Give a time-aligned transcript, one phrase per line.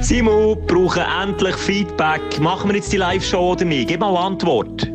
[0.00, 2.40] Simon, brauchen endlich Feedback.
[2.40, 3.88] Machen wir jetzt die Live-Show oder nicht?
[3.88, 4.90] Gib mal Antwort.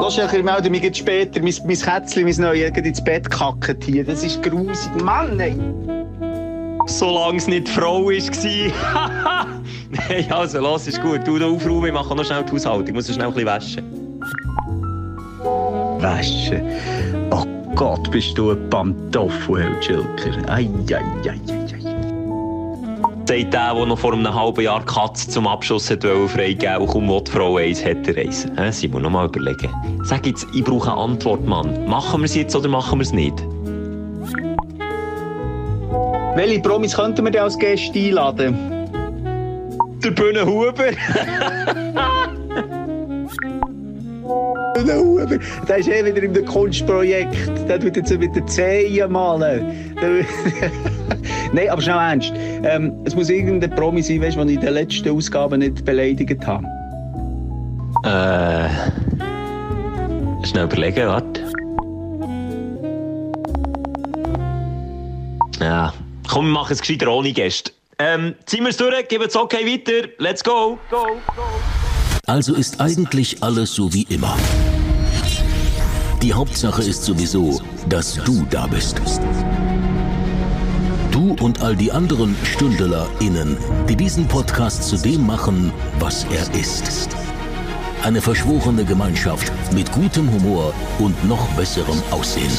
[0.00, 1.40] Lass ja, ich melde mich jetzt später.
[1.42, 4.04] Mein, mein Kätzchen, mein Neues, ins Bett kacken hier.
[4.04, 4.90] Das ist grusig.
[5.02, 5.56] Mann, ey.
[6.86, 9.46] Solange es nicht die Frau war.
[9.90, 11.26] Nein, also, los, ist gut.
[11.26, 12.86] Du da aufräumen, ich mache noch schnell die Haushaltung.
[12.86, 14.20] Ich muss schnell ein bisschen waschen.
[16.00, 16.62] Waschen?
[17.30, 20.52] Oh Gott, bist du ein Pantoffel, Herr Schilker.
[20.52, 20.68] Ei.
[23.28, 27.24] Sagt der, der noch vor einem halben Jahr Katz zum Abschluss hat freigegeben und kaum
[27.24, 28.56] die Frau eins hätte reisen.
[28.56, 29.68] He, Simon, noch mal überlegen.
[30.02, 31.86] Sag jetzt, ich brauche eine Antwort, Mann.
[31.86, 33.34] Machen wir es jetzt oder machen wir es nicht?
[36.36, 38.56] Welche Promis könnten wir denn als Gäste einladen?
[40.02, 40.72] Der Bühne Huber.
[44.72, 45.38] Bühne Huber.
[45.68, 47.68] Der ist eh wieder einem Kunstprojekt.
[47.68, 49.94] Der tut jetzt mit den Zehen malen.
[51.52, 52.32] Nein, aber schnell ernst.
[52.64, 56.46] Ähm, es muss irgendein Promi sein, weißt, den ich in der letzten Ausgabe nicht beleidigt
[56.46, 56.66] habe.
[58.04, 58.68] Äh.
[60.46, 61.42] Schnell überlegen, warte.
[65.60, 65.92] Ja.
[66.28, 67.72] Komm, wir machen es gescheiter ohne Gäste.
[67.98, 70.08] Ähm, ziehen wir es durch, geben es okay weiter.
[70.18, 70.78] Let's go.
[70.90, 71.42] go, go.
[72.26, 74.36] Also ist eigentlich alles so wie immer.
[76.22, 79.00] Die Hauptsache ist sowieso, dass du da bist.
[81.36, 83.56] Und all die anderen StündelerInnen,
[83.88, 87.08] die diesen Podcast zu dem machen, was er ist.
[88.02, 92.52] Eine verschworene Gemeinschaft mit gutem Humor und noch besserem Aussehen.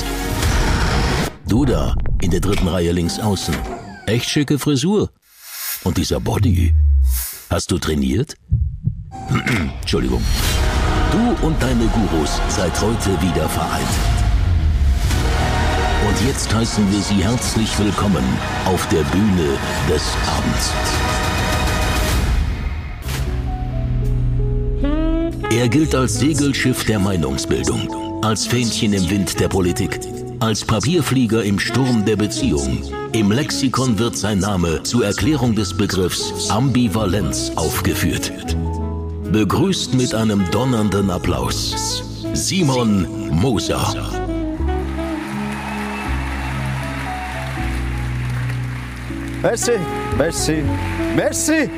[1.48, 3.56] Du da, in der dritten Reihe links außen.
[4.06, 5.10] Echt schicke Frisur.
[5.84, 6.74] Und dieser Body.
[7.50, 8.36] Hast du trainiert?
[9.82, 10.24] Entschuldigung.
[11.12, 14.19] Du und deine Gurus seid heute wieder vereint.
[16.08, 18.24] Und jetzt heißen wir Sie herzlich willkommen
[18.66, 19.58] auf der Bühne
[19.90, 20.74] des Abends.
[25.52, 30.00] Er gilt als Segelschiff der Meinungsbildung, als Fähnchen im Wind der Politik,
[30.40, 32.82] als Papierflieger im Sturm der Beziehung.
[33.12, 38.32] Im Lexikon wird sein Name zur Erklärung des Begriffs Ambivalenz aufgeführt.
[39.34, 42.04] Begrüßt mit einem donnernden Applaus
[42.34, 44.29] Simon Moser.
[49.42, 49.72] Merci,
[50.18, 50.64] merci,
[51.16, 51.70] merci.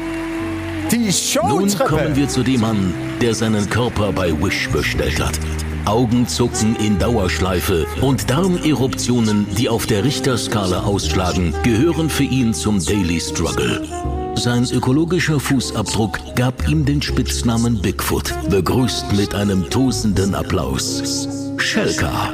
[0.92, 5.40] Die Show Nun kommen wir zu dem Mann, der seinen Körper bei Wish bestellt hat.
[5.86, 13.20] Augenzucken in Dauerschleife und Darmeruptionen, die auf der Richterskala ausschlagen, gehören für ihn zum Daily
[13.20, 13.88] Struggle.
[14.36, 21.28] Sein ökologischer Fußabdruck gab ihm den Spitznamen Bigfoot, begrüßt mit einem tosenden Applaus.
[21.58, 22.34] Schelka.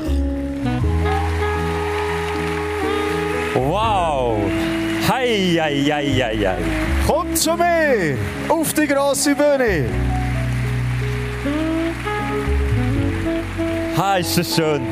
[3.53, 4.16] Wow!
[5.29, 6.55] Hei.
[7.05, 8.17] Kommt zu mir
[8.47, 9.89] auf die grosse Bühne.
[13.97, 14.83] Ha, ist das schön.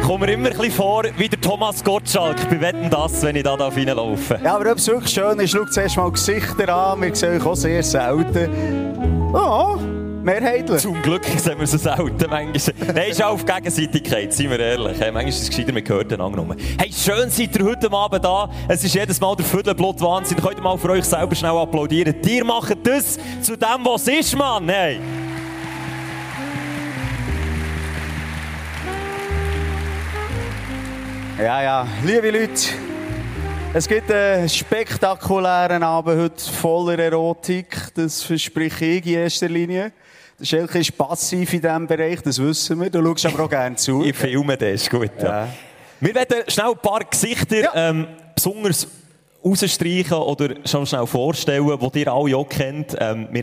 [0.00, 2.50] Ich komme mir immer ein bisschen vor wie der Thomas Gottschalk.
[2.50, 4.40] Wir wetten das, wenn ich da reinlaufe.
[4.42, 7.02] Ja, aber ob es wirklich schön ist, schau zuerst mal Gesichter an.
[7.02, 9.30] Wir sehen euch auch sehr selten.
[9.34, 9.78] Ja,
[10.22, 10.80] mehrheitlich.
[10.80, 12.16] Zum Glück sehen wir so selten.
[12.28, 12.92] Manchmal.
[12.94, 14.98] Nein, ist auch auf Gegenseitigkeit, seien wir ehrlich.
[14.98, 16.56] Hey, manchmal ist es gescheiter, wir gehört den angenommen.
[16.78, 18.50] Hey, schön seid ihr heute Abend da.
[18.68, 20.38] Es ist jedes Mal der Viertelblut Wahnsinn.
[20.38, 22.14] Könnt ihr mal für euch selber schnell applaudieren.
[22.26, 24.68] Ihr macht das zu dem, was ist, Mann.
[24.68, 25.00] Hey.
[31.38, 32.52] Ja, ja, liebe Leute,
[33.72, 37.94] es gibt einen spektakulären Abend heute voller Erotik.
[37.94, 39.92] Das verspreche ich in erster Linie.
[40.42, 42.90] Schelke ist passiv in diesem Bereich, das wissen wir.
[42.90, 44.02] Du schaust aber auch gerne zu.
[44.04, 45.10] Ich filme das, ist gut.
[45.22, 45.48] Ja.
[46.00, 47.90] Wir werden schnell ein paar Gesichter Ja.
[47.90, 48.86] ähm, besonders
[49.44, 52.96] rausstreichen oder schon schnell vorstellen, die ihr alle auch kennt.
[53.00, 53.42] Ähm, wir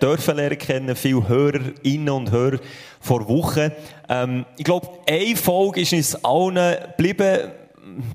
[0.00, 2.58] dürfen lernen kennen, viele Hörerinnen und Hörer
[3.00, 3.70] vor Wochen.
[4.08, 7.50] Ähm, ich glaube, eine Folge ist uns allen geblieben,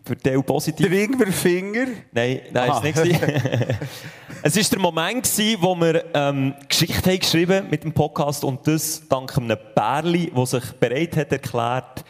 [0.06, 0.90] für die positiv.
[0.90, 1.88] Der Ingwerfinger.
[2.12, 2.78] Nein, nein, Aha.
[2.78, 2.96] ist nicht.
[3.22, 3.78] gewesen.
[4.44, 8.66] es war der Moment, gewesen, wo wir ähm, Geschichte haben geschrieben mit dem Podcast und
[8.68, 12.03] das dank einem Bärli, der sich bereit hat erklärt,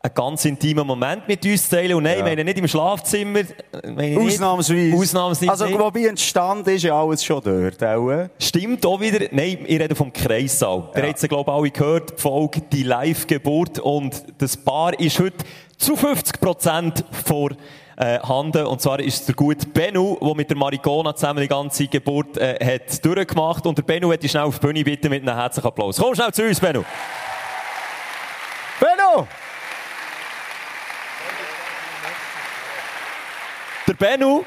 [0.00, 1.94] einen ganz intimen Moment mit uns zu teilen.
[1.94, 3.40] Und nein, ich meine nicht im Schlafzimmer.
[3.82, 4.94] meine nicht- Ausnahmsweise.
[4.94, 5.78] Ausnahmsweise Also, nicht.
[5.78, 7.82] wobei entstanden ist ja alles schon dort.
[7.82, 8.10] Auch.
[8.10, 8.28] äh?
[8.38, 9.26] Stimmt auch wieder.
[9.30, 10.90] Nein, ich rede vom Kreissaal.
[10.94, 12.18] Ihr habt es, glaube ich, alle gehört.
[12.18, 13.78] Die Folge, die Live-Geburt.
[13.78, 15.42] Und das Paar ist heute
[15.78, 17.50] zu 50 Prozent vor
[17.96, 18.18] äh.
[18.18, 22.36] Und zwar ist es der gute Bennu, der mit der Maricona zusammen die ganze Geburt
[22.36, 23.66] äh, hat durchgemacht.
[23.66, 25.98] Und der Bennu hätte schnell auf die Bühne bitten mit einem herzlichen Applaus.
[25.98, 26.84] Komm schnell zu uns, Bennu.
[28.80, 29.28] Benno!
[33.86, 34.44] Der Bennu,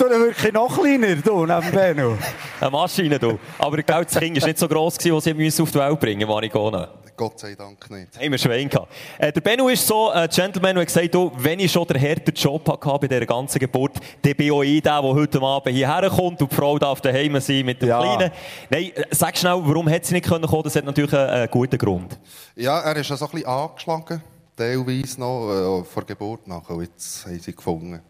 [0.00, 2.16] Du, dann wirklich noch kleiner, du, neben Benno.
[2.60, 3.38] Eine Maschine, du.
[3.58, 6.00] Aber gell, das Kind war nicht so gross, gewesen, was sie müssen auf die Welt
[6.00, 6.88] bringen Marigona.
[7.14, 8.18] Gott sei Dank nicht.
[8.18, 8.90] Haben wir Schwein gehabt.
[9.18, 12.32] Äh, der Benno ist so ein Gentleman, der gesagt hat, wenn ich schon den harten
[12.32, 16.08] Job hatte bei dieser ganzen Geburt, dann bin auch ich der, der heute Abend hierher
[16.08, 18.00] kommt und die Frau darf daheim sein mit dem Ja.
[18.00, 18.32] Kleinen.
[18.70, 20.62] Nein, äh, sag schnell, warum hat sie nicht können kommen?
[20.62, 22.18] Das hat natürlich einen, einen guten Grund.
[22.56, 24.22] Ja, er ist ja so ein bisschen angeschlagen,
[24.56, 26.70] teilweise noch, äh, vor Geburt nach.
[26.70, 28.00] Und jetzt haben sie gefunden.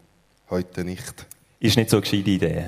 [0.49, 1.27] Heute nicht.
[1.61, 2.63] Ist nicht so eine gescheite Idee.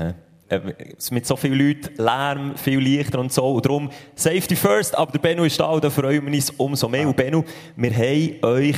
[0.50, 0.56] He?
[0.56, 0.62] Äh,
[1.10, 3.56] Mit so vielen Leuten, Lärm, viel Lichter und so.
[3.56, 6.88] Und darum, Safety first, aber der Benno ist da und da freuen wir uns umso
[6.88, 7.08] mehr.
[7.08, 7.44] Und Benno,
[7.76, 8.78] wir haben euch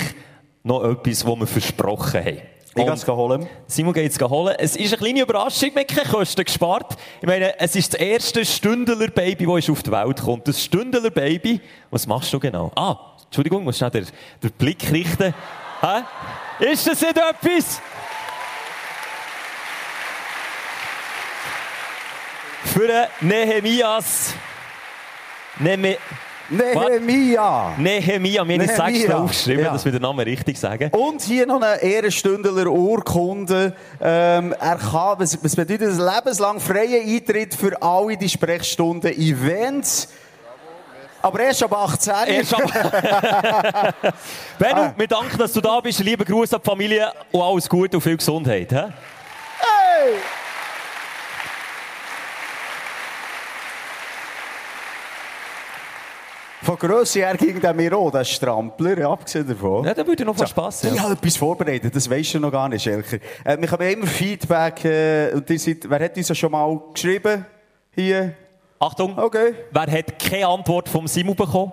[0.64, 2.42] noch etwas, was wir versprochen haben.
[2.78, 3.48] Ich kann es holen.
[3.68, 4.56] Simon geht es holen.
[4.58, 6.96] Es ist eine kleine Überraschung, haben keine Kosten gespart.
[7.22, 10.48] Ich meine, es ist das erste Stündler-Baby, das auf die Welt kommt.
[10.48, 11.60] Das Stündler-Baby,
[11.90, 12.72] was machst du genau?
[12.76, 14.08] Ah, Entschuldigung, ich muss schnell den,
[14.44, 15.34] den Blick richten.
[15.82, 16.66] Hä?
[16.72, 17.82] Ist das nicht etwas?
[22.66, 24.34] Für den Nehemias.
[25.60, 25.98] Nehemi
[26.48, 27.74] Nehemia.
[27.78, 29.74] Nehemia, wir haben es extra aufgeschrieben, Ja.
[29.74, 30.92] dass wir den Namen richtig sagen.
[30.92, 33.76] Und hier noch eine Ehrenstündler Urkunde.
[34.00, 35.98] Ähm, er kann, was, was bedeutet das?
[35.98, 40.10] Lebenslang freier Eintritt für alle die Sprechstunden Events.
[41.24, 42.14] Aber erst ab 18.
[42.28, 43.96] Erst ab-
[44.60, 46.00] Benno, wir danken, dass du da bist.
[46.02, 48.72] Lieber Gruß an die Familie und alles Gute und viel Gesundheit.
[48.72, 48.84] He?
[56.66, 59.86] Von Grösse her ging der mir auch, der Strampler, ja, abgesehen davon.
[59.86, 61.04] Ja, da würde noch was Spass Ich ja.
[61.04, 63.18] habe etwas vorbereitet, das weisst du noch gar nicht, Schelker.
[63.44, 67.46] Äh, wir haben immer Feedback, äh, und ihr seid, wer hat uns schon mal geschrieben?
[67.94, 68.34] Hier?
[68.80, 69.54] Achtung, Okay.
[69.72, 71.72] wer hat keine Antwort vom Simon bekommen?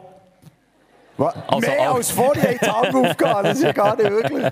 [1.17, 1.35] Was?
[1.47, 4.47] Also, Mehr als vorher hat die Augen aufgegangen, das ist ja gar nicht wirklich.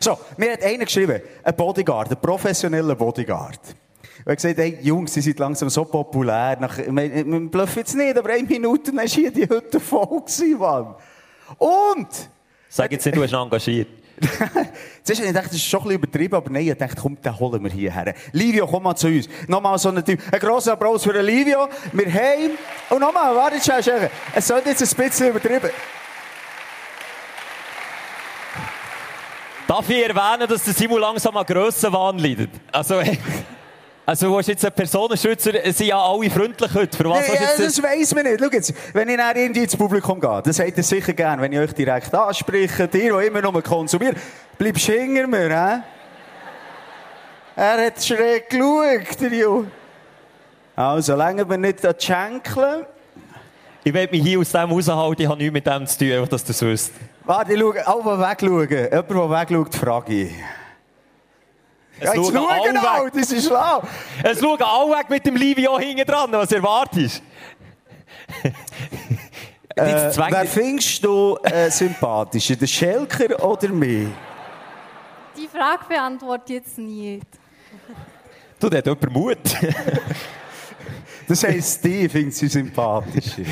[0.00, 3.60] So, mir hat einer geschrieben, ein Bodyguard, ein professioneller Bodyguard.
[4.26, 6.56] Hat gesagt, hey, Jungs, die sind langsam so populär.
[6.60, 10.20] Nach, meine, wir bluffen jetzt nicht, aber eine Minute, dann war hier die Hütte voll
[10.20, 10.94] gewesen, Mann.
[11.58, 12.08] Und,
[12.68, 13.88] Sag jetzt nicht, du hast ihn engagiert.
[15.02, 17.20] Zuerst habe ich gedacht, das ist schon ein bisschen übertrieben, aber nein, ich dachte, komm,
[17.20, 18.14] den holen wir hierher.
[18.32, 19.28] Livio, komm mal zu uns.
[19.48, 20.20] Nochmal so ein Typ.
[20.30, 21.68] Ein grosser Applaus für Livio.
[21.92, 22.50] Wir haben...
[22.90, 24.10] Und nochmal, warte, schnell, schnell.
[24.34, 25.70] Es sollte jetzt ein bisschen übertrieben.
[29.66, 32.50] Darf ich erwähnen, dass der Simon langsam an Grössenwahn leidet?
[32.70, 33.00] Also,
[34.10, 36.96] also du hast jetzt einen Personenschützer, sind ja alle freundlich heute.
[36.96, 37.60] Für was Nee, ja, jetzt...
[37.60, 38.40] das weiss man nicht.
[38.40, 41.52] Schau jetzt, wenn ich nachher irgendwie ins Publikum gehe, das seht ihr sicher gern, wenn
[41.52, 42.88] ich euch direkt anspreche.
[42.92, 44.16] Ihr, die immer nur konsumiert,
[44.58, 45.82] bleibst hinter mir, hä?
[47.54, 49.70] Er hat schräg geschaut, der Junge.
[50.74, 52.86] Also, solange wir nicht an die Schenkel...
[53.84, 56.28] Ich will mich hier aus dem raushalten, ich habe nichts mit dem zu tun, einfach,
[56.28, 56.92] dass du es wisst.
[57.24, 58.68] Warte, ich schaue, alle, die wegschauen.
[58.68, 60.32] Jemand, der wegschaut, frage ich.
[62.00, 63.12] Ja, jetzt schauen alle schauen alle, weg.
[63.14, 63.82] das ist schlau.
[64.22, 67.22] Es schauen alle weg mit dem Livio hinten dran, was erwartest
[69.76, 74.08] Äh, wer findest du äh, sympathischer, den Schelker oder mich?
[75.36, 77.26] Die Frage beantworte ich jetzt nicht.
[78.58, 79.38] Du, der hat jemand Mut.
[81.28, 83.42] Das heisst, die findet sie sympathischer.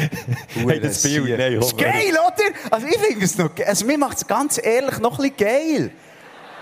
[0.55, 2.73] Hey, das Bild, nein, Das ist geil, oder?
[2.73, 5.37] Also ich finde es noch ge- Also mir macht es ganz ehrlich noch ein bisschen
[5.37, 5.91] geil.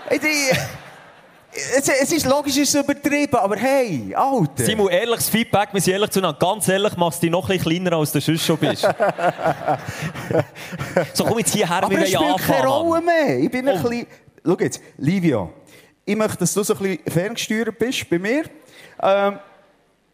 [0.07, 0.55] Hey, die,
[1.77, 4.63] es, es ist logisch, es ist übertrieben, aber hey, Alter.
[4.65, 6.37] Simon, ehrliches Feedback, wir sind ehrlich zueinander.
[6.39, 8.81] Ganz ehrlich, machst du dich noch ein bisschen kleiner, als du sonst schon bist.
[11.13, 13.05] so, komm jetzt hierher, aber wir wollen spielt keine Rolle anfangen.
[13.27, 13.39] mehr.
[13.39, 13.89] Ich bin ein Oh.
[13.89, 14.07] bisschen...
[14.45, 15.51] Schau jetzt, Livio,
[16.05, 18.43] ich möchte, dass du so ein bisschen ferngesteuert bist bei mir.
[19.01, 19.39] Ähm,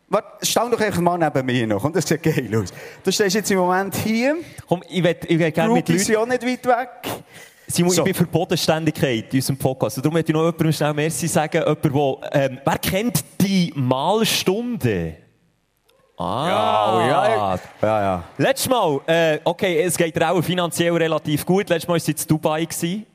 [0.10, 1.84] warte, stell doch einfach mal neben mir noch.
[1.84, 2.70] Und das sieht geil aus.
[3.04, 4.38] Du stehst jetzt im Moment hier.
[4.68, 6.12] Komm, ich will, ich will gerne mit Leuten...
[6.12, 7.24] ja nicht weit weg.
[7.68, 8.02] Simon, So.
[8.02, 9.98] ich bin für Bodenständigkeit in unserem Podcast.
[9.98, 11.62] Und darum möchte ich noch jemandem schnell Merci sagen.
[11.62, 15.18] Jemand, der, ähm, wer kennt die Malstunde?
[16.18, 18.24] Ah, Oh, ja, ja, ja.
[18.38, 21.70] Letztes Mal, äh, okay, es geht auch finanziell relativ gut.
[21.70, 23.06] Letztes Mal war sie in Dubai, gewesen,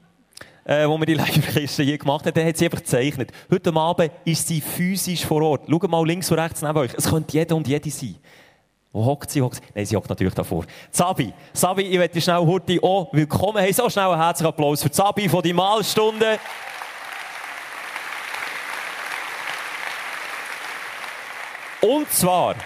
[0.65, 2.35] äh, wo wir die Live-Kiste hier gemacht haben.
[2.35, 3.31] Dann hat sie einfach gezeichnet.
[3.51, 5.63] Heute Abend ist sie physisch vor Ort.
[5.71, 6.91] Schaut mal links und rechts neben euch.
[6.97, 8.17] Es könnte jeder und jede sein.
[8.99, 9.41] Wo hockt sie?
[9.41, 9.63] Hockt sie?
[9.77, 10.65] Nein, sie hockt natürlich davor.
[10.91, 13.85] Sabi, Sabi, ich möchte schnell heute auch willkommen heißen.
[13.85, 16.41] So schnell einen herzlichen Applaus für Sabi von die Malstunde.
[21.81, 22.57] Und zwar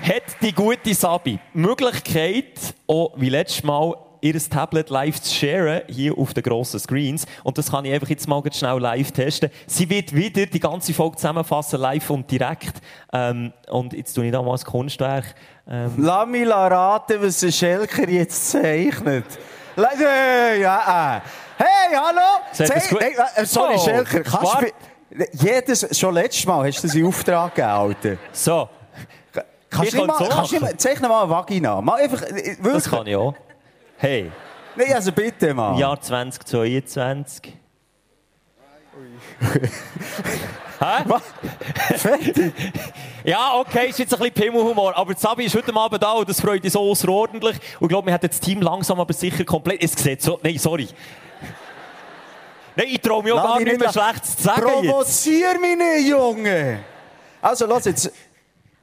[0.00, 5.82] hat die gute Sabi die Möglichkeit, auch wie letztes Mal, ihr Tablet live zu sharen,
[5.86, 7.26] hier auf den grossen Screens.
[7.42, 9.50] Und das kann ich einfach jetzt mal ganz schnell live testen.
[9.66, 12.80] Sie wird wieder die ganze Folge zusammenfassen, live und direkt.
[13.12, 15.34] Ähm, und jetzt tue ich da mal das Kunstwerk.
[15.68, 19.26] Ähm, Lass mich raten, was der Schelker jetzt zeichnet.
[19.76, 21.20] Äh, ja, äh.
[21.56, 22.40] Hey, hallo!
[22.56, 23.00] Das gut?
[23.02, 24.66] Hey, äh, sorry, Schelker, kannst du...
[25.32, 28.16] Jedes, schon letztes Mal hast du das in Auftrag gegeben, Alter.
[28.32, 28.68] So,
[29.70, 31.80] Kannst du mal, kannst mal, zeichne mal eine Vagina.
[31.80, 32.84] Mal einfach, äh, das wirklich.
[32.84, 33.34] kann ich auch.
[34.04, 34.30] Hey,
[34.76, 35.80] Nein, also bitte mal.
[35.80, 37.56] Jahr 2022.
[40.78, 41.04] Hä?
[41.96, 42.52] Fertig.
[43.24, 46.38] Ja, okay, ist jetzt ein bisschen Pimmelhumor, aber Sabi ist heute Abend da und das
[46.38, 47.56] freut uns so außerordentlich.
[47.80, 49.82] Und ich glaube, wir haben das Team langsam aber sicher komplett...
[49.82, 50.38] Es sieht so...
[50.42, 50.86] Nein, sorry.
[52.76, 54.64] Nein, ich traue mich auch gar nicht mehr Schlechtes zu sagen.
[54.64, 56.80] Provozier mich nicht, Junge!
[57.40, 58.12] Also, lass jetzt.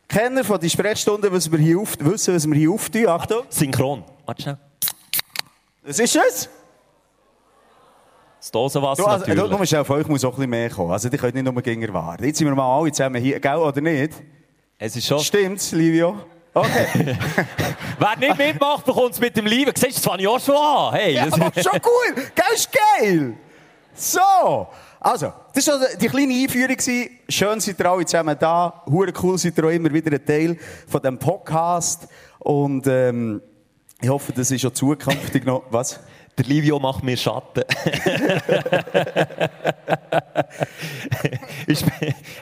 [0.08, 3.08] Kenner von der Sprechstunde, was wir hier auf, wissen, was wir hier auftun.
[3.08, 3.44] Achtung.
[3.50, 4.04] Synchron.
[4.26, 4.71] Warte schnell.
[5.84, 6.50] Was ist es?
[8.40, 9.52] Das Dosenwasser Du, also, natürlich.
[9.52, 10.92] du, musst auf euch muss auch ein bisschen mehr kommen.
[10.92, 12.24] Also, die könnt nicht nur gegen warten.
[12.24, 14.14] Jetzt sind wir mal alle zusammen hier, gell, oder nicht?
[14.78, 15.20] es ist schon...
[15.20, 16.20] Stimmt's, Livio?
[16.54, 16.88] Okay.
[18.00, 19.72] Wer nicht mitmacht, bekommt es mit dem Lieben.
[19.76, 20.94] Siehst du, das fange ich auch schon an.
[20.94, 22.16] Hey, ja, das aber schon cool.
[22.36, 23.38] Gell, ist geil.
[23.94, 24.68] So.
[25.00, 26.78] Also, das war die kleine Einführung.
[27.30, 28.84] Schön seid ihr alle zusammen da.
[28.88, 30.58] Hure cool seid ihr auch immer wieder ein Teil
[30.88, 32.08] von diesem Podcast.
[32.40, 33.42] Und, ähm,
[34.02, 36.00] ich hoffe, das ist auch zukünftig noch, was?
[36.38, 37.64] Der Livio macht mir Schatten.
[41.68, 41.86] ist,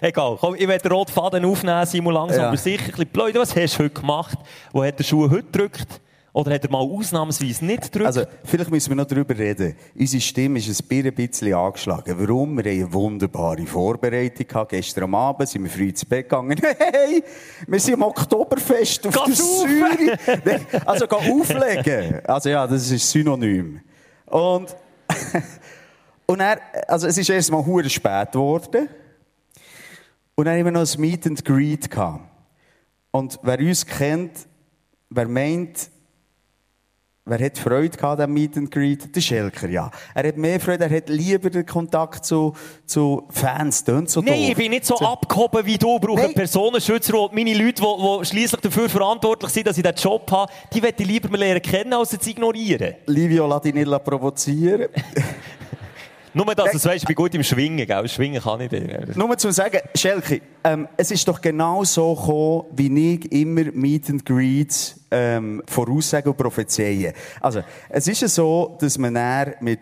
[0.01, 0.37] egal.
[0.39, 2.47] Komm, ich werde den roten Faden aufnehmen, Simon, langsam, Ja.
[2.49, 2.83] aber sicher.
[2.85, 3.35] Ein bisschen blöd.
[3.35, 4.37] Was hast du heute gemacht?
[4.71, 5.99] Wo hat der Schuh heute gedrückt?
[6.31, 8.05] Oder hat er mal ausnahmsweise nicht gedrückt?
[8.05, 9.75] Also, vielleicht müssen wir noch darüber reden.
[9.97, 12.15] Unsere Stimme ist ein bisschen angeschlagen.
[12.19, 12.63] Warum?
[12.63, 14.71] Wir haben eine wunderbare Vorbereitung gehabt.
[14.71, 16.59] Gestern Abend sind wir früh ins Bett gegangen.
[16.79, 17.23] Hey,
[17.67, 19.35] wir sind am Oktoberfest auf Geh der!
[19.35, 20.85] Säure.
[20.85, 22.25] Also, geh auflegen.
[22.25, 23.81] Also, ja, das ist Synonym.
[24.27, 24.75] Und,
[26.27, 28.87] und er, also, es ist erst mal hure spät geworden.
[30.35, 32.21] Und dann haben wir noch ein Meet and Greet gehabt.
[33.11, 34.47] Und wer uns kennt,
[35.09, 35.89] wer meint,
[37.29, 39.15] Wer hat Freude gehabt am Meet and Greet?
[39.15, 39.91] Der Schelker, ja.
[40.15, 42.55] Er hat mehr Freude, er hat lieber den Kontakt zu,
[42.87, 43.83] zu Fans.
[43.83, 44.49] Tönt so Nein, doof.
[44.49, 45.97] ich bin nicht so abgehoben wie du.
[45.97, 49.83] Ich brauche einen Personenschützer und meine Leute, die, die schliesslich dafür verantwortlich sind, dass ich
[49.83, 52.95] diesen Job habe, die möchte ich lieber mal lernen kennen, als sie zu ignorieren.
[53.05, 54.87] Livio, lass dich nicht provozieren.
[56.33, 58.07] Nur, dass du es weißt, ich bin gut im Schwingen, gell?
[58.07, 59.15] Schwingen kann ich nicht.
[59.15, 64.09] Nur zu sagen, Schelke, ähm, es ist doch genau so gekommen, wie ich immer Meet
[64.09, 67.13] and Greets ähm, voraussagen und prophezeien.
[67.41, 69.79] Also, es ist ja so, dass man dann mit,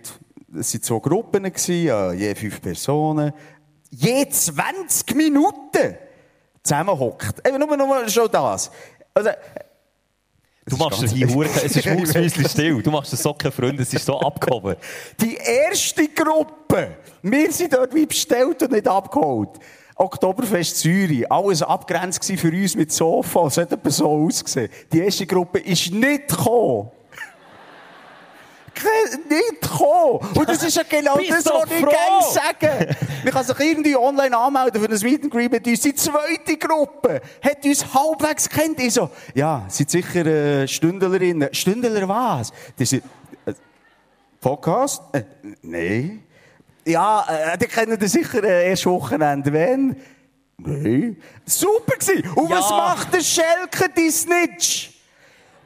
[0.57, 3.33] es sind so Gruppen gewesen, je fünf Personen,
[3.89, 5.95] je 20 Minuten
[6.63, 7.47] zusammenhockt.
[7.47, 8.71] Eben nur, nur schon das.
[9.13, 9.29] Also,
[10.69, 12.81] Du machst es hier hure, es ist mucksmäusli still.
[12.81, 14.75] Du machst es so keine Freunde, es ist so abgehoben.
[15.21, 19.51] Die erste Gruppe, wir sind dort wie bestellt und nicht abgeholt.
[19.95, 24.69] Oktoberfest Zürich, alles abgrenzt für uns mit Sofa, es hat so ausgesehen.
[24.91, 26.91] Die erste Gruppe ist nicht gekommen.
[29.29, 30.19] Nicht gekommen.
[30.36, 32.96] Und das ist ja genau Bist das, was ich gerne sage.
[33.24, 35.81] Man kann sich irgendwie online anmelden für ein Meet and Greet mit uns.
[35.81, 38.79] Die zweite Gruppe hat uns halbwegs kennt.
[38.79, 41.50] Ich so, ja, sind sicher äh, Stündlerinnen.
[41.53, 42.51] Stündler was?
[42.77, 43.03] Die sind,
[43.46, 43.53] äh,
[44.39, 45.01] Podcast?
[45.13, 45.24] Äh,
[45.62, 46.24] Nein.
[46.86, 49.51] Ja, äh, die kennen das sicher äh, erst Wochenende.
[49.51, 49.96] Wenn?
[50.57, 51.17] Nein.
[51.46, 52.29] Super gewesen.
[52.36, 52.57] Und Ja.
[52.60, 54.91] was macht der Schelke, die Snitch?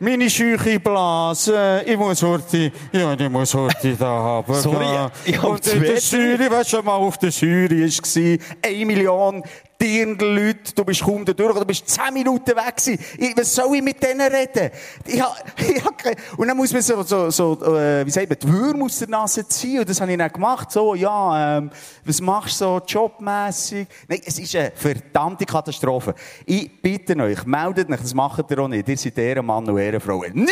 [0.03, 4.55] Meine scheuche Blase, ich muss heute, ja, ich muss heute da haben.
[4.55, 9.43] Sorry, ich Und in der Jury, weißt du, mal auf der Jury war, eine Million
[9.81, 12.99] Dirndl-Leute, du bist kaum da durch, du bist zehn Minuten weg gewesen.
[13.17, 14.69] Ich, was soll ich mit denen reden?
[15.05, 16.01] Ich hab, ich hab
[16.37, 19.09] und dann muss man so, so, so äh, wie sagt man, die Würmer aus der
[19.09, 19.79] Nase ziehen.
[19.79, 20.71] Und das habe ich dann gemacht.
[20.71, 21.71] So, ja, ähm,
[22.05, 23.87] was machst du so jobmässig?
[24.07, 26.13] Nein, es ist eine verdammte Katastrophe.
[26.45, 28.87] Ich bitte euch, meldet euch, das macht ihr auch nicht.
[28.87, 30.33] Ihr seid Ehrenmann und Ehrenfrauen.
[30.33, 30.49] Nie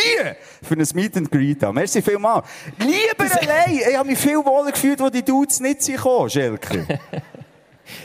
[0.63, 1.75] für ein Meet and Greet haben.
[1.75, 2.48] Merci vielmals.
[2.79, 3.79] Lieber allein.
[3.89, 7.00] Ich habe mich viel wohler gefühlt, wo die Dudes nicht sind Schelke.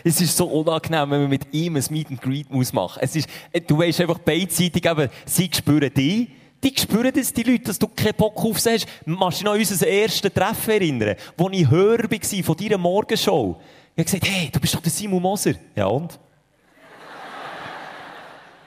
[0.02, 3.00] Es ist so unangenehm, wenn man mit ihm ein Meet and Greet muss machen.
[3.02, 6.28] Es ist, äh, du weißt einfach beidseitig, eben, sie spüren dich,
[6.62, 8.86] die spüren das, die Leute, dass du keinen Bock auf sie hast.
[9.04, 12.78] Machst du dich noch an unser erstes Treffen erinnern, wo ich Hörer war von deiner
[12.78, 13.60] Morgenshow?
[13.94, 15.54] Ich habe gesagt, hey, du bist doch der Simon Moser.
[15.76, 16.18] Ja und?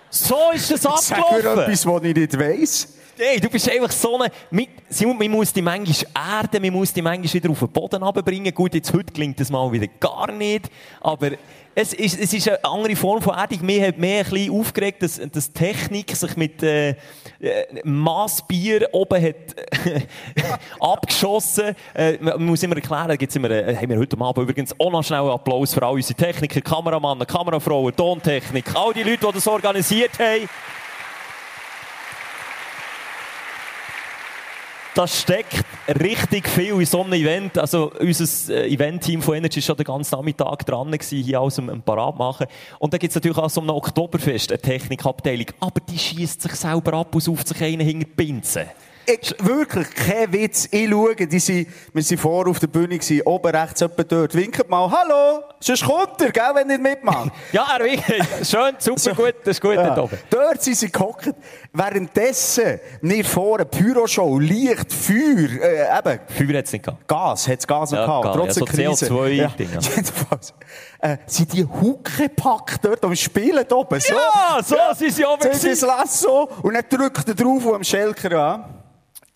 [0.10, 1.64] So ist das Sag mir abgelaufen.
[1.64, 2.97] etwas, was ich nicht weiss.
[3.20, 4.32] Hey, du bist einfach so eine...
[4.52, 8.04] Mi- Simon, man muss die manchmal erden, man muss die manchmal wieder auf den Boden
[8.04, 8.54] runterbringen.
[8.54, 10.70] Gut, jetzt heute klingt das mal wieder gar nicht.
[11.02, 11.32] Aber
[11.74, 13.66] es ist, es ist eine andere Form von Erdung.
[13.66, 16.96] Mir hat mehr ein bisschen aufgeregt, dass, dass Technik sich mit äh, äh,
[17.84, 19.36] Massbier oben hat
[20.80, 21.76] abgeschossen.
[21.96, 25.04] Äh, man muss immer erklären, gibt's immer, äh, haben wir heute Abend übrigens auch noch
[25.04, 29.48] schnell einen Applaus für all unsere Techniker, Kameramannen, Kamerafrauen, Tontechnik, all die Leute, die das
[29.48, 30.48] organisiert haben.
[34.98, 35.64] Da steckt
[36.02, 37.58] richtig viel in so einem Event.
[37.60, 41.60] Also, unser äh, Event-Team von Energy war schon den ganzen Nachmittag dran, gewesen, hier alles
[41.60, 42.48] am, am Parat machen.
[42.80, 45.46] Und dann gibt es natürlich auch so einem Oktoberfest eine Technikabteilung.
[45.60, 48.66] Aber die schießt sich selber ab und sauft sich einen hinter die Pinse.
[49.10, 50.68] Ich, wirklich, kein Witz.
[50.70, 54.36] Ich schaue, die sind, wir sind vor auf der Bühne gewesen, oben rechts jemand dort.
[54.36, 57.32] Winket mal, hallo, sonst kommt er, gell, wenn ihr mitmacht.
[57.54, 58.04] Ja, er winkt.
[58.46, 59.98] Schön, super, gut, das ist gut Ja.
[59.98, 60.18] oben.
[60.30, 61.30] Dort sind sie gehockt.
[61.72, 67.08] Währenddessen, wir vorne, Pyroshow, Licht, Feuer, äh, eben, Feuer hat es nicht gehabt.
[67.08, 69.06] Gas, hat es Gas Ja, gehabt, Gas, trotz ja, so Krise.
[69.06, 69.80] CO2-Dinger.
[69.96, 70.54] jedenfalls.
[71.00, 74.00] Äh, sind die Hucke gepackt dort am Spielen da oben?
[74.02, 75.88] So, Ja, so sind sie oben Sind sie das gewesen.
[75.88, 78.74] Lasso und dann drückt er drauf und am Schelker an.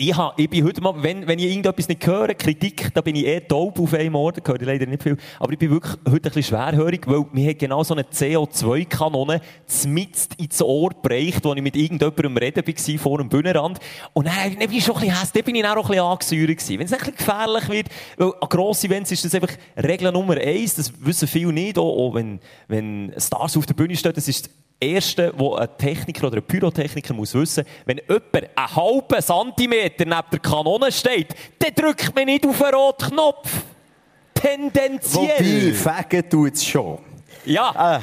[0.03, 3.15] Ich, hab, ich bin heute mal, wenn, wenn ich irgendetwas nicht höre, Kritik, da bin
[3.15, 5.15] ich eh taub auf einem Ohr, da höre ich leider nicht viel.
[5.37, 9.41] Aber ich bin wirklich heute ein bisschen schwerhörig, weil mir hat genau so eine CO2-Kanone
[9.67, 13.77] zmitzt ins Ohr gereicht, als ich mit irgendjemandem reden war, vor dem Bühnenrand.
[14.13, 16.19] Und dann, dann bin ich schon ein bisschen hässlich, dann bin ich dann auch ein
[16.19, 16.79] bisschen angesäuert.
[16.79, 20.35] Wenn es ein bisschen gefährlich wird, weil an grossen Events ist das einfach Regel Nummer
[20.35, 24.27] eins, das wissen viele nicht, auch, auch wenn, wenn Stars auf der Bühne stehen, das
[24.27, 24.49] ist
[24.81, 30.21] Erste, wo ein Techniker oder ein Pyrotechniker muss wissen, wenn jemand einen halben Zentimeter neben
[30.31, 33.49] der Kanone steht, dann drückt man nicht auf den roten Knopf.
[33.53, 35.73] Wobei, Tendenziell.
[35.73, 36.97] Fegen tut es schon.
[37.45, 38.01] Ja.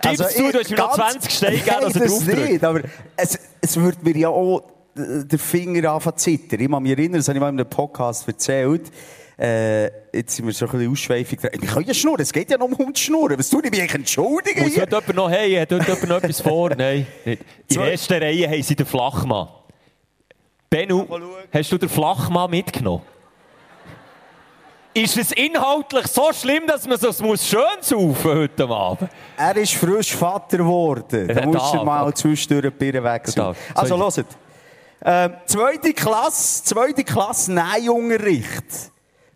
[0.00, 2.18] Gib's Also, zu, ich- du hast mir noch ganz- 20 Steine gegeben, dass er das
[2.24, 2.80] drauf nicht, aber
[3.16, 4.62] es, es wird mir ja auch
[4.96, 6.60] äh, der Finger anfangen zu zittern.
[6.60, 8.90] Ich kann mich erinnern, das habe ich mal in einem Podcast erzählt.
[9.38, 11.42] Äh, jetzt sind wir so ein bisschen ausschweifig.
[11.42, 13.38] Wir können ja schnurren, es geht ja nur um die Schnurren.
[13.38, 14.82] Was tue ich mich entschuldigen Muss hier?
[14.82, 16.70] heute jemand noch, hey, hat heute jemand noch etwas vor?
[16.76, 17.42] Nein, nicht.
[17.68, 19.48] In der ersten Reihe haben sie den Flachmann.
[20.68, 21.06] Bennu,
[21.52, 23.02] hast du den Flachmann mitgenommen?
[24.94, 29.10] Ist es inhaltlich so schlimm, dass man es muss schön saufen heute Abend?
[29.38, 31.28] Er ist frisch Vater geworden.
[31.28, 33.54] Da Er musst du mal zwischendurch ein Birnen wechseln.
[33.74, 34.26] Also, hört.
[35.04, 38.91] Ähm, zweite Klasse, zweite Klasse Nähunterricht.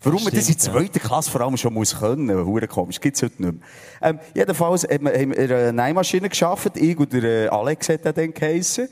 [0.07, 3.43] Warum man das in zweiter Klasse vor allem schon muss können, hure komisch, gibt's heute
[3.43, 3.69] nicht mehr.
[4.01, 8.05] Ähm, jedenfalls haben wir, haben wir eine Nähmaschine geschaffen, ich und der äh, Alex hat
[8.05, 8.89] er dann geheissen.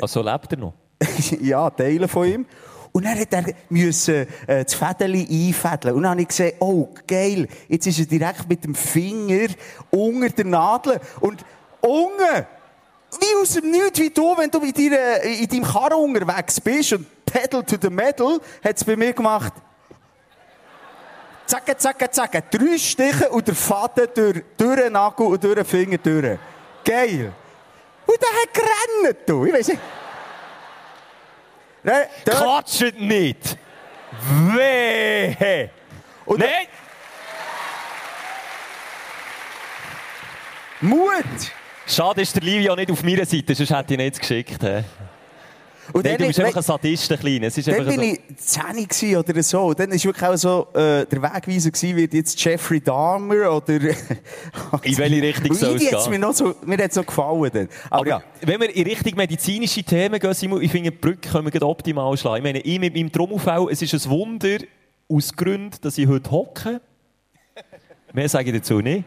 [0.00, 0.74] Also lebt er noch?
[1.40, 2.46] ja, Teile von ihm.
[2.92, 5.96] Und dann hat er müssen, äh, das Fädeli einfädeln.
[5.96, 9.48] Und dann habe ich gesehen, oh, geil, jetzt ist er direkt mit dem Finger
[9.90, 11.00] unter der Nadel.
[11.20, 11.44] Und
[11.80, 12.46] unten,
[13.20, 16.94] wie aus dem Nichts, wie du, wenn du in, deiner, in deinem Karren unterwegs bist
[16.94, 19.52] und Pedal to the Metal, hat es bei mir gemacht.
[21.52, 22.42] Zacke, zacke, zacke.
[22.50, 26.38] Drei Stiche und der Faden durch, durch den Nagel und durch den Finger durch.
[26.82, 27.30] Geil.
[28.06, 29.44] Und der hat gerannt, du.
[29.44, 29.80] Ich weiss nicht.
[31.82, 33.58] Nein, dort- Klatscht nicht!
[34.54, 35.70] Wehe!
[36.24, 36.68] Und- Nein!
[40.80, 41.52] Mut!
[41.86, 44.62] Schade ist der Livio nicht auf meiner Seite, sonst hätte ich ihn jetzt geschickt.
[44.62, 44.84] He.
[45.92, 47.46] Und Nein, du bist einfach ein dann, Sadist, ein Kleiner.
[47.48, 48.02] Es ist dann bin so.
[48.02, 49.60] ich 10 gewesen oder so.
[49.66, 53.74] Und Dann war wirklich auch so, äh, der Wegweiser gewesen, wird jetzt Jeffrey Dahmer oder...
[54.82, 56.10] In welche Richtung soll es gehen?
[56.10, 57.68] mir noch so, mir hat's noch gefallen dann.
[57.90, 58.22] Aber, Aber ja.
[58.40, 62.16] wenn wir in Richtung medizinische Themen gehen, Simon, ich finde, die Brücke können wir optimal
[62.16, 62.38] schlagen.
[62.38, 64.58] Ich meine, ich mit meinem Trommelfell, es ist ein Wunder,
[65.08, 66.80] aus Gründen, dass ich heute hocke.
[68.12, 69.04] Mehr sage ich dazu nicht.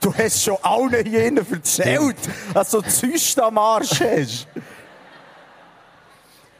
[0.00, 2.16] Du hast schon allen innen erzählt,
[2.52, 4.48] dass du Zyste am Arsch hast.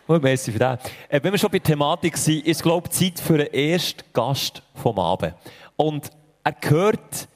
[0.07, 0.81] Oh, merci für das.
[1.09, 4.03] Äh, wenn wir schon bei der Thematik sind, ist, glaube ich, Zeit für den ersten
[4.12, 5.35] Gast vom Abend.
[5.77, 6.11] Und
[6.43, 7.27] er gehört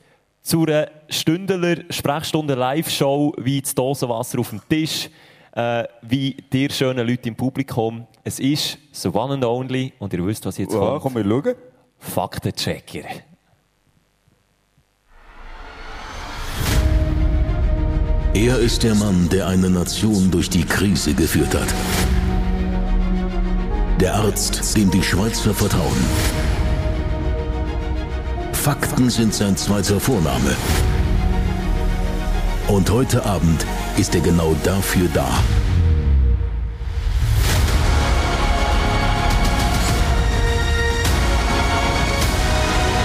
[0.42, 5.08] zu einer Stündler Sprechstunde Live-Show wie das Dosenwasser auf dem Tisch,
[5.52, 8.06] äh, wie dir schönen Leute im Publikum.
[8.22, 11.02] Es ist the one and only, und ihr wisst, was jetzt Ja, kommt.
[11.02, 11.54] komm, wir schauen.
[11.98, 13.04] Faktenchecker.
[18.34, 21.66] Er ist der Mann, der eine Nation durch die Krise geführt hat.
[24.00, 26.04] Der Arzt, dem die Schweizer vertrauen.
[28.52, 30.54] Fakten sind sein zweiter Vorname.
[32.68, 35.28] Und heute Abend ist er genau dafür da.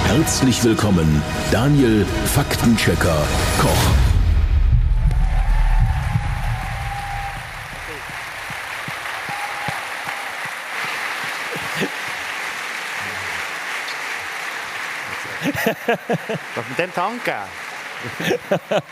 [0.06, 3.18] Herzlich willkommen, Daniel Faktenchecker
[3.60, 4.13] Koch.
[15.66, 17.38] Darf man dem Tank geben?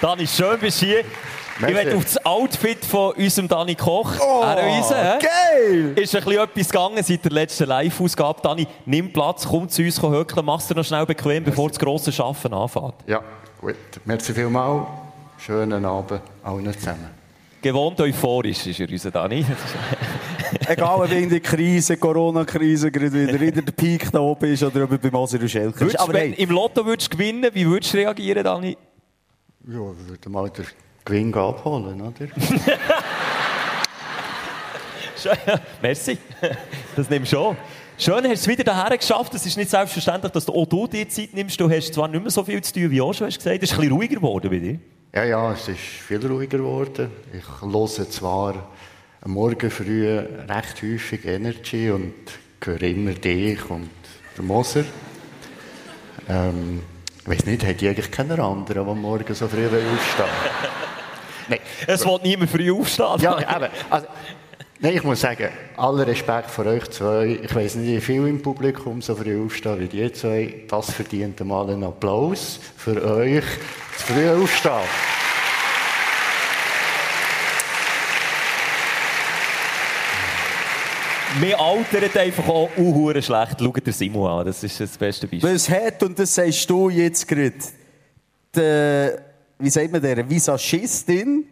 [0.00, 1.00] Dani, schön bist du hier.
[1.00, 1.74] Ich Merci.
[1.74, 4.94] werde auf das Outfit von unserem Dani Koch Oh, hinweisen.
[5.20, 5.92] geil!
[5.96, 8.40] Ist ein bisschen etwas gegangen seit der letzten Live-Ausgabe.
[8.42, 12.12] Dani, nimm Platz, komm zu uns höckeln, mach's dir noch schnell bequem, bevor das grosse
[12.12, 12.94] Schaffen anfängt.
[13.06, 13.22] Ja,
[13.60, 13.74] gut.
[14.04, 14.86] Merci vielmals.
[15.38, 17.10] Schönen Abend allen zusammen.
[17.62, 19.44] Gewohnt euphorisch ist er unser Dani.
[20.68, 24.84] Egal, ob in der Krise, Corona-Krise, gerade wieder in der Peak da oben ist oder
[24.84, 25.98] ob er bei Moser und Schelke ist.
[25.98, 28.76] Aber wenn hey, im Lotto würdest du gewinnen, wie würdest du reagieren, Dani?
[29.66, 30.66] Ja, ich würde mal den
[31.04, 32.28] Gewinn abholen, oder?
[35.16, 35.32] Schön.
[35.82, 36.18] Merci.
[36.94, 37.56] Das nimmst du schon.
[37.98, 39.34] Schön, hast du es wieder daher geschafft.
[39.34, 41.58] Es ist nicht selbstverständlich, dass du auch du dir Zeit nimmst.
[41.58, 43.62] Du hast zwar nicht mehr so viel zu tun, wie auch schon hast gesagt.
[43.62, 44.78] Es ist ein bisschen ruhiger geworden bei dir.
[45.14, 47.10] Ja, ja, es ist viel ruhiger geworden.
[47.32, 48.68] Ich höre zwar
[49.26, 52.14] Morgen früh recht häufig Energy und
[52.64, 53.90] höre immer dich und
[54.38, 54.84] den Moser.
[56.28, 56.82] Ähm,
[57.22, 60.26] ich weiß nicht, hat eigentlich keiner anderen, der Morgen so früh aufstehen
[61.48, 61.58] Nein.
[61.88, 63.18] Es will niemand früh aufstehen.
[63.18, 63.68] Ja, eben.
[63.90, 64.06] Also,
[64.78, 67.40] nein, ich muss sagen, aller Respekt vor euch zwei.
[67.42, 70.54] Ich weiß nicht, wie viel im Publikum so früh aufstehen wie die zwei.
[70.68, 73.44] Das verdient mal einen Applaus für euch,
[73.96, 75.25] zu früh aufstehen.
[81.40, 83.60] Wir altern einfach auch unhure schlecht.
[83.60, 85.54] Schaut der Simon an, das ist das beste Beispiel.
[85.54, 87.54] was hat, und das sagst du jetzt gerade,
[88.54, 89.22] der,
[89.58, 91.46] wie sagt man der, Visagistin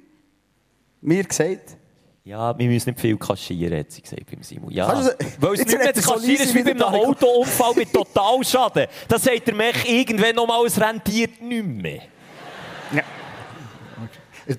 [1.01, 1.77] mir gesagt,
[2.25, 4.71] Ja, wir müssen nicht viel kaschieren, hat sie gesagt beim Simon.
[4.71, 6.83] Ja, weil es Jetzt nicht mehr zu er kaschieren ist wie bei einem.
[6.83, 8.87] Autounfall mit Totalschaden.
[9.07, 12.01] Da sagt der Mech irgendwann nochmal, es rentiert nicht mehr.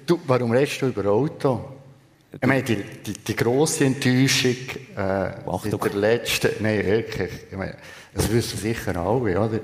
[0.05, 1.74] Du, warum redest du über Auto?
[2.41, 4.56] Ich meine, die, die, die grosse Enttäuschung
[4.95, 5.32] äh,
[5.63, 6.50] seit der letzten...
[6.60, 7.32] Nein, wirklich.
[7.50, 7.78] Ich meine,
[8.13, 9.60] das wissen sicher alle, oder?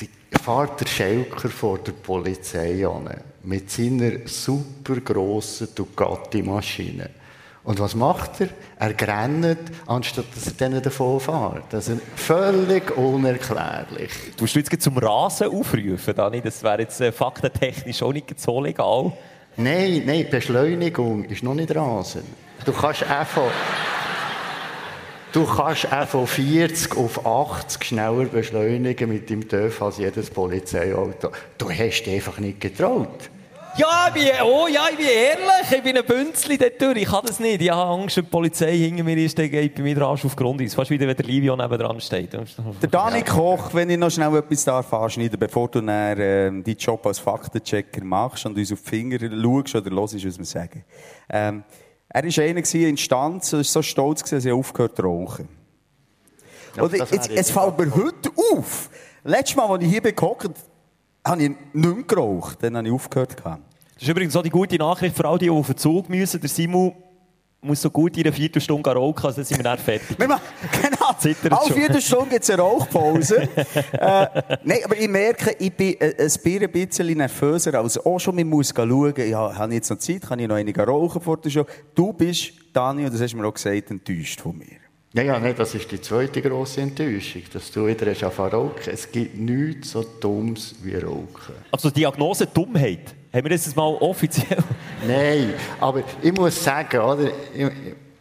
[0.00, 0.08] Die
[0.42, 3.10] fährt der Schelker vor der Polizei an
[3.42, 7.10] mit seiner super grossen Ducati-Maschine.
[7.64, 8.48] Und was macht er?
[8.78, 11.64] Er grennt, anstatt dass er denen davon fährt.
[11.70, 14.10] Das ist völlig unerklärlich.
[14.36, 16.40] Du du jetzt zum Rasen aufrufen, Dani?
[16.40, 19.12] Das wäre jetzt äh, faktentechnisch auch nicht so legal.
[19.58, 22.24] Nein, nein, Beschleunigung ist noch nicht Rasen.
[22.66, 23.50] Du kannst von,
[25.32, 31.30] du kannst auch von 40 auf 80 schneller beschleunigen mit dem TÜV als jedes Polizeiauto.
[31.56, 33.30] Du hast dich einfach nicht getraut.
[33.78, 35.70] Ja, ich bin, oh ja, ich bin ehrlich.
[35.70, 36.96] Ich bin ein Bünzli dort durch.
[36.96, 37.60] Ich kann das nicht.
[37.60, 40.24] Ich habe Angst, wenn die Polizei hinter mir ist, dann geht bei mir der Arsch
[40.24, 40.74] auf Grundeis.
[40.74, 42.32] Fast wieder, wenn der Livio nebendran steht.
[42.32, 46.76] Der Dani Koch, wenn ich noch schnell etwas darf anschneiden, bevor du dann, äh, deinen
[46.78, 50.84] Job als Faktenchecker machst und uns auf die Finger schaust oder hörst, was wir sagen.
[51.28, 51.62] Ähm,
[52.08, 55.48] er war einer in Instanz, er war so stolz, dass er aufgehört zu rauchen.
[56.76, 58.88] Ja, Und jetzt, es fällt mir heute auf.
[59.22, 60.14] Letztes Mal, als ich hier bin
[61.26, 62.58] habe ich nicht mehr geraucht.
[62.62, 63.36] Dann habe ich aufgehört.
[63.44, 63.58] Das
[64.02, 66.40] ist übrigens auch die gute Nachricht für all die, auf den Zug müssen.
[66.40, 66.92] Der Simon
[67.62, 70.18] muss so gut in einer Viertelstunde rauchen, also dann sind wir dann fertig.
[70.18, 70.42] Wir machen,
[70.82, 71.12] genau.
[71.18, 71.74] Zittert Alle.
[71.74, 73.36] Viertelstunde gibt es eine Rauchpause.
[73.92, 74.26] äh,
[74.62, 78.36] nein, aber ich merke, ich bin äh, ein Bier ein bisschen nervöser als auch schon.
[78.36, 81.38] Man muss schauen, ja, habe ich jetzt noch Zeit, kann ich noch einige rauchen vor
[81.38, 81.66] der Show.
[81.94, 84.85] Du bist, Dani, und das hast du mir auch gesagt, enttäuscht von mir.
[85.16, 88.56] Ja, ja, nee, das ist die zweite grosse Enttäuschung, dass du wieder hast angefangen zu
[88.56, 88.92] rauchen.
[88.92, 91.54] Es gibt nichts so Dummes wie Rauchen.
[91.70, 93.14] Also Diagnose Dummheit.
[93.32, 94.58] Haben wir das jetzt mal offiziell?
[95.06, 97.24] Nein, aber ich muss sagen, oder?
[97.54, 97.70] Ich, ich-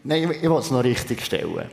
[0.05, 1.65] nein, ich, ich will es noch richtig stellen.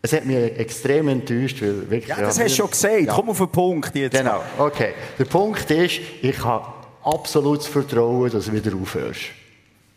[0.00, 2.06] Es hat mich extrem enttäuscht, weil wirklich...
[2.08, 3.00] Ja, das hast du schon gesagt.
[3.06, 3.14] Ja.
[3.14, 4.16] Komm auf den Punkt jetzt.
[4.16, 4.92] Genau, okay.
[5.18, 6.66] Der Punkt ist, ich habe
[7.02, 9.22] absolutes Vertrauen, dass du wieder aufhörst.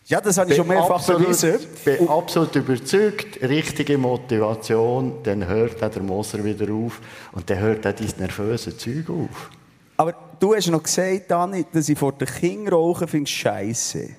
[0.10, 1.60] Ja, das habe ich schon mehrfach absolut, bewiesen.
[1.84, 7.02] bin absolut überzeugt, richtige Motivation, dann hört auch der Moser wieder auf
[7.34, 9.50] und dann hört auch dein nervöse Zeug auf.
[9.98, 14.12] Aber du hast noch gesagt, Dani, dass ich vor den Kindern rauchen finde scheiße.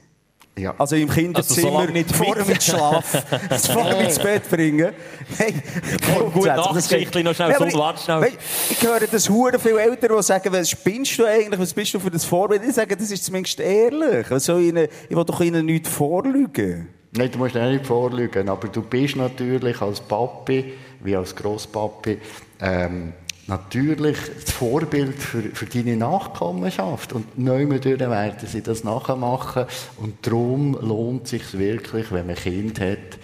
[0.59, 0.75] Ja.
[0.79, 3.25] Also im Also Kinderzimmer, solange nicht vor dem ins Schlaf,
[3.73, 4.93] vor dem ins Bett bringen.
[5.39, 5.63] Nein,
[6.35, 6.45] Gut,
[6.89, 8.33] geht- noch schnell, so, ich- warte schnell.
[8.71, 12.01] Ich höre das Huren viele Eltern, die sagen, was spinnst du eigentlich, was bist du
[12.01, 12.63] für das Vorbild?
[12.67, 14.31] Ich sage, das ist zumindest ehrlich.
[14.31, 16.89] Also ich will doch ihnen nichts vorlügen.
[17.13, 22.19] Nein, du musst ja nicht vorlügen, aber du bist natürlich als Papi, wie als Grosspapi,
[22.61, 23.13] ähm,
[23.49, 27.13] natürlich das Vorbild für, für deine Nachkommenschaft.
[27.13, 29.65] Und neu werden sie das nachmachen.
[29.97, 33.19] Und darum lohnt es sich wirklich, wenn man ein Kind hat,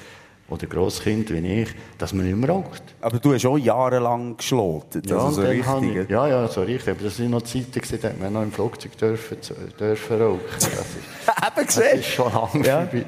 [0.48, 2.82] oder Grosskind wie ich, dass man nicht mehr raucht.
[3.00, 5.10] Aber du hast auch jahrelang geschlotet.
[5.10, 5.96] also so richtig.
[6.04, 6.90] ich, ja, ja, so richtig.
[6.94, 9.38] Aber das sind noch Zeiten, da hat man noch im Flugzeug dürfen,
[9.80, 10.40] dürfen rauchen.
[10.54, 10.76] Das ist,
[11.28, 11.98] Eben das gesehen.
[11.98, 12.80] ist schon lange Ja.
[12.86, 13.06] vorbei.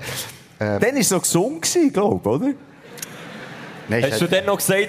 [0.59, 2.55] Dann war es so gesund, glaube ich, oder?
[3.89, 4.89] Nein, Hast du dann noch gesagt,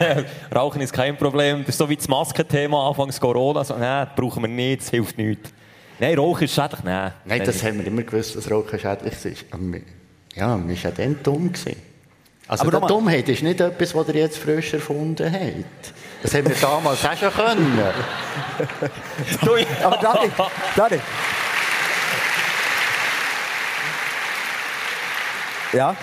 [0.54, 4.14] Rauchen ist kein Problem, das ist so wie das Maskenthema anfangs Corona, so, nein, das
[4.16, 5.50] brauchen wir nicht, das hilft nichts.
[5.98, 7.12] Nein, Rauchen ist schädlich, nein.
[7.24, 9.44] Nein, das haben wir immer gewusst, dass Rauchen schädlich ist.
[9.50, 9.82] Aber wir-
[10.34, 11.52] Ja, wir waren ja dann dumm.
[11.52, 11.76] Gewesen.
[12.48, 15.94] Also Aber die Dummheit ist nicht etwas, was ihr jetzt frisch erfunden habt.
[16.22, 17.78] Das haben wir damals auch schon können.
[19.44, 19.52] Du,
[19.84, 20.30] Aber Dani,
[20.76, 21.00] Dani.
[25.72, 25.96] Ja.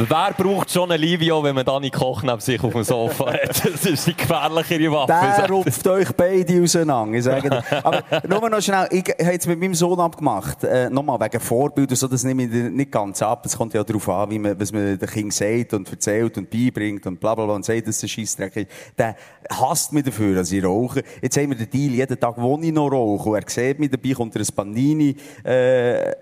[0.00, 3.48] Wer braucht schon ein Livio, wenn man Dani Koch neben sich auf dem Sofa hat?
[3.68, 5.06] Das ist die gefährlichere Waffe.
[5.08, 5.50] Der er.
[5.50, 7.18] rupft euch beide auseinander.
[7.18, 7.64] Ich sage.
[7.82, 11.90] Aber nur noch schnell, ich habe jetzt mit meinem Sohn abgemacht, äh, nochmal wegen Vorbild
[11.90, 13.44] und so, das nehme ich nicht ganz ab.
[13.44, 16.48] Es kommt ja darauf an, wie man, was man den Kind sagt und erzählt und
[16.48, 18.70] beibringt und bla bla bla und sagt, dass es ein Scheissdreck ist.
[18.96, 19.16] Der
[19.50, 21.02] hasst mich dafür, dass ich rauche.
[21.20, 23.90] Jetzt haben wir den Deal, jeden Tag, wo ich noch rauche, und er sieht mich
[23.90, 26.12] dabei, kommt er ein Panini, äh,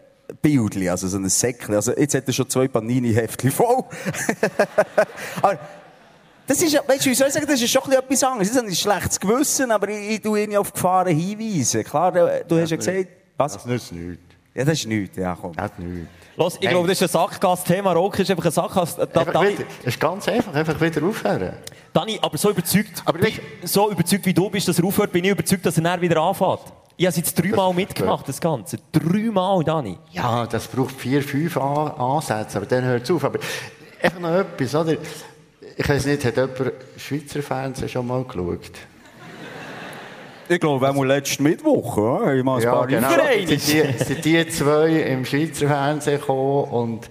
[0.42, 1.74] Bildli, also so ein Säckchen.
[1.74, 3.84] Also jetzt hat er schon zwei Panini-Heftchen voll.
[5.42, 5.58] Aber
[6.46, 8.52] das ist, weißt du, wie soll ich sagen, das ist schon etwas anderes.
[8.52, 11.82] Das ist ein schlechtes Gewissen, aber ich, ich tue ihn ja auf Gefahren hinweisen.
[11.82, 13.54] Klar, du, du hast ja gesagt, was?
[13.54, 14.22] Das nützt nichts.
[14.54, 15.52] Ja, das ist nichts, ja, komm.
[15.54, 16.08] Das nichts.
[16.36, 17.92] Los, ich glaube, das ist ein Sackgass-Thema.
[17.94, 18.94] Rauchen ist einfach ein Sackgass.
[18.96, 21.54] Da, Dani, wieder, es ist ganz einfach, einfach wieder aufhören.
[21.92, 25.24] Dani, aber so überzeugt, Aber wie- so überzeugt wie du bist, dass er aufhört, bin
[25.24, 26.60] ich überzeugt, dass er dann wieder anfängt.
[26.98, 28.78] Ich habe jetzt dreimal mitgemacht, das Ganze.
[28.90, 29.98] Dreimal, Dani.
[30.12, 33.22] Ja, das braucht vier, fünf An Ansätze, aber dann hört es auf.
[33.22, 33.38] Aber
[34.00, 34.96] einfach noch etwas, oder?
[35.76, 38.70] Ich weiß nicht, hat jemand Schweizer Fernsehen schon mal geschaut?
[40.48, 43.10] Ich glaube, auch letzten Mittwoch, ja, ich mal ein paar genau.
[43.46, 47.08] Sind die, sind die zwei im Schweizer Fernsehen gekommen und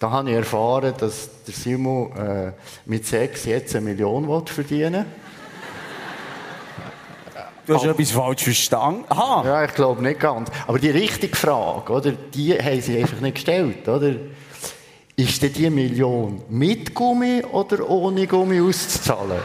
[0.00, 2.52] da habe ich erfahren, dass der Simon äh,
[2.86, 5.04] mit Sex jetzt eine Million will verdienen
[7.68, 9.04] Du hast etwas falsch verstanden.
[9.10, 9.42] Aha!
[9.44, 10.50] Ja, ich glaube nicht ganz.
[10.66, 14.14] Aber die richtige Frage, oder, die haben sie einfach nicht gestellt, oder?
[15.14, 19.42] Ist denn die Million mit Gummi oder ohne Gummi auszuzahlen?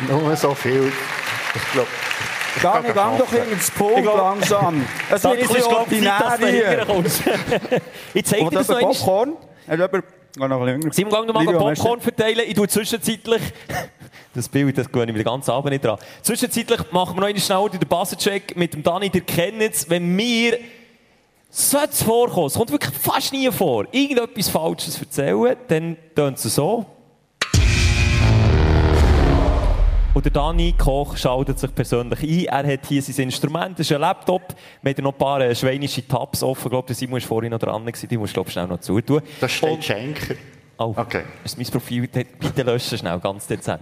[0.08, 0.90] Nur so viel.
[1.54, 1.88] Ich glaube.
[2.62, 4.86] Gang, gang doch ins Punkt langsam.
[5.10, 6.38] Es wird ein bisschen ich, ordinär
[8.14, 8.80] ich zeige dir das noch.
[8.80, 9.36] Popcorn?
[9.68, 10.04] Hat jemand...
[10.34, 10.92] Geh noch ein bisschen.
[10.92, 12.44] Simon, gang noch mal Livio, Popcorn verteilen.
[12.48, 13.42] Ich tue zwischenzeitlich...
[14.34, 15.98] Das Bild, das gewöhne ich mir den ganzen Abend nicht dran.
[16.22, 19.10] Zwischenzeitlich machen wir noch einen schnell den Bassencheck mit dem Dani.
[19.12, 20.58] Ihr kennt es, wenn wir...
[21.50, 26.54] Sollte es vorkommen, es kommt wirklich fast nie vor, irgendetwas Falsches erzählen, dann tönt es
[26.54, 26.84] so.
[30.12, 32.66] Und der Dani Koch schaltet sich persönlich ein.
[32.66, 34.42] Er hat hier sein Instrument, das ist ein Laptop.
[34.82, 36.66] Wir haben noch ein paar äh, schweinische Tabs offen.
[36.66, 37.86] Ich glaube, der Simon war vorhin noch dran.
[37.86, 39.22] Die musst du glaub, schnell noch zutun.
[39.40, 40.34] Das steht Und- Schenker.
[40.78, 41.22] Oh, Okay.
[41.42, 42.06] das ist mein Profil.
[42.08, 43.80] Bitte löschen schnell, ganz dezent.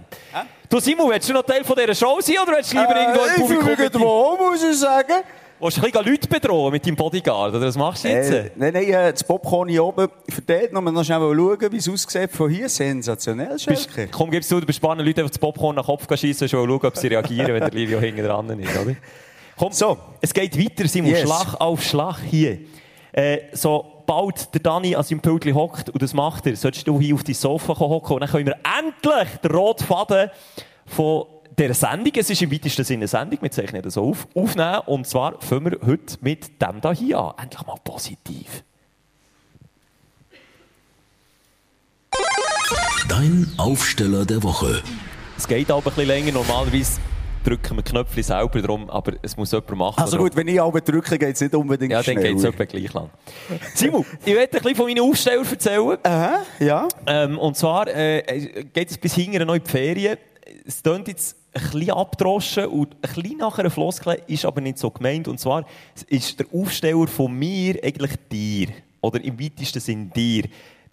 [0.69, 3.21] Du Simon, willst du noch Teil von dieser Show sein oder willst du lieber irgendwo
[3.21, 3.69] im Äh, ich Publikum
[4.01, 5.13] irgendwo, muss ich sagen.
[5.59, 7.55] Willst du ein bisschen Leute bedrohen mit deinem Bodyguard?
[7.55, 8.31] Oder was machst du jetzt?
[8.31, 10.73] Äh, nein, nein, äh, das Popcorn hier oben verteilt.
[10.73, 12.67] Noch mal noch schnell schauen, wie es aussieht von hier.
[12.69, 14.07] Sensationell, Bist, Schelke.
[14.11, 16.49] komm, gibst du, du bist spannend, Leute einfach das Popcorn nach den Kopf schießen und
[16.49, 18.95] schauen, ob sie reagieren, wenn der Livio hinten dran ist, oder?
[19.57, 19.97] Komm, So.
[20.21, 21.21] es geht weiter, Simon, Yes.
[21.21, 22.59] Schlag auf Schlag hier.
[23.11, 23.39] Äh,
[24.07, 27.23] sobald der Dani an seinem Pultli hockt, und das macht er, solltest du hier auf
[27.23, 30.29] dein Sofa hocken und dann können wir endlich den roten Faden
[30.85, 31.25] von
[31.59, 34.79] dieser Sendung, es ist im weitesten Sinne eine Sendung, wir zeichnen das auf, aufnehmen.
[34.85, 37.33] Und zwar fangen wir heute mit dem da hier an.
[37.41, 38.63] Endlich mal positiv.
[43.09, 44.83] Dein Aufsteller der Woche.
[45.35, 46.31] Es geht aber ein bisschen länger.
[46.33, 46.99] Normalerweise
[47.47, 50.01] drücken wir Knöpfe selber drum, aber es muss jemand machen.
[50.03, 52.33] Also gut, wenn ich aber drücke, geht es nicht unbedingt Ja, dann schnell.
[52.33, 53.09] geht es etwa gleich lang.
[53.73, 55.97] Simon, ich werde ein bisschen von meinen Aufstellern erzählen.
[56.03, 56.87] Aha, ja.
[57.05, 60.17] Ähm, und zwar äh, geht es bis hinten noch in die Ferien.
[60.65, 64.77] Es klingt jetzt ein bisschen abgedroschen und ein bisschen nach einer Floskel ist aber nicht
[64.77, 65.29] so gemeint.
[65.29, 65.65] Und zwar
[66.07, 68.67] ist der Aufsteller von mir eigentlich dir.
[68.99, 70.43] Oder im weitesten Sinn dir.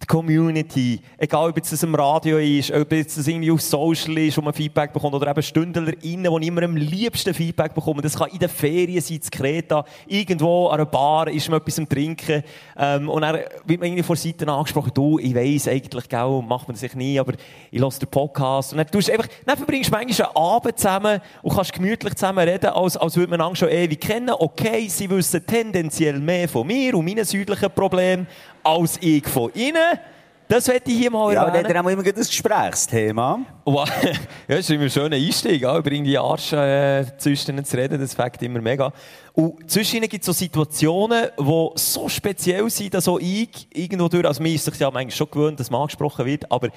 [0.05, 4.15] Die Community, egal ob jetzt das im Radio ist, ob jetzt das irgendwie auf Social
[4.19, 8.03] ist, wo man Feedback bekommt, oder eben StündlerInnen, die immer am liebsten Feedback bekommen.
[8.03, 11.79] Das kann in den Ferien sein, in Kreta, irgendwo an einer Bar ist man etwas
[11.79, 12.43] am Trinken,
[12.77, 16.67] ähm, und dann wird man irgendwie vor Seiten angesprochen, du, ich weiss eigentlich, gell, macht
[16.67, 17.33] man sich nie, aber
[17.71, 18.73] ich lasse den Podcast.
[18.73, 22.47] Und dann, tust einfach, dann verbringst du manchmal einen Abend zusammen und kannst gemütlich zusammen
[22.47, 24.35] reden, als, als würde man einander schon ewig kennen.
[24.37, 28.27] Okay, sie wissen tendenziell mehr von mir und meinen südlichen Problemen
[28.65, 29.99] als ich von ihnen.
[30.47, 33.39] Das werde ich hier mal Ja, aber dann haben wir immer das Gesprächsthema.
[33.63, 33.89] Wow.
[34.47, 38.61] Ja, das ist immer ein schöner Einstieg, über irgendwie Arschzüsten zu reden, das fängt immer
[38.61, 38.93] mega.
[39.33, 44.07] Und zwischen ihnen gibt es so Situationen, die so speziell sind, dass auch ich irgendwo
[44.07, 46.69] durch, also mir ist sich ja manchmal schon gewöhnt, dass man angesprochen wird, aber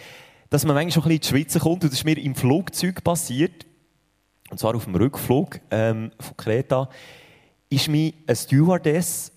[0.49, 2.35] dass man manchmal schon ein bisschen in die Schweiz kommt, und das ist mir im
[2.35, 3.67] Flugzeug passiert,
[4.51, 6.89] und zwar auf dem Rückflug ähm, von Kreta,
[7.69, 9.31] ist mir eine Stewardess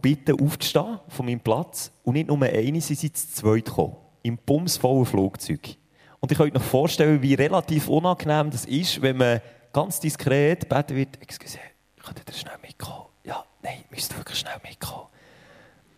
[0.00, 1.90] bitten, aufzustehen von meinem Platz.
[2.04, 3.96] Und nicht nur eine, sie sind zu zweit gekommen.
[4.22, 5.76] Im bumsvollen Flugzeug.
[6.20, 9.40] Und ich könnt euch vorstellen, wie relativ unangenehm das ist, wenn man
[9.72, 11.58] ganz diskret beten wird, excuse,
[12.02, 13.06] könnt ihr schnell mitkommen?
[13.24, 15.06] Ja, nein, müsst ihr wirklich schnell mitkommen.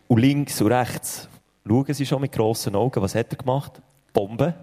[0.06, 1.28] Und links und rechts
[1.66, 3.02] schauen sie schon mit grossen Augen.
[3.02, 3.80] Was hat er gemacht?
[4.12, 4.54] Bombe.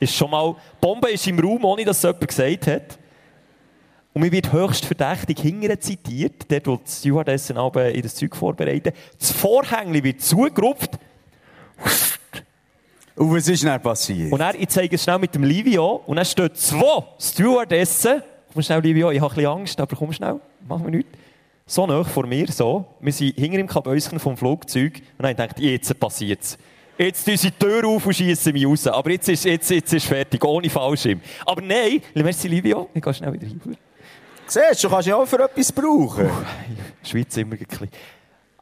[0.00, 2.98] Ist schon mal, Bombe ist im Raum, ohne dass es jemand gesagt hat.
[4.12, 8.34] Und mir wird höchst verdächtig hinterher zitiert, dort, wo die Stewardessen aber in das Zeug
[8.34, 8.92] vorbereiten.
[9.18, 10.98] Das Vorhängli wird zugerupft.
[13.14, 14.32] Und was ist dann passiert?
[14.32, 16.02] Und dann, ich zeige es schnell mit dem Livio.
[16.06, 18.22] Und dann stehen zwei Stewardessen.
[18.52, 21.10] Komm schnell, Livio, ich habe ein bisschen Angst, aber komm schnell, machen wir nichts.
[21.66, 22.84] So nah vor mir, so.
[22.98, 25.00] Wir sind hinter im Kabäuschen vom Flugzeug.
[25.18, 26.58] Und dann dachte ich, jetzt passiert es.
[26.98, 28.88] Jetzt tun sie die Tür auf und schießen mich raus.
[28.88, 31.20] Aber jetzt ist, jetzt, jetzt ist fertig, ohne Fallschirm.
[31.46, 33.60] Aber nein, merci Livio, ich gehe schnell wieder hin.
[34.50, 36.28] Siehst du, du kannst ja auch für etwas brauchen.
[37.04, 37.88] Schweiz immer ein bisschen.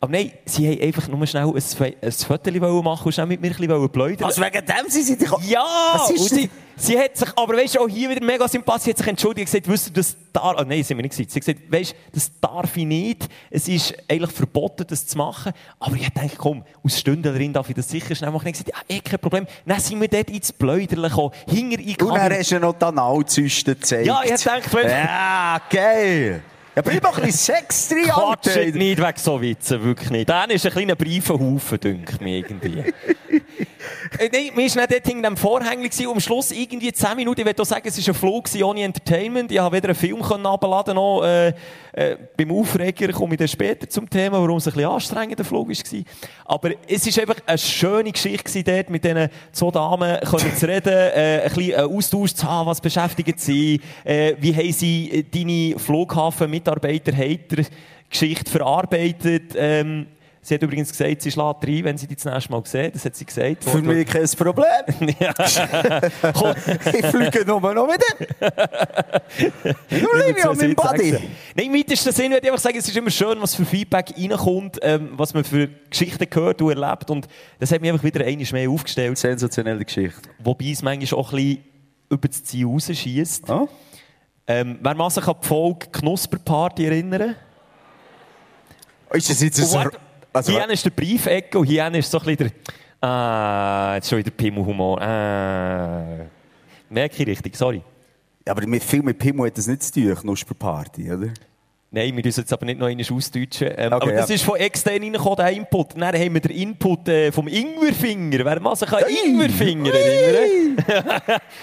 [0.01, 3.49] Aber nein, sie haben einfach nur schnell ein, ein Foto machen und schnell mit mir
[3.51, 4.25] ein bisschen plaudern.
[4.25, 5.29] Also wegen dem sind sie dich...
[5.49, 5.65] Ja!
[5.95, 8.85] Was ist und sie, sie hat sich, aber weißt du, auch hier wieder mega sympathisch,
[8.85, 11.17] sie hat sich entschuldigt, gesagt, wisst ihr, das darf, oh, nein, das haben wir nicht
[11.17, 11.31] gesagt.
[11.33, 15.19] Sie hat gesagt, weißt du, das darf ich nicht, es ist eigentlich verboten, das zu
[15.19, 15.53] machen.
[15.81, 18.47] Aber ich dachte, komm, als Stündlerin darf ich das sicher schnell machen.
[18.47, 19.47] Ich habe gesagt, ja, eh, kein Problem.
[19.67, 22.35] Dann sind wir dort ins Pläudern gekommen, hinter in die Und dann Kamera.
[22.39, 24.07] hast du noch die Analzysten gezeigt.
[24.07, 26.43] Ja, ich dachte, wenn- Ja, geil.
[26.79, 28.79] Ja, bring doch ein bisschen Sex drin, Quatscht Alter.
[28.79, 30.29] nicht weg so Witze, wirklich nicht.
[30.29, 32.85] Dann ist ein kleiner Briefenhaufen, dünkt mir irgendwie.
[34.19, 37.47] Äh, Nein, wir waren dort hinter dem Vorhängli gewesen, und am Schluss irgendwie 10 Minuten.
[37.47, 39.51] Ich auch sagen, es war ein Flug ohne Entertainment.
[39.53, 41.53] Ich habe weder einen Film abladen noch äh,
[41.93, 45.69] äh, beim Aufreger komme ich dann später zum Thema, warum es ein bisschen anstrengender Flug
[45.69, 46.03] war.
[46.45, 51.41] Aber es war einfach eine schöne Geschichte dort mit diesen zwei Damen zu reden, äh,
[51.43, 55.79] ein bisschen einen Austausch zu haben, was beschäftigt sie, äh, wie haben sie äh, deine
[55.79, 57.65] Flughafenmitarbeiter hater
[58.09, 59.55] Geschichte verarbeitet.
[59.57, 60.07] Ähm,
[60.43, 62.95] sie hat übrigens gesagt, sie schlägt rein, wenn sie dich das nächste Mal sieht.
[62.95, 63.65] Das hat sie gesagt.
[63.65, 64.65] Für mich kein Problem.
[66.35, 66.55] Komm,
[66.93, 68.27] Ich fliege nur noch wieder.
[70.01, 71.13] Nur Livio, mein Buddy.
[71.13, 74.15] Nein, im weitesten Sinne würde ich einfach sagen, es ist immer schön, was für Feedback
[74.17, 77.11] reinkommt, ähm, was man für Geschichten hört und erlebt.
[77.11, 79.19] Und das hat mich einfach wieder einmal mehr aufgestellt.
[79.19, 80.29] Sensationelle Geschichte.
[80.39, 81.65] Wobei es manchmal auch ein bisschen
[82.11, 83.51] über das Ziel rausschießt.
[83.51, 83.67] Ah?
[84.47, 87.37] Ähm, wer man sich an die Folge Knusperparty erinnern?
[89.13, 89.79] Ist das jetzt so...
[90.39, 92.53] Also, hier ist der Briefecke und hier ist so ein bisschen
[93.01, 95.01] der, ah, jetzt schon wieder Pimmelhumor.
[95.01, 96.05] Ah.
[96.89, 97.83] Merke ich richtig, sorry.
[98.47, 101.29] ja, aber mit, viel mit Pimmel hat das nicht zu tun, Knusperparty, oder?
[101.91, 103.69] Nein, wir müssen jetzt aber nicht noch einmal ausdeutschen.
[103.75, 104.35] Ähm, Okay, aber das ja.
[104.35, 105.95] ist von extern reingekommen, der Input.
[105.97, 108.45] Dann haben wir den Input äh, vom Ingwerfinger.
[108.45, 110.85] Wer man sich an Ingwerfinger erinnern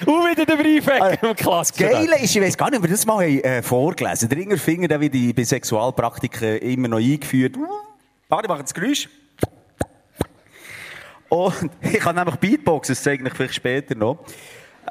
[0.06, 1.28] Und wieder der Briefecke.
[1.28, 1.74] im Klasse.
[1.78, 4.38] Das Geile ist, ich weiß gar nicht, ob wir das mal haben, äh, vorgelesen Der
[4.40, 7.56] Ringerfinger, der wird bei Sexualpraktiken immer noch eingeführt.
[8.28, 9.10] Warte, ich mache das Geräusch.
[11.30, 14.26] Und ich kann nämlich Beatboxen, das zeige ich vielleicht später noch.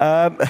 [0.00, 0.38] Ähm,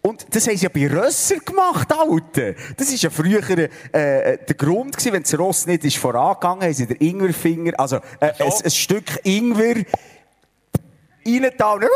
[0.00, 2.54] Und das haben sie ja bei Rösser gemacht, Alter.
[2.76, 6.72] Das ist ja früher äh, der Grund gewesen, wenn das Ross nicht ist vorangegangen, haben
[6.72, 9.84] sie den Ingwerfinger, also äh, ein, ein Stück Ingwer
[11.26, 11.80] reingetan.
[11.80, 11.88] Dann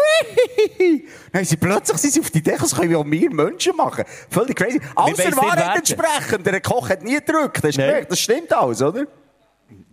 [1.33, 4.05] haben sie plötzlich sind sie auf die Idee, das können wir auch wir Menschen machen.
[4.29, 4.79] Völlig crazy.
[4.79, 6.45] Nicht Wahrheit entsprechend.
[6.45, 7.63] Der Koch hat nie gedrückt.
[7.63, 7.73] Nein.
[7.73, 8.11] gemerkt?
[8.11, 9.07] Das stimmt alles, oder?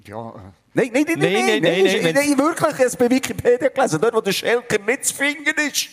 [0.09, 0.33] Ja, äh,
[0.73, 3.09] Nein, nein, nein, nein, Nein, nein, nein, nein, nein, nein, wirklich, ich habe es bei
[3.09, 5.89] Wikipedia gelesen, dort wo der Schelker nicht zu finden ist.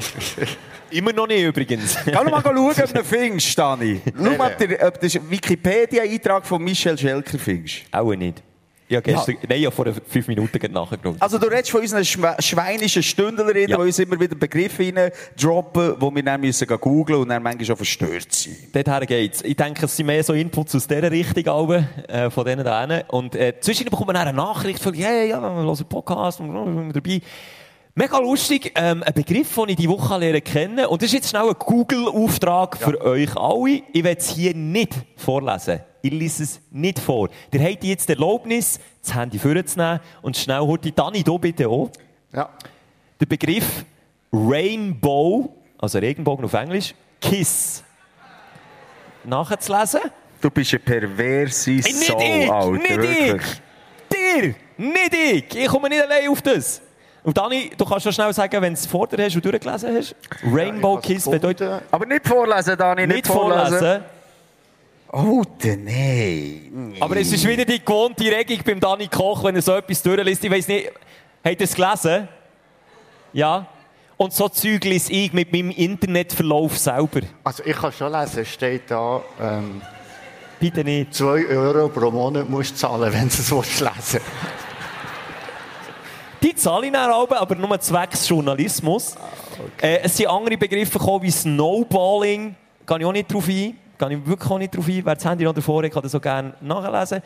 [0.90, 1.96] Immer noch nicht übrigens.
[2.04, 4.00] Geh mal schauen, ob du ihn findest, Dani.
[4.16, 7.82] Schau mal, ob du den Wikipedia-Eintrag von Michel Schelker findest.
[7.92, 8.42] Auch nicht.
[8.90, 11.14] Ja, gestern, nein, ja, vor fünf Minuten gerade nachgeschaut.
[11.20, 13.76] Also du redest von unseren schwe schweinischen Stündlerinnen, Ja.
[13.76, 17.76] die uns immer wieder Begriffe reindroppen, die wir dann müssen googlen und dann manchmal auch
[17.76, 18.74] verstört sind.
[18.74, 19.42] Dorthin geht's.
[19.42, 22.84] Ich denke, es sind mehr so Inputs aus dieser Richtung, alle, äh, von denen da
[22.84, 23.08] hinten.
[23.10, 26.52] Und äh, zwischendurch bekommt man dann eine Nachricht von, hey, ja, wir hören Podcast, und
[26.52, 27.20] wir sind dabei.
[27.94, 30.86] Mega lustig, ähm, ein Begriff, den ich diese Woche lernen kennen.
[30.86, 33.82] Und das ist jetzt schnell ein Google-Auftrag für euch alle.
[33.92, 35.80] Ich werde es hier nicht vorlesen.
[36.00, 37.28] Ich lese es nicht vor.
[37.52, 41.68] Ihr habt jetzt die Erlaubnis, das Handy vorzunehmen und schnell holt die Dani hier bitte
[41.68, 41.90] auch.
[42.32, 42.48] ja.
[43.20, 43.84] Der Begriff
[44.32, 47.84] Rainbow, also Regenbogen auf Englisch, Kiss.
[49.24, 50.00] Nachzulesen.
[50.40, 52.50] Du bist eine perverse Nicht Sau, ich!
[52.50, 52.70] Alter.
[52.72, 53.34] nicht wirklich.
[53.34, 54.16] ich!
[54.16, 54.54] Dir!
[54.78, 55.54] Nicht ich!
[55.54, 56.80] Ich komme nicht allein auf das.
[57.22, 59.96] Und Dani, du kannst schon schnell sagen, wenn du es vor dir hast und durchgelesen
[59.96, 60.14] hast.
[60.50, 61.82] Rainbow Ich Kiss bedeutet.
[61.90, 64.02] Aber nicht vorlesen, Dani, nicht, nicht vorlesen.
[65.12, 66.94] Alter, nein.
[67.00, 70.44] Aber es ist wieder die gewohnte Regung beim Dani Koch, wenn er so etwas durchliest.
[70.44, 70.92] Ich weiß nicht,
[71.44, 72.28] habt ihr es gelesen?
[73.32, 73.66] Ja?
[74.16, 77.20] Und so Zeug lese ich mit meinem Internetverlauf selber.
[77.42, 79.82] Also ich kann schon lesen, es steht da, ähm,
[80.60, 81.14] Bitte nicht.
[81.14, 84.20] 2 Euro pro Monat musst du zahlen, wenn du es willst lesen
[86.42, 89.14] Die zahle ich dann aber, aber nur zwecks Journalismus.
[89.80, 92.54] Äh, es sind andere Begriffe gekommen wie Snowballing.
[92.86, 93.76] Gehe ich auch nicht drauf ein.
[93.98, 95.04] Gehe ich wirklich auch nicht drauf ein.
[95.04, 97.22] Wer das Handy noch davor hat, kann das so gerne nachlesen.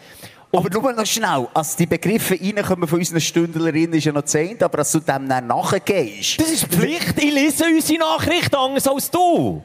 [0.53, 4.63] Aber nur noch schnell, als die Begriffe reinkommen von unseren Stündlerinnen, ist ja noch zehnt,
[4.63, 6.41] aber als du dem dann nachgehst.
[6.41, 7.19] Das ist Pflicht.
[7.19, 9.63] Ich lese unsere Nachrichten anders als du.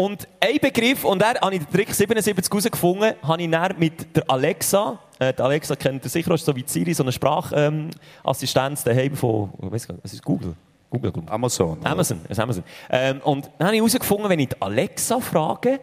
[0.00, 4.16] Und ein Begriff, und er habe ich den Trick 77 herausgefunden, habe ich dann mit
[4.16, 8.86] der Alexa, äh, die Alexa kennt ihr sicher, ist so wie Siri, so eine Sprachassistenz
[8.86, 10.54] ähm, daheim von, ich weiß gar nicht, was ist Google?
[10.88, 11.30] Google, Google.
[11.30, 11.84] Amazon.
[11.84, 12.64] Amazon, ist Amazon.
[12.88, 15.80] Ähm, und dann habe ich herausgefunden, wenn ich die Alexa frage,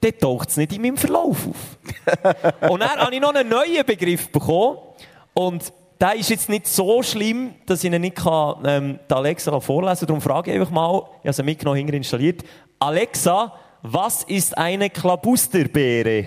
[0.00, 1.78] dann taucht es nicht in meinem Verlauf auf.
[2.70, 4.78] und dann habe ich noch einen neuen Begriff bekommen.
[5.34, 9.58] Und der ist jetzt nicht so schlimm, dass ich ihn nicht kann, ähm, die Alexa
[9.60, 10.06] vorlesen kann.
[10.06, 12.42] Darum frage ich einfach mal, ich habe sie mitgenommen, installiert.
[12.82, 13.52] Alexa,
[13.82, 16.24] was ist eine Klabusterbeere?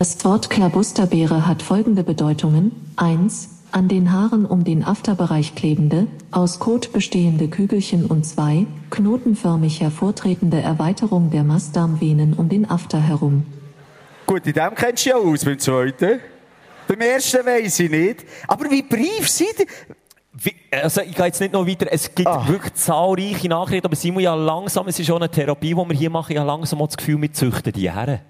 [0.00, 2.72] Das Wort Klabusterbeere hat folgende Bedeutungen.
[2.96, 3.48] 1.
[3.70, 8.66] An den Haaren um den Afterbereich klebende, aus Kot bestehende Kügelchen und 2.
[8.90, 13.46] Knotenförmig hervortretende Erweiterung der Mastdarmvenen um den After herum.
[14.26, 16.18] Gut, in dem kennst du ja aus, beim zweiten.
[16.88, 18.24] Beim ersten weiss ich nicht.
[18.48, 19.46] Aber wie brief ihr?
[19.56, 19.66] Wie,
[20.82, 21.86] also ich gehe jetzt nicht noch weiter.
[21.90, 22.46] Es gibt Ah.
[22.48, 26.10] wirklich zahlreiche Nachrichten, aber Simon, ja langsam, es ist schon eine Therapie, die wir hier
[26.10, 28.20] machen, ja langsam auch das Gefühl, wir züchten die Herren.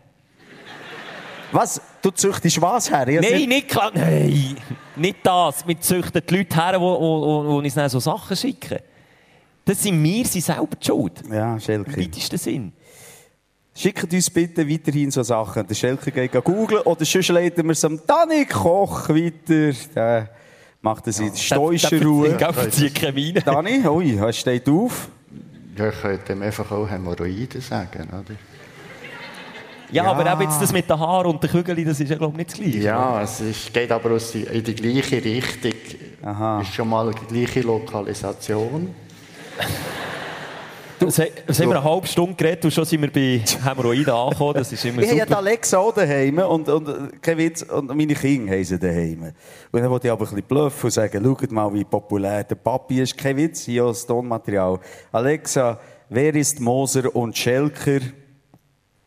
[1.53, 1.80] Was?
[2.00, 3.07] Du züchtest was her?
[3.07, 3.90] Ich Nein, nicht klar.
[3.94, 4.57] Nein,
[4.96, 5.66] nicht das.
[5.66, 8.78] Wir züchten die Leute her, die, die, die uns dann so Sachen schicken.
[9.64, 11.22] Das sind wir, sie selber die schuld.
[11.30, 12.00] Ja, Im Schelke.
[12.00, 12.72] weitesten Sinn.
[13.74, 15.66] Schickt uns bitte weiterhin so Sachen.
[15.66, 19.72] Der Schelke geht googeln oder sonst leiten wir es am Dani Koch weiter.
[19.94, 20.28] Der
[20.83, 22.37] macht das in stoischer Ruhe.
[22.37, 23.41] Keine Miene.
[23.41, 25.09] Dani, ui, er steht auf.
[25.78, 28.37] Ja, ich könnte ihm einfach auch Hämorrhoiden sagen, oder?
[29.91, 32.33] Ja, aber eben jetzt das mit den Haaren und den Kügeln, das ist ja, glaube
[32.33, 32.78] ich, nicht das Gleiche.
[32.78, 35.72] Ja, es ist, geht aber aus die, in die gleiche Richtung.
[36.62, 38.95] Ist schon mal die gleiche Lokalisation.
[41.07, 44.55] Es haben wir eine halbe Stunde geredet und schon sind wir bei Hämorrhoiden angekommen.
[44.55, 45.38] Das ist immer Ich habe ja die super.
[45.40, 49.32] Alexa auch daheim und, und, kein Witz, und meine Kinder haben sie daheim.
[49.72, 52.55] Und dann wollte ich aber ein bisschen bluffen und sagen, schaut mal, wie populär der
[52.55, 53.16] Papi ist.
[53.16, 54.78] Kein Witz, hier als Tonmaterial.
[55.11, 55.78] Alexa,
[56.09, 58.00] wer ist Moser und Schelker?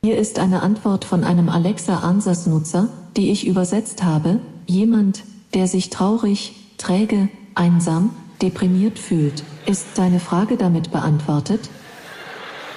[0.03, 4.39] Hier ist eine Antwort von einem Alexa-Ansatz-Nutzer, die ich übersetzt habe.
[4.67, 5.23] Jemand,
[5.53, 9.43] der sich traurig, träge, einsam, deprimiert fühlt.
[9.65, 11.69] Ist deine Frage damit beantwortet?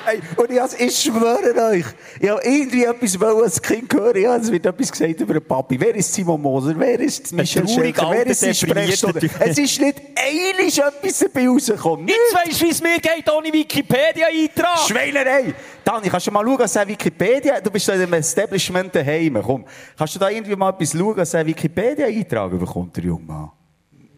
[0.08, 1.84] Ey, und ich, ich schwöre euch,
[2.20, 4.16] ich habe irgendwie etwas wollen als Kind hören.
[4.16, 5.78] Ich habe, es wird etwas gesagt über den Papi.
[5.78, 6.74] Wer ist Simon Moser?
[6.78, 8.10] Wer ist Michel Schelker?
[8.10, 9.28] Wer ist die Sprechstunde?
[9.40, 12.08] Es ist nicht eilig etwas dabei rausgekommen.
[12.08, 14.78] Jetzt weisst du, wie es mir geht ohne Wikipedia-Eintrag.
[14.86, 15.54] Schweinerei!
[15.84, 19.64] Dani, kannst du mal schauen, was Wikipedia, du bist da in einem Establishment daheim, komm.
[19.96, 23.50] Kannst du da irgendwie mal etwas schauen, was Wikipedia eintragen bekommt, der junge Mann?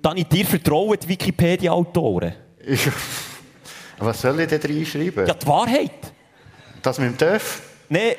[0.03, 2.35] Dann ich dir vertrauen, die Wikipedia-Autoren.
[4.01, 5.27] Was soll ich denn reinschreiben?
[5.27, 5.91] Ja, die Wahrheit.
[6.83, 7.63] Das mit dem TÜV?
[7.89, 8.17] Nee.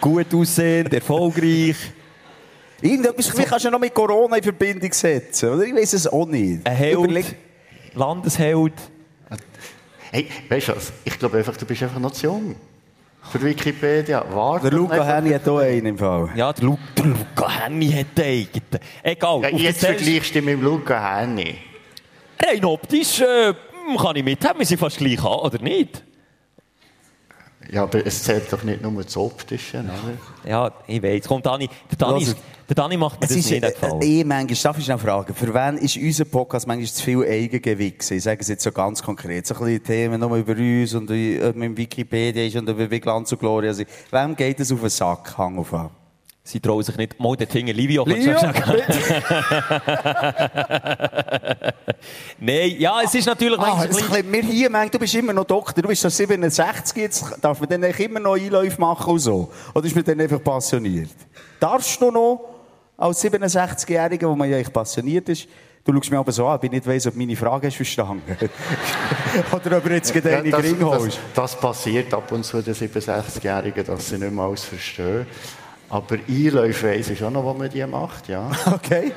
[0.00, 1.76] Gut aussehend, erfolgreich.
[2.80, 5.64] Irgendetwas, vielleicht kannst du noch mit Corona in Verbindung setzen, oder?
[5.64, 6.64] Ich weiß es auch nicht.
[6.66, 7.34] Ein Held, Überleg-
[7.94, 8.74] Landesheld.
[10.12, 10.92] Hey, weißt du was?
[11.04, 12.54] Ich glaube einfach, du bist einfach noch zu jung.
[13.32, 14.24] Für Wikipedia.
[14.30, 15.04] Warte Der Luca.
[15.04, 16.30] Henny hat auch einen im Fall.
[16.36, 18.62] Ja, der, Lu der Luca Henny hat den eigenen.
[19.02, 19.42] Egal.
[19.42, 21.56] Ja, jetzt vergleichst du mit dem Luca Henny.
[22.44, 23.54] Rein optisch äh,
[23.96, 26.02] kann ich mithaben, wir sind fast gleich an, oder nicht?
[27.70, 30.48] Ja, aber es zählt doch nicht nur das Optische, oder?
[30.48, 31.24] Ja, ich weiß.
[31.28, 32.26] Komm, Dani, der Dani,
[32.66, 34.00] der Dani macht mir Es das ist nicht äh, gefallen.
[34.00, 38.10] eh manchmal, darf ich noch fragen, für wen ist unser Podcast manchmal zu viel Eigengewicht?
[38.10, 39.46] Ich sage es jetzt so ganz konkret.
[39.46, 43.00] So ein bisschen Themen nur über uns und wie mit Wikipedia ist und über wie
[43.00, 43.88] Glanz und Gloria sind.
[44.10, 45.36] Wem geht es auf den Sack?
[45.36, 45.90] Hang auf an.
[46.48, 47.20] Sie trauen sich nicht.
[47.20, 48.62] Mal den Finger, Livio, kannst Livio, du sagen?
[52.40, 55.34] Nein, ja, es ist natürlich Ah, es ein bisschen- mir hier, mein, du bist immer
[55.34, 59.18] noch Doktor, du bist schon 67, jetzt darf man dann immer noch Einläufe machen und
[59.18, 59.50] so?
[59.74, 61.10] Oder ist man dann einfach passioniert?
[61.60, 62.40] Darfst du noch,
[62.96, 65.46] als 67-Jähriger, wo man ja eigentlich passioniert ist,
[65.84, 68.22] du schaust mich aber so an, ob ich nicht weiss, ob meine Frage hast verstanden.
[69.52, 71.18] Oder ob du jetzt gerade eine das, Ring das, holst.
[71.34, 75.26] das passiert ab und zu den 67-Jährigen, dass sie nicht mehr alles verstehen.
[75.90, 78.50] Aber Einläufe weiss ich schon noch, wo man die macht, ja.
[78.72, 79.12] Okay.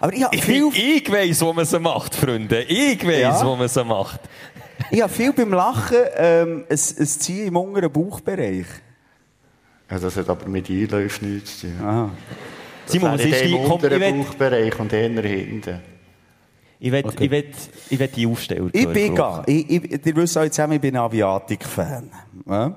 [0.00, 2.62] Aber ich habe viel, Ich, ich weiss, wo man sie macht, Freunde.
[2.64, 3.46] Ich weiss, Ja?
[3.46, 4.20] wo man sie macht.
[4.90, 8.66] ich habe viel beim Lachen ähm, ein, ein Ziehen im unteren Bauchbereich.
[9.90, 9.98] ja.
[9.98, 11.76] Das hat aber mit Einläufen nichts zu tun.
[11.82, 12.10] Aha.
[12.84, 13.54] Das Simon, was ist in die...
[13.54, 15.80] dem Komm, ich unteren Bauchbereich und eher hinten.
[16.80, 17.44] ich will, ich will,
[17.90, 20.96] ich will die Aufsteller Ich bin gar, ich, ich, ihr wisst alle zusammen, ich bin
[20.96, 22.10] Aviatik-Fan.
[22.46, 22.74] Ja?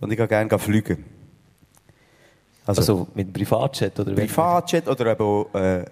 [0.00, 1.04] Und ich gehe gerne fliegen.
[2.68, 4.20] Also, Also mit dem Privatjet oder wie?
[4.26, 5.84] Privatjet oder eben auch, äh,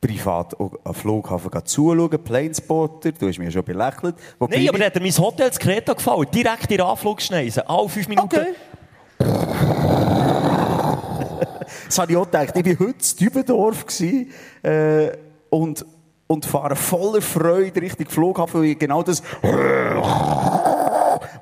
[0.00, 4.16] privat am Flughafen zuschauen, Planespotter, du hast mich ja schon belächelt.
[4.38, 6.26] Wobei Nein, aber ich- hat mir mein Hotel zu Kreta gefallen.
[6.34, 7.68] Direkt in der Anflugschneise.
[7.68, 8.34] Alle fünf Minuten.
[8.34, 8.46] Okay.
[11.86, 12.52] Das habe ich auch gedacht.
[12.56, 13.84] Ich war heute in Dübendorf
[14.62, 15.10] äh,
[15.50, 15.86] und
[16.30, 19.22] und fahre voller Freude Richtung Flughafen, weil genau das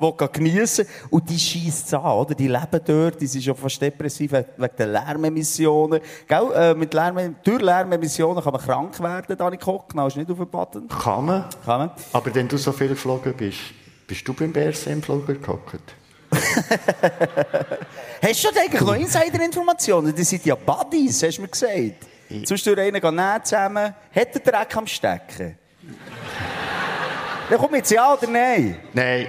[0.01, 2.34] will geniessen Und die schießt es an, oder?
[2.34, 6.01] Die leben dort, die sind schon fast depressiv wegen der Lärmemissionen.
[6.26, 6.53] Gell?
[6.55, 9.88] Äh, mit Lärm, durch Lärmemissionen kann man krank werden, Dani Koch.
[9.88, 10.88] Genau, ist nicht auf dem Button.
[10.88, 11.44] Kann man.
[11.64, 11.90] Kann man.
[12.12, 13.59] Aber wenn du so viel geflogen bist,
[14.07, 15.94] bist du beim BRC im Flieger gehockt?
[18.22, 20.14] Hast du eigentlich noch Insider-Informationen?
[20.14, 22.07] Die sind ja Buddies, hast du mir gesagt.
[22.44, 23.94] Zwischendurch einen gehen zusammen.
[24.14, 25.57] Hat der Dreck am Stecken?
[27.51, 28.76] Dann komm jetzt ja oder nein?
[28.92, 29.26] Nein.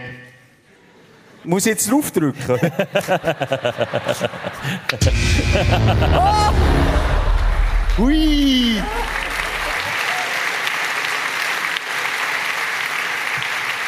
[1.48, 2.60] Muss ich jetzt draufdrücken?
[6.18, 6.52] oh!
[7.98, 8.82] Hui!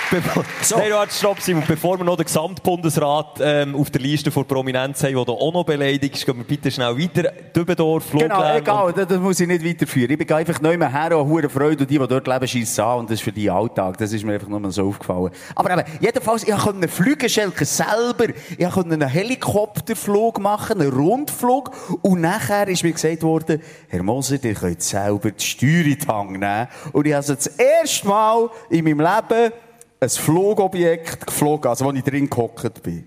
[0.61, 0.77] so.
[0.77, 1.63] Nein, warte, stopp, Simon.
[1.67, 5.53] Bevor wir noch den Gesamtbundesrat ähm, auf der Liste vor Prominenz haben, der da auch
[5.53, 7.31] noch beleidigt ist, gehen wir bitte schnell weiter.
[7.55, 8.31] Dübendorf, Fluglärm.
[8.31, 10.11] Genau, egal, das, das, muss ich nicht weiterführen.
[10.11, 12.83] Ich bin einfach neu mehr her, und hure Freude, und die, die dort leben, schießen
[12.83, 13.97] an, und das ist für die Alltag.
[13.99, 15.31] Das ist mir einfach nur mal so aufgefallen.
[15.53, 21.71] Aber eben, jedenfalls, ich konnte einen Flügelschelker selber, ich konnte einen Helikopterflug machen, einen Rundflug,
[22.01, 26.07] und nachher ist mir gesagt worden, Herr Moser, ihr könnt selber die Steuer in die
[26.07, 26.67] Hand nehmen.
[26.93, 29.53] Und ich habe also das erste Mal in meinem Leben
[29.99, 33.05] ein Flugobjekt geflogen, also wo ich drin gehockt bin.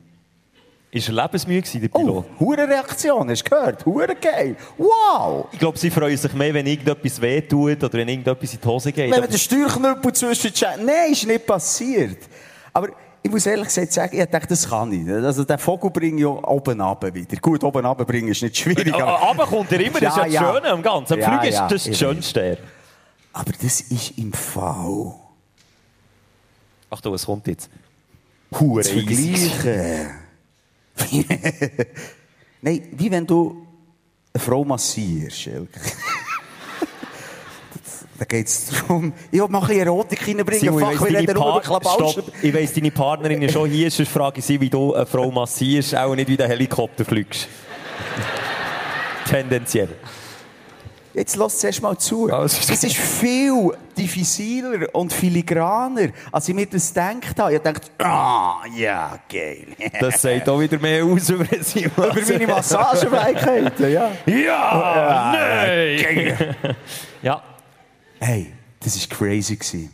[0.90, 2.24] Ist er lebensmüde gewesen, der Pilot?
[2.38, 3.86] Oh, hure Reaktion, hast du gehört?
[3.86, 4.56] Hure geil.
[4.76, 5.46] Wow!
[5.50, 8.92] Ich glaube, sie freuen sich mehr, wenn irgendetwas wehtut oder wenn irgendetwas in die Hose
[8.92, 9.10] geht.
[9.10, 10.52] Wenn man den Steuerknüppel zwischen
[10.84, 12.18] Nein, ist nicht passiert.
[12.74, 12.88] Aber
[13.22, 15.10] ich muss ehrlich gesagt sagen, ich dachte, das kann ich.
[15.10, 17.36] Also, den Vogel bringe ich ja oben runter wieder.
[17.40, 18.92] Gut, oben runter bringen ist nicht schwierig.
[18.92, 20.54] Aber, aber kommt er immer, das ist ja das.
[20.54, 21.14] Schöne am Ganzen.
[21.14, 22.58] Am ja, Flug ist ja, das, das Schönste.
[23.32, 25.14] Aber das ist im Fall
[26.92, 27.70] Achtung, es kommt jetzt.
[28.60, 30.10] Hure zu vergleichen.
[32.60, 33.66] Nein, wie wenn du
[34.34, 35.48] eine Frau massierst,
[38.18, 40.60] Da geht es darum, ich will mal ein bisschen Erotik reinbringen.
[40.60, 44.60] Simon, Fach, ich, weiss, ich weiss, deine Partnerin ist schon hier, sonst frage ich sie,
[44.60, 47.48] wie du eine Frau massierst, auch nicht wie der Helikopter fliegst.
[49.28, 49.88] Tendenziell.
[51.14, 52.28] Jetzt lass zuerst mal zu.
[52.28, 57.54] Es ist viel diffiziler und filigraner, als ich mir das gedacht habe.
[57.54, 59.66] Ich dachte, ah, ja, geil.
[60.00, 61.44] das sagt auch wieder mehr aus über.
[61.74, 64.10] Über meine Massagefähigkeiten, ja.
[64.26, 66.56] Ja, ja nein.
[67.22, 67.42] ja.
[68.18, 69.56] Hey, das war crazy.
[69.56, 69.90] Gewesen.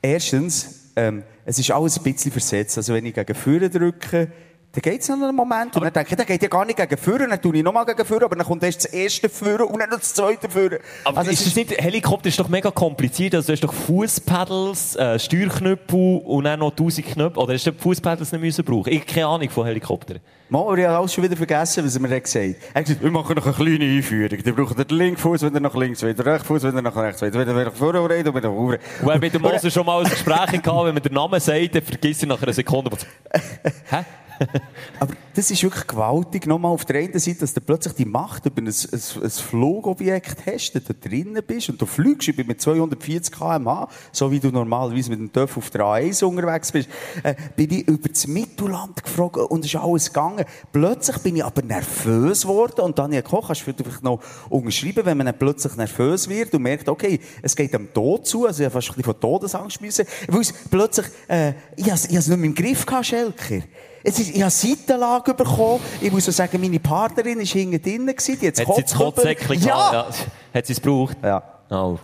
[0.00, 2.76] Erstens, ähm, es ist alles ein bisschen versetzt.
[2.78, 4.30] Also wenn ich gegen Führer drücke,
[4.72, 5.76] dann geht es noch einen Moment.
[5.76, 7.84] Und dann denke ich, der geht ja gar nicht gegen Führer, dann tue ich nochmal
[7.84, 10.78] gegen Führer, aber dann kommt erst das erste Führer und dann noch das zweite Führer.
[11.04, 13.34] Aber also ist das nicht, Helikopter ist doch mega kompliziert.
[13.34, 17.38] Also du hast doch Fußpedals, äh, Steuerknüppel und dann noch tausend Knöpfe.
[17.38, 18.90] Oder hast du Fußpedals nicht müssen brauchen?
[18.90, 20.20] Ich habe keine Ahnung von Helikoptern.
[20.48, 22.56] Mal, ich habe alles schon wieder vergessen, was er mir gesagt hat.
[22.72, 24.38] Er hat gesagt, wir machen noch eine kleine Einführung.
[24.42, 26.82] Dann braucht den linken Fuß, wenn er nach links will, den rechten Fuß, wenn er
[26.82, 27.32] nach rechts will.
[27.32, 28.78] Wenn er nach vorne reden und wieder vorne.
[29.00, 31.74] Und wer mit dem Moser schon mal ein Gespräch hatte, wenn man den Namen sagt,
[31.74, 32.90] dann vergisst er nach einer Sekunde.
[33.90, 34.04] Hä?
[35.00, 36.46] Aber das ist wirklich gewaltig.
[36.46, 40.46] Nochmal auf der einen Seite, dass du plötzlich die Macht über ein, ein, ein Flugobjekt
[40.46, 42.28] hast, dass du drinnen bist und du fliegst.
[42.28, 46.24] Ich bin mit 240 km/h, so wie du normalerweise mit dem Töff auf der A1
[46.24, 46.88] unterwegs bist,
[47.22, 50.44] äh, bin ich über das Mittelland gefragt und es ist alles gegangen.
[50.72, 55.16] Plötzlich bin ich aber nervös geworden und Daniel Koch, kannst du vielleicht noch unterschreiben, wenn
[55.16, 58.66] man dann plötzlich nervös wird und merkt, okay, es geht am Tod zu, also ich
[58.66, 62.28] habe fast ein bisschen von Todesangst müssen, weil es plötzlich, äh, ich habe es nicht
[62.28, 63.62] mehr im Griff gehabt, Schelker.
[64.04, 65.80] Es ist, ich habe Seitenlage bekommen.
[66.00, 68.06] Ich muss auch sagen, meine Partnerin war hinten drin.
[68.06, 69.92] Die hat, hat sie das Kotzsäckchen ja.
[69.92, 70.06] ja.
[70.54, 71.16] Hat sie es gebraucht?
[71.22, 71.42] Ja.
[71.70, 71.98] Oh.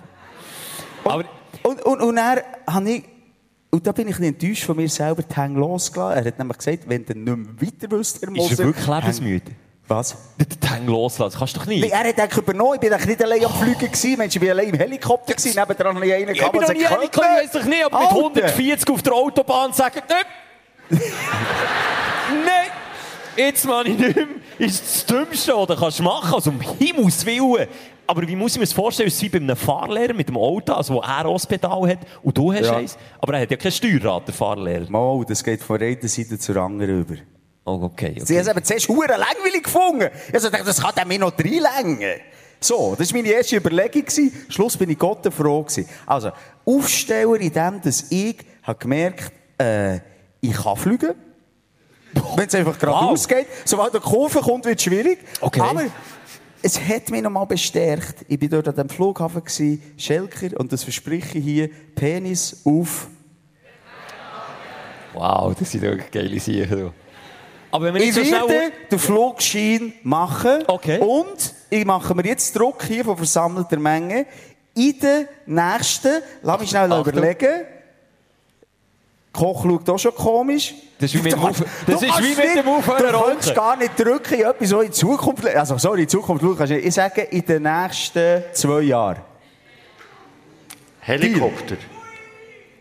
[1.04, 1.24] Aber
[1.62, 3.04] und, und, und dann habe ich,
[3.70, 6.18] und da bin ich nicht enttäuscht von mir selber, die Hänge losgelassen.
[6.18, 8.52] Er hat nämlich gesagt, wenn du nicht mehr weiter willst, Herr Moser...
[8.52, 9.52] Ist er wirklich lebensmüde?
[9.88, 10.16] Was?
[10.36, 11.82] Den Hang loslassen, kannst du doch nicht.
[11.82, 12.74] Nee, er hat eigentlich übernommen.
[12.74, 14.18] Ich bin nicht allein am Fliegen gewesen.
[14.18, 15.58] Mensch, ich bin allein im Helikopter gewesen.
[15.58, 18.00] Nebendran habe ich einen gehabt, Ich bin noch nie Helikopter, ich weiß doch nicht, aber
[18.00, 20.26] mit 140 auf der Autobahn sagen, nicht.
[22.44, 22.70] Nein!
[23.36, 24.26] Jetzt meine ich nicht mehr.
[24.58, 27.68] Ist das Dümmste, was du kannst machen Also um Himmels Willen.
[28.06, 29.08] Aber wie muss ich mir das vorstellen?
[29.08, 31.98] Es ist wie bei einem Fahrlehrer mit dem Auto, also wo er auch Pedal hat
[32.22, 32.76] und du hast ja.
[32.76, 32.96] eins.
[33.20, 34.90] Aber er hat ja kein Steuerrad, der Fahrlehrer.
[34.90, 37.16] Mal, das geht von einer Seite zur anderen über.
[37.66, 38.22] Oh, okay, okay.
[38.24, 40.08] Sie haben es zuerst verdammt langweilig gefunden.
[40.32, 42.20] Ich dachte, das kann der mir noch reinlängen.
[42.60, 44.04] So, das war meine erste Überlegung.
[44.48, 45.66] Schluss bin ich Gott froh
[46.06, 46.30] Also,
[46.64, 50.00] Aufsteller in dem, dass ich habe gemerkt, äh,
[50.40, 51.14] ich kann fliegen.
[52.36, 53.36] Wenn es einfach geradeaus wow.
[53.36, 53.46] geht.
[53.64, 55.18] Sobald der Kurve kommt, wird es schwierig.
[55.40, 55.60] Okay.
[55.60, 55.82] Aber
[56.62, 58.24] es hat mich nochmal bestärkt.
[58.28, 63.08] Ich war dort an dem Flughafen, gewesen, Schelker, und das verspreche ich hier, Penis auf.
[65.14, 66.92] Wow, das sind wirklich geile Sachen.
[67.70, 70.64] Aber wenn wir ich so werde den Flugschein machen.
[70.66, 71.00] Okay.
[71.00, 74.26] Und ich mache mir jetzt Druck hier von versammelter Menge.
[74.74, 77.12] in den nächsten, lass mich schnell Achtung.
[77.12, 77.66] überlegen.
[79.38, 80.74] Koch schaut auch schon komisch.
[80.98, 83.54] Das ist wie mit dem Auf- das ist wie mit dem Aufhören Du kannst rauchen.
[83.54, 85.46] gar nicht drücken in etwas, was in Zukunft...
[85.46, 86.86] Also, sorry, in Zukunft schauen kannst du nicht.
[86.86, 89.18] Ich sage, in den nächsten zwei Jahren.
[91.00, 91.76] Helikopter.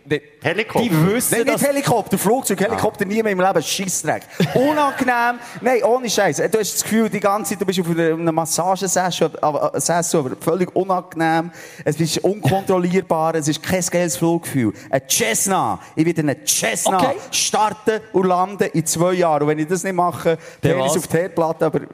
[0.05, 0.89] Die, Helikopter.
[0.89, 1.67] die wissen, Nein, nicht.
[1.67, 4.23] Helikopter, Flugzeug, Helikopter, nie mehr im Leben, Scheissdreck.
[4.53, 5.39] Unangenehm.
[5.61, 6.37] Nein, ohne Scheiß.
[6.37, 10.31] Du hast das Gefühl, die ganze Zeit, du bist auf einem Massagesessel, aber, äh, aber
[10.39, 11.51] völlig unangenehm.
[11.83, 14.73] Es ist unkontrollierbar, es ist kein geiles Fluggefühl.
[14.89, 15.79] Ein Cessna.
[15.95, 17.15] Ich werde einen Cessna Okay.
[17.31, 19.43] starten und landen in zwei Jahren.
[19.43, 21.85] Und wenn ich das nicht mache, Dann ist es auf die Herdplatte, aber äh,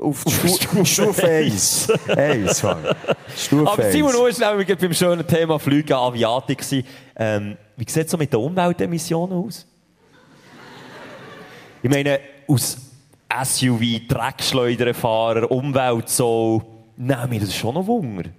[0.00, 1.88] auf die Stu- Stufe 1.
[2.08, 2.58] 1,
[3.36, 4.16] Stufe Aber Simon, 1.
[4.16, 6.58] du warst nämlich beim schönen Thema Flüge, Aviatik.
[6.58, 6.84] gewesen.
[7.16, 9.66] Ähm, wie sieht es so mit den Umweltemissionen aus?
[11.82, 12.78] Ich meine, aus
[13.44, 16.62] SUV, Dreckschleuderfahrer, Umwelt so,
[16.96, 18.30] nein, mir das ist schon noch Wunder.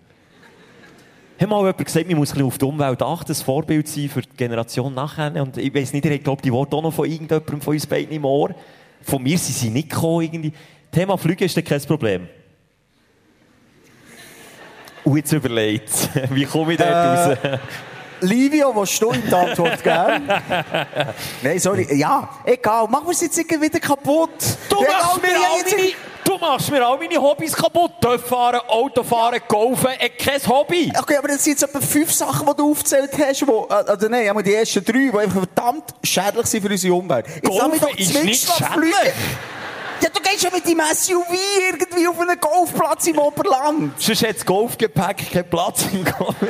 [1.38, 4.08] Hat mal jemand gesagt, man muss ein bisschen auf die Umwelt achten, ein Vorbild sein
[4.08, 5.34] für die Generation nachher.
[5.42, 8.16] Und ich weiß nicht, ich glaube, die Worte auch noch von irgendjemandem von uns beiden
[8.16, 8.56] im Ohr.
[9.02, 10.54] Von mir sind sie nicht gekommen, irgendwie.
[10.90, 12.30] Thema Flüge ist dann kein Problem.
[15.04, 15.92] Und jetzt überlegt,
[16.30, 17.60] wie komme ich dort raus?
[18.24, 20.28] Livio, willst du in die Antwort geben?
[21.42, 21.88] Nein, sorry.
[21.96, 22.88] Ja, egal.
[22.88, 24.30] Machen wir es jetzt irgendwie wieder kaputt.
[24.70, 25.92] Du Ja, machst, mir all jetzt- meine,
[26.26, 27.92] du machst mir all meine Hobbys kaputt.
[28.02, 30.92] Töpffahren, Autofahren, Golfen, äh, kein Hobby.
[30.98, 34.10] Okay, aber das sind jetzt etwa fünf Sachen, die du aufgezählt hast, wo, äh, oder
[34.10, 37.26] nein, einmal die ersten drei, die einfach verdammt schädlich sind für unsere Umwelt.
[37.28, 38.96] Jetzt Golfen ist nicht schädlich.
[40.02, 41.26] Ja, du gehst ja mit deinem SUV
[41.72, 43.94] irgendwie auf einen Golfplatz im Oberland.
[44.02, 46.48] Sonst hat das Golfgepäck keinen Platz im Koffer.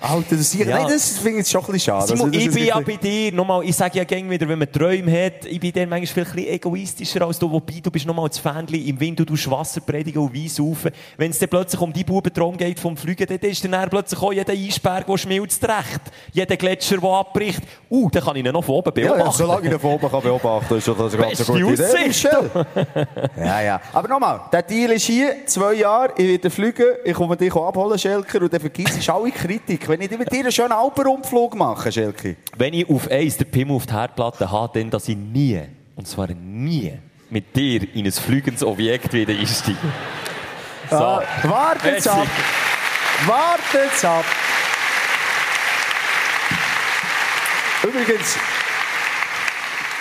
[0.00, 0.66] Alter, das, ja.
[0.66, 0.78] Ja.
[0.78, 2.06] nein, das finde ich schon ein bisschen schade.
[2.08, 4.70] Simon, Also, ich bin ja bei dir, nochmal, ich sage ja gäng wieder, wenn man
[4.70, 8.28] Träume hat, ich bin dann manchmal ein bisschen egoistischer als du, wobei du bist nochmal
[8.28, 10.90] das Fähnchen im Wind, du tust Wasser predigen und Wein saufen.
[11.16, 14.32] Wenn es dann plötzlich um die Bubentraum geht vom Fliegen, dann ist dann, plötzlich auch
[14.32, 16.00] jeder Eisberg, der schmilzt recht.
[16.32, 17.60] Jeder Gletscher, der abbricht.
[17.90, 19.26] Uh, dann kann ich ihn noch von oben Ja, beobachten.
[19.26, 21.84] ja, solange ich ihn von oben kann beobachten kann, ist das eine ganz Beste gute.
[21.84, 22.28] Aussicht.
[23.36, 23.80] Ja, ja.
[23.92, 27.98] Aber nochmal, der Deal ist hier, zwei Jahre, ich werde fliegen, ich komme dich abholen,
[27.98, 29.88] Schelker, und dann vergisst du alle Kritik.
[29.88, 32.30] Wenn ich mit dir einen schönen Alpenrundflug mache, Schelker.
[32.56, 35.60] Wenn ich auf eins den Pimmel auf die Herdplatte habe, dann, dass ich nie,
[35.96, 36.92] und zwar nie,
[37.30, 39.76] mit dir in ein fliegendes Objekt wieder einsteige.
[40.90, 40.96] So.
[40.96, 42.26] Ja, wartet's ab.
[43.26, 44.24] Wartet's ab.
[47.82, 48.36] Übrigens,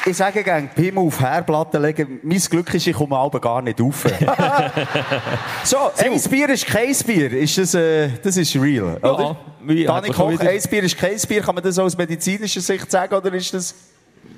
[0.08, 2.20] ich sage gerne, Pimmel auf Herdplatte legen.
[2.24, 4.06] Mein Glück ist, ich komme aber gar nicht rauf.
[5.64, 7.32] so, ein Bier ist kein Bier.
[7.34, 9.38] Ist das, äh, das ist real, Ja, oder?
[9.64, 11.42] wie- Dani Koch, ein Bier ist kein Bier.
[11.42, 13.76] Kann man das aus medizinischer Sicht sagen, oder ist das...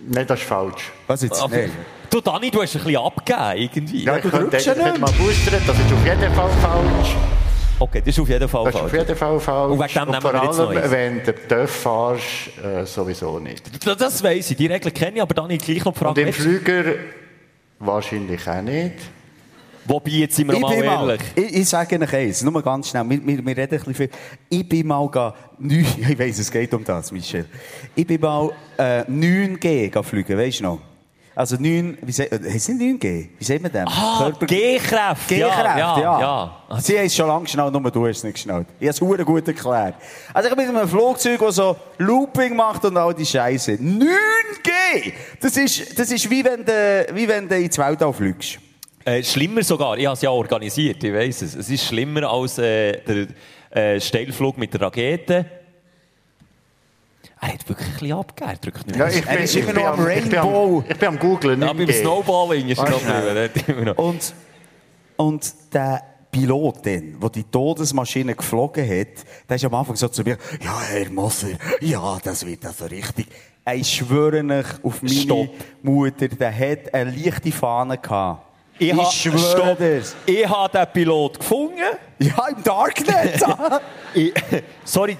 [0.07, 0.91] Nein, das ist falsch.
[1.07, 1.41] Was jetzt?
[1.41, 1.71] Aber- Nein.
[2.09, 4.03] Du, Dani, du hast ein bisschen abgegeben, irgendwie.
[4.03, 5.01] Ja, ich du könnte, ich ja könnte nicht.
[5.01, 7.15] mal boostern, das ist auf jeden Fall falsch.
[7.81, 9.01] Okay, das ist auf jeden Fall Das ist auf falsch.
[9.03, 9.71] jeden Fall falsch.
[9.71, 12.23] Und wegen dem nehmen vor wir jetzt wenn du TÜV fahrst,
[12.63, 13.85] äh, sowieso nicht.
[13.85, 16.21] Das, das weiss ich, die Regeln kenne ich, aber Dani, gleich noch die Und Frage.
[16.21, 16.83] im weißt du, Flüger
[17.79, 18.95] wahrscheinlich auch nicht.
[19.85, 21.21] Wobei, jetzt sind wir Ich mal bin mal, ehrlich.
[21.35, 24.09] ich, ich sage Ihnen eins, nur ganz schnell, wir, wir, wir reden ein bisschen viel.
[24.49, 27.45] Ich bin mal, ga, neun, ich weiss, es geht um das, Michel.
[27.95, 30.79] Ich bin mal äh, 9G ga fliegen, weisst du noch?
[31.39, 33.29] Also 9, wie sagt, heisst es nicht 9G?
[33.37, 33.87] Wie sagt man das?
[33.87, 35.35] Ah, G-Kräfte.
[35.35, 35.97] G-Kräfte, ja.
[35.97, 36.19] ja,
[36.69, 36.81] ja.
[36.81, 38.67] Sie haben es schon lange geschnallt, nur du hast es nicht geschnallt.
[38.77, 39.95] Ich habe es gut erklärt.
[40.33, 43.71] Also ich bin in einem Flugzeug, das so Looping macht und all die Scheiße.
[43.71, 45.13] 9G!
[45.39, 48.59] Das ist, das ist wie wenn du, wie wenn du ins Weltall fliegst.
[49.05, 51.55] Äh, schlimmer sogar, ich habe es ja organisiert, ich weiss es.
[51.55, 53.27] Es ist schlimmer als äh, der
[53.71, 55.45] äh, Steilflug mit der Rakete.
[57.41, 59.63] Er hat wirklich ein bisschen abgegeben, er drückt nicht Ja, ich, Er bin, ist ich,
[59.63, 60.83] immer noch am ich, Rainbow.
[60.89, 61.61] ich bin am Googlen.
[61.61, 61.93] ja, beim 9G.
[62.01, 63.01] Snowballing ist er noch
[63.65, 63.99] drüber.
[63.99, 64.33] Und,
[65.15, 69.07] und der Pilot, dann, der die Todesmaschine geflogen hat,
[69.47, 71.47] der ist am Anfang so zu mir, ja, Herr Moser,
[71.81, 73.27] ja, das wird also richtig.
[73.73, 75.49] Ich schwöre euch auf meine Stopp.
[75.81, 78.45] Mutter, der hat eine leichte Fahne gehabt.
[78.79, 79.77] Ich, ha- schwöre Stopp.
[79.77, 80.15] dir's.
[80.25, 81.75] Ich habe den Pilot gefunden.
[82.19, 83.41] Ja, im Darknet.
[84.13, 84.33] Ich,
[84.83, 85.17] sorry,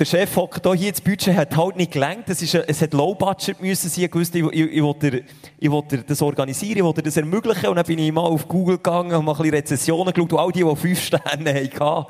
[0.00, 2.24] der Chef hockt hier, das Budget hat halt nicht gelangt.
[2.28, 4.04] Es, ist, es hat Low Budget müssen sein.
[4.04, 5.24] Ich wusste, ich, ich, ich, wollte,
[5.58, 7.66] ich wollte das organisieren, ich wollte das ermöglichen.
[7.66, 10.32] Und dann bin ich mal auf Google gegangen und mal ein bisschen Rezessionen geschaut.
[10.32, 12.06] Und all die, die fünf Sterne hatten,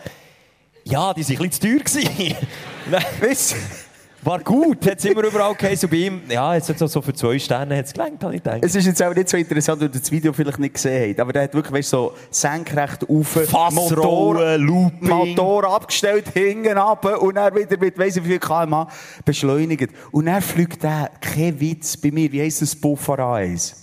[0.85, 2.37] ja, die waren ein bisschen zu teuer.
[2.91, 3.57] Nein, Weißt?
[4.23, 5.89] War gut, hat es immer überall geheißen.
[5.89, 8.43] Bei ihm, ja, jetzt hat so- so für zwei Sterne hat es gelangt, habe ich
[8.43, 8.59] gedacht.
[8.63, 11.21] Es ist jetzt auch nicht so interessant, weil ihr das Video vielleicht nicht gesehen habt.
[11.21, 15.09] Aber der hat wirklich, weißt, so senkrecht auf, Fassrollen, Looping.
[15.09, 18.89] Motor abgestellt, hinten ab und dann wieder mit weiss ich wie viel kmh
[19.25, 19.91] beschleunigt.
[20.11, 23.75] Und dann fliegt der, kein Witz bei mir, wie heisst das Buffer A1?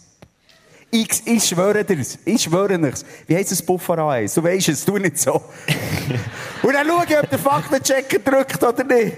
[0.90, 2.18] Ich, ich schwöre dir's.
[2.24, 3.06] Ich schwöre nichts.
[3.28, 4.34] Wie heisst das Buffalo Eis?
[4.34, 5.34] Du weisst es, du nicht so.
[6.64, 9.18] Und dann schau ich, ob der Faktenchecker drückt oder nicht.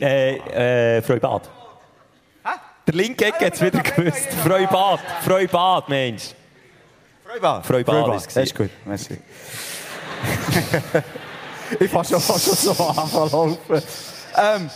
[0.00, 1.50] Äh, äh, Freubad.
[2.86, 4.28] Der linke Ecke hat es wieder gewusst.
[4.44, 5.00] Freubad.
[5.22, 6.34] Freubad, Mensch.
[7.24, 7.64] Freubad.
[7.66, 8.70] Freubad es Das ist gut.
[8.84, 9.16] Merci.
[11.80, 13.82] ich fasse schon fast schon so anfangen laufen.
[14.36, 14.70] Ähm,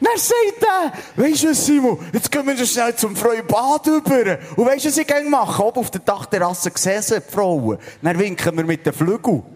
[0.00, 0.92] dann sagt er,
[1.22, 4.38] weisst du, Simon, jetzt gehen wir schnell zum Freubad über.
[4.56, 5.64] Und weisst du, was ich gerne mache?
[5.64, 6.70] Oben auf der Dachterrasse
[7.02, 7.78] sie die Frauen.
[8.02, 9.42] Dann winken wir mit den Flügeln.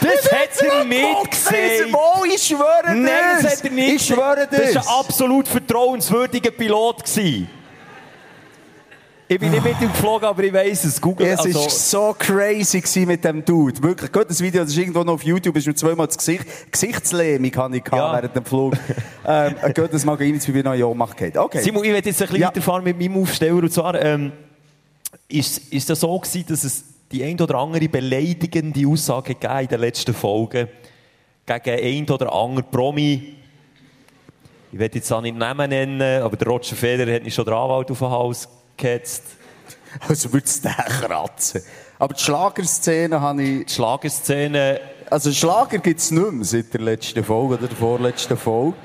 [0.00, 1.56] Das hat er nicht gesagt.
[1.92, 3.08] Wo, ich schwöre Nein,
[3.42, 4.74] das hat er nicht Ich schwöre Das dir.
[4.76, 7.04] war ein absolut vertrauenswürdiger Pilot.
[7.04, 7.48] Gewesen.
[9.28, 11.00] Ich bin nicht mit ihm geflogen, aber ich weiss es.
[11.00, 13.82] Google, Es also, war so crazy gewesen mit dem Dude.
[13.82, 16.44] Wirklich, gut, das Video, das ist irgendwo noch auf YouTube, ist mir zweimal das Gesicht,
[16.70, 18.12] Gesichtslähmung hatte ich Ja.
[18.12, 18.74] während dem Flug.
[19.26, 21.36] ähm, gut, das mag ich nicht, wie wir noch in Ohnmacht geht.
[21.36, 21.60] Okay.
[21.60, 22.48] Simon, ich werde jetzt ein bisschen Ja.
[22.48, 23.56] weiterfahren mit meinem Aufsteller.
[23.56, 24.30] Und zwar ähm,
[25.28, 29.66] ist, ist das so gewesen, dass es die ein oder andere beleidigende Aussage gegeben in
[29.68, 30.68] den letzten Folgen
[31.46, 33.34] gegen ein oder andere Promi.
[34.70, 37.54] Ich werde jetzt auch nicht Namen nennen, aber der Roger Federer hat nicht schon den
[37.54, 39.22] Anwalt auf den Hals gehetzt.
[40.08, 41.62] Also würde es den kratzen.
[41.98, 43.66] Aber die Schlagerszene habe ich...
[43.66, 48.36] Die Schlagerszene Also Schlager gibt es nicht mehr seit der letzten Folge oder der vorletzten
[48.36, 48.76] Folge.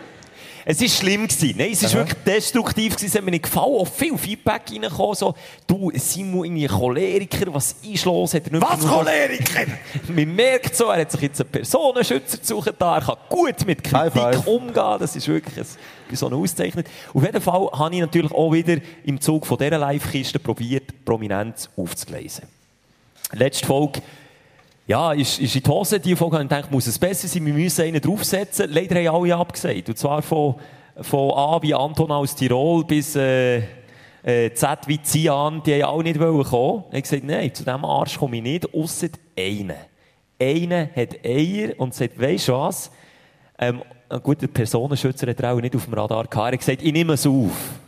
[0.66, 1.28] Es war schlimm.
[1.28, 1.56] Gewesen.
[1.58, 2.96] Nein, es war wirklich destruktiv.
[2.96, 3.08] Gewesen.
[3.08, 3.76] Es hat mir nicht gefallen.
[3.76, 5.16] Auch viel Feedback reingekommen.
[5.16, 5.36] So,
[5.68, 8.34] du, Simon, irgendwie ein Choleriker, was ist los?
[8.34, 9.72] Hat er nicht Was, Choleriker?
[10.08, 12.74] Man merkt so, er hat sich jetzt einen Personenschützer gesucht.
[12.78, 12.96] Da.
[12.96, 14.98] Er kann gut mit Kritik umgehen.
[15.00, 15.66] Das ist wirklich ein,
[16.10, 16.86] bei so einer Auszeichnung.
[17.14, 21.70] Auf jeden Fall habe ich natürlich auch wieder im Zug von dieser Live-Kiste probiert, Prominenz
[21.76, 22.46] aufzugleisen.
[23.34, 24.02] Letzte Folge
[24.92, 26.02] ja, ist, ist in die Hose.
[26.02, 28.70] Die Folge ich gedacht, muss es besser sein, wir müssen einen draufsetzen.
[28.70, 29.88] Leider haben alle abgesagt.
[29.88, 30.56] Und zwar von,
[31.00, 33.60] von A wie Anton aus Tirol bis äh,
[34.22, 36.84] äh, Z wie Zian, die haben alle nicht kommen.
[36.90, 39.78] Ich habe gesagt, nein, zu diesem Arsch komme ich nicht, ausser einen.
[40.38, 42.92] Einer hat Eier und sagt, weisst du was?
[43.60, 46.36] Ähm, ein guter Personenschützer hat er auch nicht auf dem Radar gehabt.
[46.36, 47.80] Er hat gesagt, ich nehme es auf.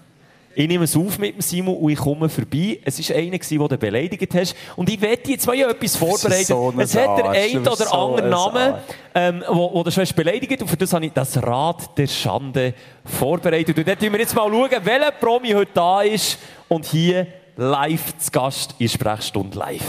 [0.55, 2.79] Ich nehme es auf mit dem Simon und ich komme vorbei.
[2.85, 4.55] Es war einer, gewesen, den du beleidigt hast.
[4.75, 6.47] Und ich wette jetzt mal, etwas vorbereitet.
[6.47, 8.73] so es hat der Arsch, ein du bist oder so andere ein Namen,
[9.15, 12.75] ähm, wo, wo du hast beleidigt und für das habe ich das Rad der Schande
[13.03, 13.77] vorbereitet.
[13.77, 16.37] Und dort schauen wir jetzt mal, schauen, welcher Promi heute da ist
[16.67, 19.81] und hier live zu Gast in Sprechstunde live.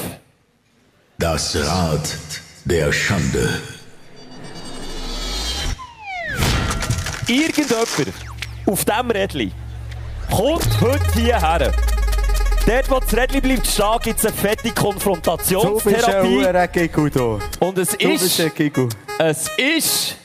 [1.19, 2.19] Das Rad
[2.65, 3.61] der Schande.
[7.27, 7.89] Irgendjemand
[8.67, 9.64] auf diesem Rädchen
[10.31, 11.73] kommt heute hierher.
[12.67, 16.69] Dort, wo das Rädchen bleibt stehen, gibt es eine fette Du bist ein Konfrontationstherapie.
[16.73, 17.39] Gigu.
[17.61, 18.39] Und es Du ist,
[19.19, 20.17] es ist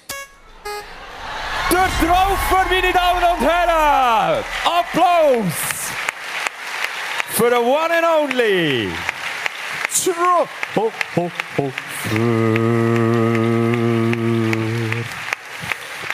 [1.69, 4.43] der Traufer, meine Damen und Herren.
[4.65, 5.53] Applaus
[7.31, 8.89] für den One and Only.
[10.03, 11.71] Tro- Ho, ho, ho.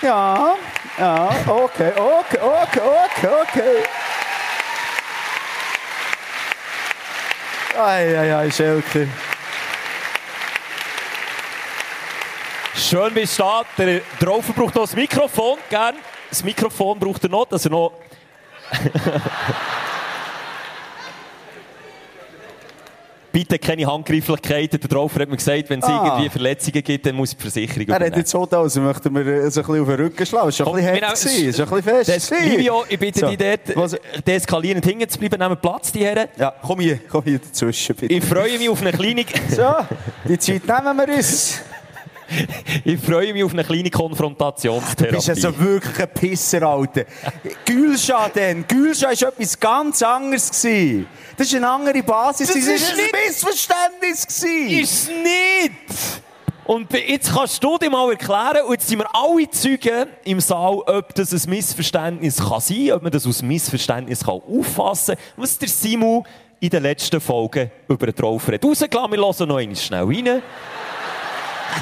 [0.01, 0.55] Ja,
[0.97, 3.83] ja, okay, okay, okay, okay, okay.
[7.77, 9.07] Ei, ei, ei, Schelke.
[12.73, 13.63] Schön bist du da.
[13.77, 15.57] Der Traufer braucht noch das Mikrofon.
[15.69, 15.95] Gern.
[16.29, 17.93] Das Mikrofon braucht er noch, dass er noch...
[23.35, 24.79] Bitte keine Handgreiflichkeiten.
[24.79, 26.05] Der Traufer hat mir gesagt, wenn es Ah.
[26.05, 28.17] irgendwie Verletzungen gibt, dann muss die Versicherung Er hat übernehmen.
[28.19, 30.47] jetzt so da, also möchten wir äh, so ein bisschen auf den Rücken schlagen.
[30.47, 32.33] Es war Komm, ein bisschen hart, es war ein bisschen fest.
[32.41, 33.27] Livio, ich bitte So.
[33.27, 36.29] dich dort, Was- deeskalierend hinten zu bleiben, nehmen Platz, die Herren.
[36.37, 38.13] Ja, komm hier, komm hier dazwischen, bitte.
[38.13, 39.63] Ich freue mich auf eine kleine, So,
[40.29, 41.59] die Zeit nehmen wir uns.
[42.85, 45.15] ich freue mich auf eine kleine Du Konfrontationstherapie.
[45.15, 47.05] bist ja so wirklich ein Pisser, Alter.
[47.65, 48.65] Gülscha denn.
[48.67, 50.49] Gülscha war etwas ganz anderes.
[50.51, 51.07] gewesen.
[51.37, 52.47] Das ist eine andere Basis.
[52.47, 52.97] Das Das, ist ist ein
[53.27, 54.25] Missverständnis.
[54.27, 54.79] gewesen.
[54.79, 56.21] Ist nicht!
[56.65, 60.79] Und jetzt kannst du dir mal erklären, und jetzt sind wir alle Zeugen im Saal,
[60.79, 65.59] ob das ein Missverständnis kann sein, ob man das aus Missverständnis kann auffassen kann, was
[65.59, 66.25] der Simon
[66.59, 69.11] in den letzten Folgen über den Traufer hat rausgelassen.
[69.11, 70.41] Wir hören noch einmal schnell rein.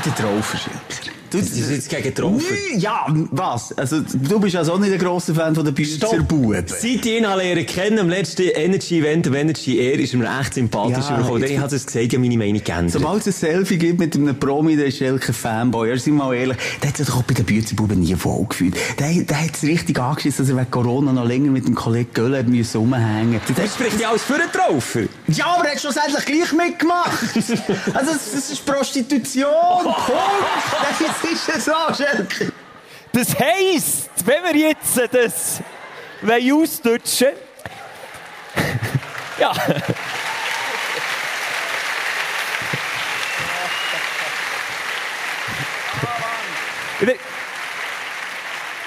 [0.01, 1.22] Der Trauferschützer.
[1.34, 2.13] Du, Das ist jetzt gegen.
[2.38, 2.43] Nö,
[2.77, 3.75] Ja, was?
[3.75, 6.63] Also, du bist also auch nicht ein grosser Fan von den Büzerbuben.
[6.67, 10.53] Seit ich ihn lernen kennen, am letzten Energy-Event, am Energy Air, ist er mir echt
[10.53, 11.43] sympathisch Ja, übergekommen.
[11.45, 12.91] Ich habe es gesagt, habe meine Meinung geändert.
[12.91, 15.89] Sobald es ein Selfie gibt mit einem Promi, der ist Schelke Fanboy.
[15.89, 18.45] Ja, sind wir mal ehrlich, der hat sich doch auch bei den Büzerbuben nie wohl
[18.47, 18.75] gefühlt.
[18.99, 22.09] Der, der hat es richtig angeschissen, dass er wegen Corona noch länger mit dem Kollegen
[22.13, 23.41] Göll müssen rumhängen.
[23.57, 25.01] Der, spricht ja alles für einen Traufer.
[25.29, 27.23] ja, aber er hat schlussendlich gleich mitgemacht.
[27.93, 29.49] also, das, das ist Prostitution.
[29.84, 30.11] Punkt.
[31.24, 32.51] Das ist ja so, Schelke.
[33.13, 35.61] Das heisst, wenn wir jetzt das
[36.21, 37.30] ausdutschen
[39.39, 39.53] Ja.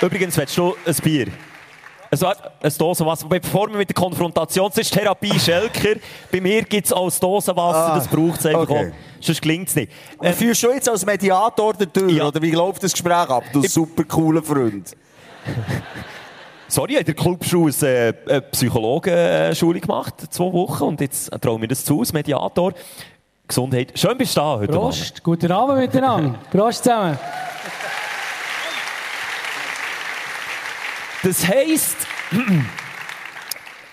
[0.01, 1.27] Übrigens, willst du ein Bier?
[2.11, 3.27] Also, ein Dosenwasser.
[3.29, 5.99] Bevor wir mit der Konfrontation sind, ist Therapie Schelker.
[6.31, 8.93] Bei mir gibt es als Dosenwasser, Ah, das braucht es einfach okay.
[8.93, 9.23] auch.
[9.23, 9.93] Sonst gelingt es nicht.
[10.23, 12.11] Ähm, Führst du jetzt als Mediator der Tür?
[12.11, 12.29] Ja.
[12.29, 14.97] Oder wie läuft das Gespräch ab, du super cooler Freund?
[16.69, 21.31] Sorry, ich habe in der Clubschule eine, äh, eine Psychologenschule gemacht, zwei Wochen, und jetzt
[21.41, 22.73] traue mir das zu, als Mediator.
[23.49, 23.93] Gesundheit.
[23.97, 24.83] Schön bist du da heute Abend.
[24.83, 26.37] Prost, guten Abend miteinander.
[26.51, 27.17] Prost zusammen.
[31.27, 31.97] Das heisst,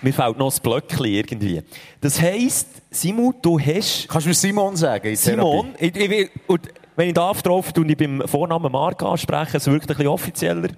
[0.00, 1.62] mir fehlt noch ein Blöckchen irgendwie.
[2.00, 4.06] Das heisst, Simon, du hast...
[4.08, 5.16] Kannst du mir Simon sagen?
[5.16, 9.66] Simon, ich, ich, und wenn ich darf, drauf, tue ich beim Vornamen Marc ansprechen, es
[9.66, 10.68] wirkt ein bisschen offizieller.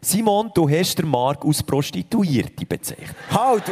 [0.00, 3.14] Simon, du hast den Marc aus Prostituierte bezeichnet.
[3.30, 3.64] Halt!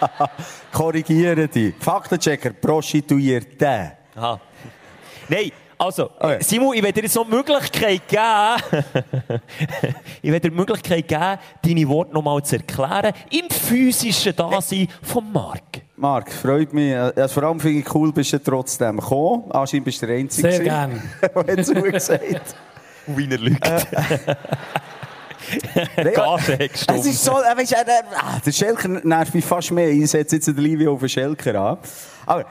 [0.72, 1.74] Korrigiere dich.
[1.80, 3.90] Faktenchecker, Prostituierte.
[4.14, 4.40] Aha.
[5.28, 6.10] Nein, also,
[6.40, 8.82] Simon, ich werde dir jetzt noch die Möglichkeit geben,
[10.22, 15.32] ich werde dir die Möglichkeit geben, deine Worte nochmal zu erklären, im physischen Dasein von
[15.32, 15.82] Marc.
[15.96, 16.94] Marc, freut mich.
[16.94, 19.50] Also vor allem finde ich cool, bist du trotzdem gekommen.
[19.50, 20.52] Anscheinend bist du der Einzige.
[20.52, 21.02] Sehr gerne.
[21.46, 22.54] Der zugesagt
[23.06, 23.64] Wiener Lügt.
[25.96, 27.00] Nein, Gase hat gestummt.
[27.00, 27.84] Es ist so, äh, weißt, äh,
[28.16, 29.88] ah, der Schelker nervt mich fast mehr.
[29.88, 31.78] Ich setze jetzt den Livio auf den Schelker an.
[32.26, 32.44] Aber,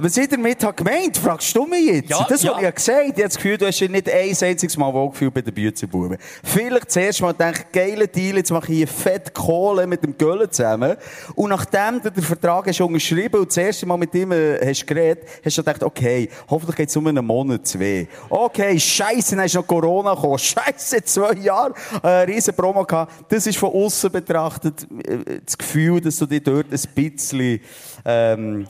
[0.00, 2.10] was ich damit habe gemeint, fragst du mich jetzt?
[2.10, 2.50] Ja, das ja.
[2.50, 3.04] habe ich ja gesagt.
[3.06, 6.16] Ich habe das Gefühl, du hast dich nicht ein einziges Mal wohlgefühlt bei den Büzenbuben.
[6.44, 10.48] Vielleicht zuerst mal gedacht, geiler Deal, jetzt mache ich hier fett Kohle mit dem Göllen
[10.52, 10.96] zusammen.
[11.34, 14.86] Und nachdem du den Vertrag hast unterschrieben und das erste Mal mit ihm äh, hast
[14.86, 18.06] geredet, hast du gedacht, okay, hoffentlich geht es um einen Monat, zwei.
[18.30, 20.38] Okay, scheisse, dann ist noch Corona gekommen.
[20.38, 21.74] Scheisse, zwei Jahre,
[22.04, 23.32] äh, riesen Promo gehabt.
[23.32, 27.60] Das ist von außen betrachtet äh, das Gefühl, dass du dich dort ein bisschen,
[28.04, 28.64] ähm,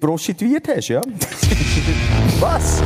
[0.00, 1.00] prostituiert hast, ja?
[2.40, 2.82] Was?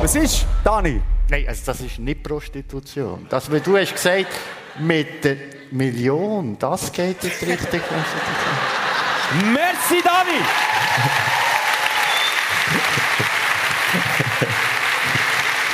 [0.00, 1.00] Was ist, Dani?
[1.28, 3.26] Nein, also das ist nicht Prostitution.
[3.28, 4.26] Das, weil du hast gesagt,
[4.78, 5.36] mit der
[5.70, 7.82] Million, das geht jetzt richtig.
[9.52, 10.40] Merci, Dani!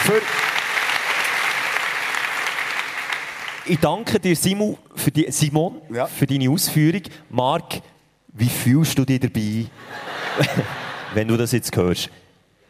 [0.04, 0.22] Für
[3.70, 6.06] ich danke dir, Simon, für, die, Simon, Ja.
[6.06, 7.02] für deine Ausführung.
[7.28, 7.82] Marc,
[8.28, 9.66] wie fühlst du dich dabei,
[11.14, 12.10] wenn du das jetzt hörst?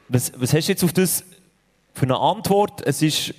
[0.09, 1.25] Was, was hast du jetzt auf das
[1.95, 2.83] für eine Antwort?
[2.87, 3.35] Es ist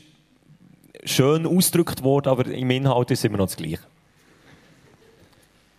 [1.03, 3.79] schön ausgedrückt worden, aber im Inhalt ist immer noch das Gleiche.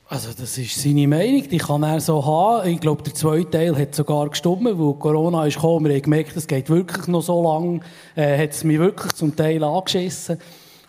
[0.09, 2.68] Also das ist seine Meinung, die kann er so haben.
[2.68, 5.86] Ich glaube, der zweite Teil hat sogar gestimmt, weil Corona ist gekommen.
[5.86, 7.84] Wir haben gemerkt, es geht wirklich noch so lang.
[8.16, 10.38] Äh, hat es mich wirklich zum Teil angeschissen.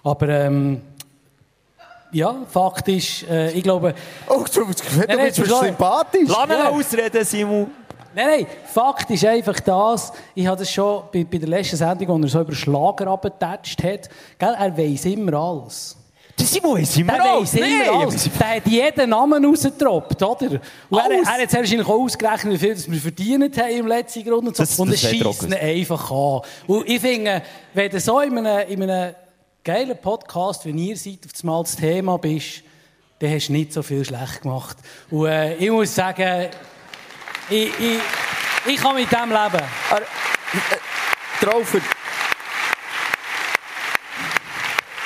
[0.02, 0.82] Aber ähm,
[2.12, 3.94] ja, Fakt ist, äh, ich glaube...
[4.28, 4.66] Oh, du, du
[4.98, 6.28] Nein, nein, bist sympathisch.
[6.28, 6.70] Lass ihn Ja.
[6.70, 7.72] ausreden, Simon.
[8.14, 12.10] Nein, nein, Fakt ist einfach das, ich habe das schon bei, bei der letzten Sendung,
[12.24, 15.96] als er so über Schlager abgetatscht hat, gell, er weiss immer alles.
[16.38, 17.54] Der Simon weiss immer Der alles.
[17.54, 18.30] weiss immer Nee, alles.
[18.38, 20.60] Der hat jeden Namen rausgetroppt, oder?
[20.90, 24.24] Und er, er hat wahrscheinlich auch ausgerechnet, wie viel das wir verdient haben im letzten
[24.26, 24.64] Grund und so.
[24.64, 26.42] Das- und das er auch schießt ihn einfach an.
[26.68, 27.42] Und ich finde,
[27.74, 29.16] wenn du so in einem, in einem
[29.64, 32.64] geilen Podcast, wie ihr seid, auf einmal das Thema bist,
[33.20, 34.78] dann hast du nicht so viel schlecht gemacht.
[35.12, 36.50] Und äh, ich muss sagen,
[37.50, 38.00] ich, ich,
[38.66, 39.66] ich kann mit dem leben.
[41.40, 41.80] Traufer.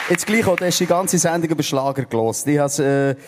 [0.10, 2.47] Jetzt gleich auch, du hast die ganze Sendung über Schlager gelost.
[2.47, 3.22] Ich habe äh,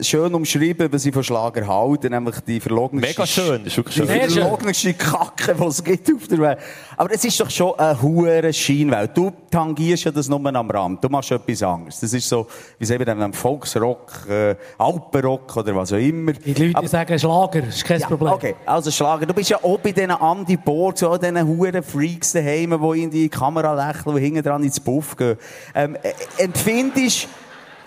[0.00, 3.08] schön umschrieben, was ich von Schlager halte, nämlich die verlogenste...
[3.08, 4.20] Mega schön, das ist wirklich Die schön.
[4.20, 4.30] Schön.
[4.42, 6.58] verlogenste Kacke, die es gibt auf der Welt.
[6.96, 9.16] Aber es ist doch schon eine hure Scheinwelt.
[9.16, 11.02] Du tangierst ja das nur am Rand.
[11.02, 12.00] Du machst etwas anderes.
[12.00, 12.46] Das ist so,
[12.78, 16.32] wie sagen wir denn, Volksrock, äh, Alpenrock oder was auch immer.
[16.32, 18.32] Die Leute Aber- sagen Schlager, ist kein ja, Problem.
[18.32, 19.26] Okay, also Schlager.
[19.26, 23.10] Du bist ja auch bei diesen Andy Borg, so diesen huren Freaks daheim, die in
[23.10, 25.36] die Kamera lächeln und hinten dran ins Puff gehen.
[25.74, 26.12] Ähm, äh,
[26.42, 27.28] empfindest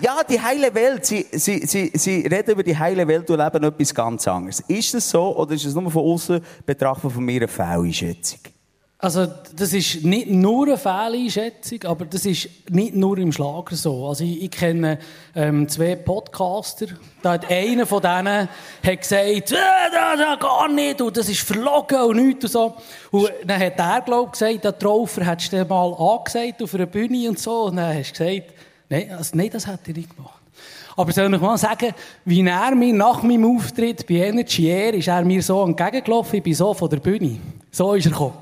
[0.04, 3.64] ja, die heile Welt, sie, sie, sie, sie reden über die heile Welt und leben
[3.64, 4.60] etwas ganz anderes.
[4.68, 8.40] Ist das so oder ist es nur von außen betrachtet von mir eine Fehleinschätzung?
[8.98, 14.08] Also, das ist nicht nur eine Fehleinschätzung, aber das ist nicht nur im Schlager so.
[14.08, 15.00] Also, ich, ich kenne
[15.36, 16.88] ähm, zwei Podcaster.
[17.22, 21.42] Da hat einer von denen hat gesagt, äh, das, das gar nicht, und das ist
[21.42, 22.76] verlogen und nichts und so.
[23.12, 26.86] Und dann hat er, glaube ich, gesagt, der Traufer hättest du mal angesagt auf einer
[26.86, 27.64] Bühne und so.
[27.64, 28.54] Und dann hast du gesagt,
[28.94, 30.40] nein, also, nein das hat er nicht gemacht.
[30.96, 31.94] Aber soll ich mal sagen,
[32.26, 36.44] wie er mir nach meinem Auftritt bei Energy Air ist er mir so entgegengelaufen, ich
[36.44, 37.40] bin so von der Bühne.
[37.72, 38.38] So ist er gekommen.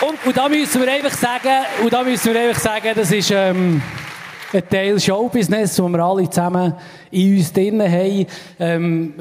[0.00, 3.32] Und und da müssen wir einfach sagen, und da müssen wir einfach sagen, das ist
[3.32, 3.82] ähm,
[4.52, 6.74] ein Teil Showbusiness, wo wir alle zusammen
[7.10, 8.26] in uns drinnen haben.
[8.58, 9.14] Ähm,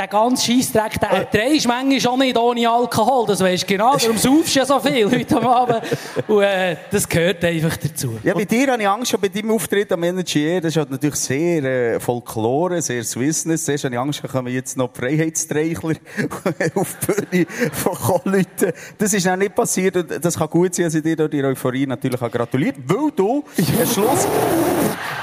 [0.00, 4.16] der ganze Scheissdreck, der drehst manchmal schon nicht ohne Alkohol, das weisst du genau, darum
[4.16, 5.82] saufst du ja so viel heute am Abend.
[6.26, 8.18] Und äh, das gehört einfach dazu.
[8.24, 10.90] Ja, bei dir habe ich Angst, schon bei deinem Auftritt am Energy das ist halt
[10.90, 13.66] natürlich sehr äh, Folklore, sehr Swissness.
[13.66, 15.96] Zuerst habe ich Angst, da kommen jetzt noch Freiheitstreichler
[16.74, 18.72] auf die Bühne von Leuten.
[18.96, 21.44] Das ist noch nicht passiert und das kann gut sein, dass ich dir durch die
[21.44, 24.26] Euphorie natürlich auch gratuliert, weil du am Schluss...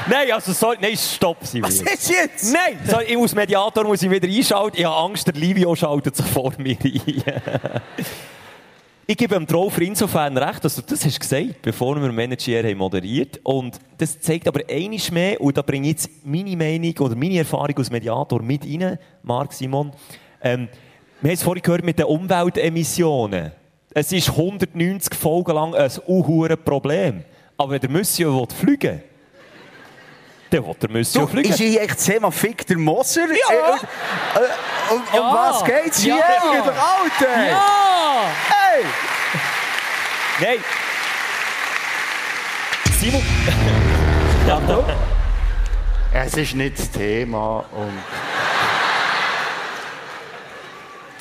[0.10, 2.54] Nein, also sorry, nein, stopp, Sie Was ist jetzt?
[2.54, 4.67] Nein, sorry, ich muss Mediator muss ich wieder einschalten.
[4.76, 7.24] Ich habe Angst, der Livio schaltet sich vor mir ein.
[9.08, 12.78] ich gebe dem Traufer insofern recht, dass du das hast gesagt, bevor wir Manager haben
[12.78, 13.40] moderiert.
[13.44, 17.38] Und das zeigt aber einiges mehr, und da bringe ich jetzt meine Meinung oder meine
[17.38, 19.92] Erfahrung als Mediator mit rein, Marc Simon.
[20.42, 20.68] Ähm,
[21.22, 23.52] wir haben es vorhin gehört mit den Umweltemissionen.
[23.92, 27.24] Es ist 190 Folgen lang ein unhuren Problem.
[27.58, 29.04] Aber wenn der Monsieur fliegen will,
[30.80, 31.50] dann will der du, fliegen.
[31.50, 33.28] Ist hier echt Thema Fick der Moser?
[33.28, 33.76] Ja!
[33.76, 35.20] Äh, äh, um, Ja.
[35.22, 36.24] um was geht's hier Ja.
[36.24, 37.48] eigentlich, Alter?
[37.50, 38.22] Ja!
[38.50, 38.86] Hey!
[40.40, 40.64] Nein!
[43.00, 43.22] Simon!
[44.48, 44.84] ja, da.
[46.14, 47.94] Es ist nicht das Thema und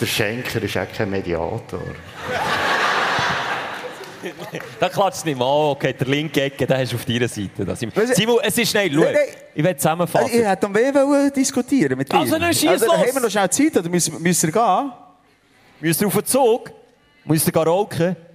[0.01, 1.81] der Schenker ist auch kein Mediator.
[4.81, 5.71] Da klatscht es nicht mal.
[5.71, 7.64] Okay, der linke Ecke, hast du auf deiner Seite.
[7.64, 8.03] Da sind wir.
[8.09, 8.91] Was- Simon, es ist schnell.
[8.93, 9.23] Schau, Nein, nein.
[9.55, 10.31] ich will zusammenfassen.
[10.33, 12.19] Ich hätte am wollen diskutieren mit dir.
[12.19, 12.97] Also, dann schieß also, los.
[12.97, 14.93] Haben wir noch schnell Zeit oder müssen, müssen wir gehen?
[15.81, 16.71] Müsst ihr auf den Zug?
[17.25, 18.17] Müsst ihr gehen rauchen?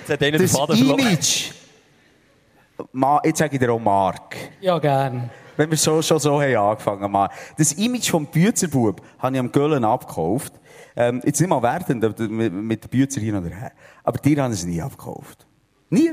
[0.00, 1.00] Jetzt hat einer den Das Faden verloren.
[1.00, 1.50] Image.
[2.92, 4.36] Ma, jetzt sage ich dir auch Mark.
[4.60, 5.30] Ja, gern.
[5.56, 7.32] Wenn wir so, schon so haben angefangen haben.
[7.56, 10.52] Das Image vom Büzerbub habe ich am Göllen abgekauft.
[10.96, 13.72] Ähm, jetzt nicht mal wertend mit, Büzer hin oder her.
[14.02, 15.46] Aber dir haben es nie abgekauft.
[15.90, 16.12] Nie.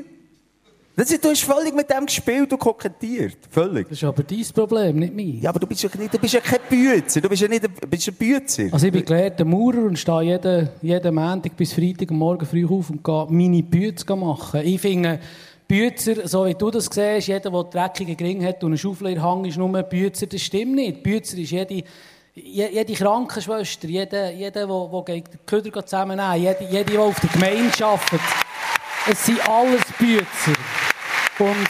[0.95, 3.37] Das du hast völlig mit dem gespielt und kokettiert.
[3.49, 3.89] Völlig.
[3.89, 5.39] Das ist aber dein Problem, nicht mein.
[5.41, 7.19] Ja, aber du bist ja, nicht, du bist ja kein Büzer.
[7.19, 8.65] Du bist ja nicht ein, bist ein Büzer.
[8.71, 12.91] Also ich bin gelehrter Maurer und stehe jeden, jeden Montag bis Freitag Morgen früh auf
[12.91, 14.61] und gehe meine Bütze machen.
[14.63, 15.19] Ich finde,
[15.67, 19.15] Bützer, so wie du das siehst, jeder, der dreckigen Gring hat und einen Schaufel in
[19.15, 21.01] der Hand ist nur Bützer, das stimmt nicht.
[21.03, 21.83] Bützer ist jede,
[22.35, 27.19] je- jede Krankenschwester, jeder, jeder, der, der gegen den Köder zusammennehmen jede, jede, die auf
[27.19, 28.19] der Gemeinde arbeitet.
[29.09, 30.53] Es sind alles Bützer.
[31.39, 31.67] Und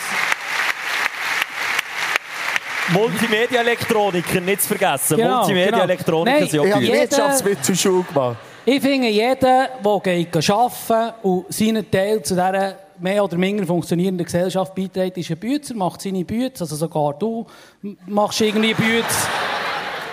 [2.91, 5.17] Multimedia-Elektroniker, nicht zu vergessen.
[5.17, 6.49] Genau, Multimedia-Elektroniker genau.
[6.49, 7.01] sind auch Ich habe jeder- Bücher.
[7.17, 8.37] Wirtschaftsmittelschule gemacht.
[8.65, 14.25] Ich finde, jeder, der geht arbeiten und seinen Teil zu dieser mehr oder minder funktionierenden
[14.25, 16.63] Gesellschaft beiträgt, ist ein Bützer, macht seine Bütze.
[16.63, 17.45] Also sogar du
[18.07, 19.27] machst irgendwie Bütze.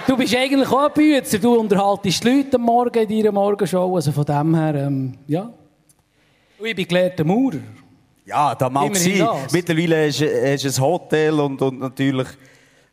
[0.07, 1.38] Du bist eigentlich auch ein Bützer.
[1.38, 3.95] Du unterhaltest die Leute am Morgen in deiner Morgenshow.
[3.95, 5.53] Also von dem her, ähm, ja.
[6.59, 7.61] Und ich bin gelehrter Maurer.
[8.26, 9.18] Ja, da mag sein.
[9.18, 9.53] das.
[9.53, 12.28] Mittlerweile hast du ein Hotel und, und natürlich...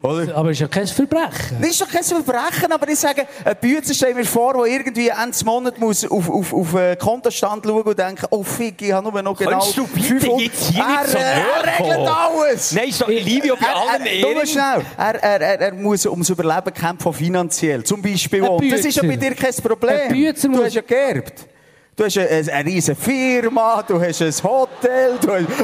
[0.04, 0.36] Oder?
[0.36, 1.58] Aber es ist ja kein Verbrechen.
[1.60, 5.08] Das ist doch kein Verbrechen, aber ich sage, ein Bützer stell mir vor, der irgendwie
[5.08, 8.91] Ende des Monats muss auf, auf, auf einen Kontostand schauen und denken, oh fick, ich
[8.91, 11.80] habe nur noch genau Könntest du bitte 500 jetzt hier nicht er, so er, er
[11.80, 12.72] regelt alles!
[12.74, 14.48] Nein, ist doch Livio bei allen nur Ehren.
[14.48, 14.86] schnell.
[14.98, 17.84] Er, er, er, er muss ums Überleben kämpfen, finanziell.
[17.84, 18.62] Zum Beispiel Ein auch.
[18.70, 20.00] Das ist ja bei dir kein Problem.
[20.00, 21.48] Ein Bützer du hast ja geerbt.
[21.95, 25.48] Du hast eine, eine, eine riesige Firma, du hast ein Hotel, du hast...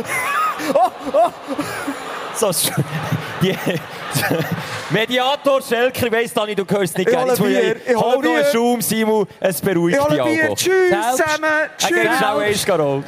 [0.73, 1.29] Oh, oh.
[2.35, 2.51] So,
[3.51, 3.55] die,
[4.89, 7.37] Mediator Schelker, ich weiss, Dani, du hörst nicht Ich gerne.
[7.37, 8.45] hole Bier, ich hole Hol noch einen Bier.
[8.51, 10.51] Schaum, Simon, es beruhigt Ich dich hole Bier.
[10.51, 10.55] auch.
[10.55, 11.43] Tschüss zusammen.
[11.43, 12.17] Er geht Tschüss.
[12.17, 13.05] schnell eins geraucht.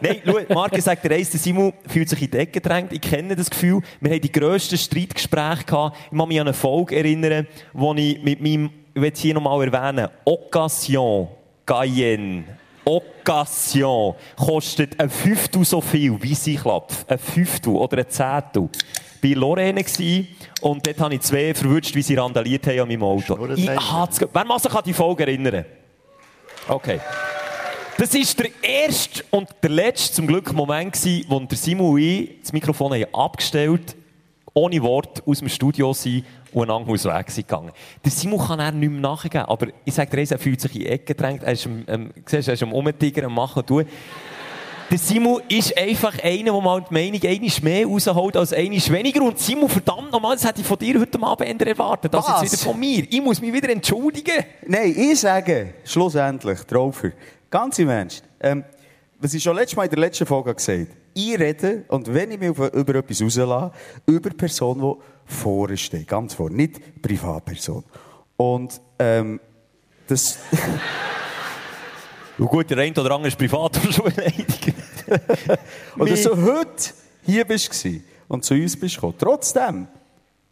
[0.00, 2.92] Nein, schau, Marke sagt, der der Simon fühlt sich in die Ecke gedrängt.
[2.92, 3.80] Ich kenne das Gefühl.
[4.00, 5.96] Wir haben die grössten Streitgespräche gehabt.
[6.10, 9.34] Ich kann mich an eine Folge erinnern, wo ich mit meinem, ich will es hier
[9.34, 11.28] nochmal erwähnen, Occasion
[11.66, 12.44] Cayenne.
[12.84, 17.04] Occasion kostet ein Fünftel so viel wie sie klappt.
[17.08, 18.68] Ein Fünftel oder ein Zehntel.
[19.22, 20.28] Bei Lorraine gsi
[20.60, 23.46] und dort habe ich zwei verwünscht, wie sie randaliert haben an meinem Auto.
[23.54, 25.64] Ich hat's Wer muss sich an die Folge erinnern?
[26.68, 27.00] Okay.
[27.98, 31.98] Das war der erste und der letzte, zum Glück, Moment, gewesen, wo der Simon und
[31.98, 33.94] ich das Mikrofon haben abgestellt
[34.54, 37.72] ohne Wort aus dem Studio sind und einander aus dem Weg gegangen.
[38.04, 40.80] Der Simon kann er nicht mehr nachgeben, aber ich sage dir, er fühlt sich in
[40.80, 43.84] die Ecke gedrängt, er ist ähm, siehst, er ist am Umtigern, am Machen und tun.
[44.90, 49.22] Der Simon ist einfach einer, der mal die Meinung einmal mehr rausholt als einmal weniger.
[49.22, 52.42] Und Simon, verdammt nochmal, das hätte ich von dir heute Abend erwartet, als Was?
[52.42, 53.06] jetzt wieder von mir.
[53.08, 54.44] Ich muss mich wieder entschuldigen.
[54.66, 57.12] Nein, ich sage, schlussendlich, Traufer,
[57.48, 58.64] ganz im Ernst, ähm,
[59.20, 62.32] was ich schon letztes Mal in der letzten Folge gesagt habe, ich rede, und wenn
[62.32, 63.72] ich mich über etwas rauslasse,
[64.06, 67.84] über Personen, die vorne stehen, ganz vorne, nicht Privatperson.
[68.36, 69.38] Und ähm,
[70.08, 70.38] das...
[72.40, 74.72] Und gut, der eine oder andere ist privat aber schon beleidigt.
[75.98, 79.14] Oder so heute hier bist du und zu uns bist du gekommen.
[79.18, 79.88] Trotzdem,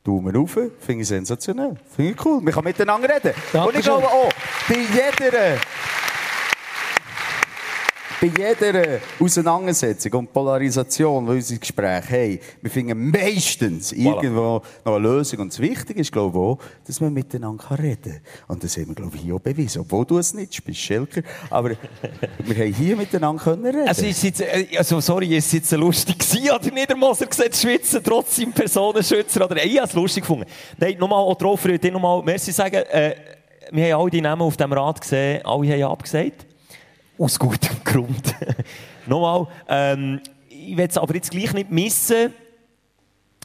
[0.05, 1.77] Daumen rauf, finde ich sensationell.
[1.97, 2.45] Finde ich cool.
[2.45, 3.29] Wir können miteinander reden.
[3.29, 3.83] Und ich Dankeschön.
[3.83, 4.33] glaube auch,
[4.69, 5.57] bei jeder,
[8.21, 14.99] bei jeder Auseinandersetzung und Polarisation, die unsere Gespräche haben, wir finden meistens irgendwo noch eine
[14.99, 15.41] Lösung.
[15.41, 18.57] Und das Wichtige ist, glaube ich, auch, dass man miteinander reden kann.
[18.57, 19.83] Und das haben wir, glaube ich, hier auch bewiesen.
[19.83, 21.23] Obwohl du es nicht bist, Schelker.
[21.49, 23.89] Aber wir haben hier miteinander können reden.
[23.89, 26.89] Also, ist jetzt, äh, also sorry, ist es jetzt lustig gewesen, oder nicht?
[26.89, 29.65] Der Moser gesagt, schwitzen, trotz seinem Personenschützer, oder?
[29.65, 30.47] Ich habe es lustig gefunden.
[30.79, 33.15] Nein, nochmal, auch drauf, ich dir nochmal merci sagen, äh,
[33.71, 36.48] wir haben alle die Namen auf dem Rat gesehen, alle haben abgesagt.
[37.19, 38.35] Aus gutem Grund.
[39.07, 42.33] nochmal, ähm, ich will es aber jetzt gleich nicht missen,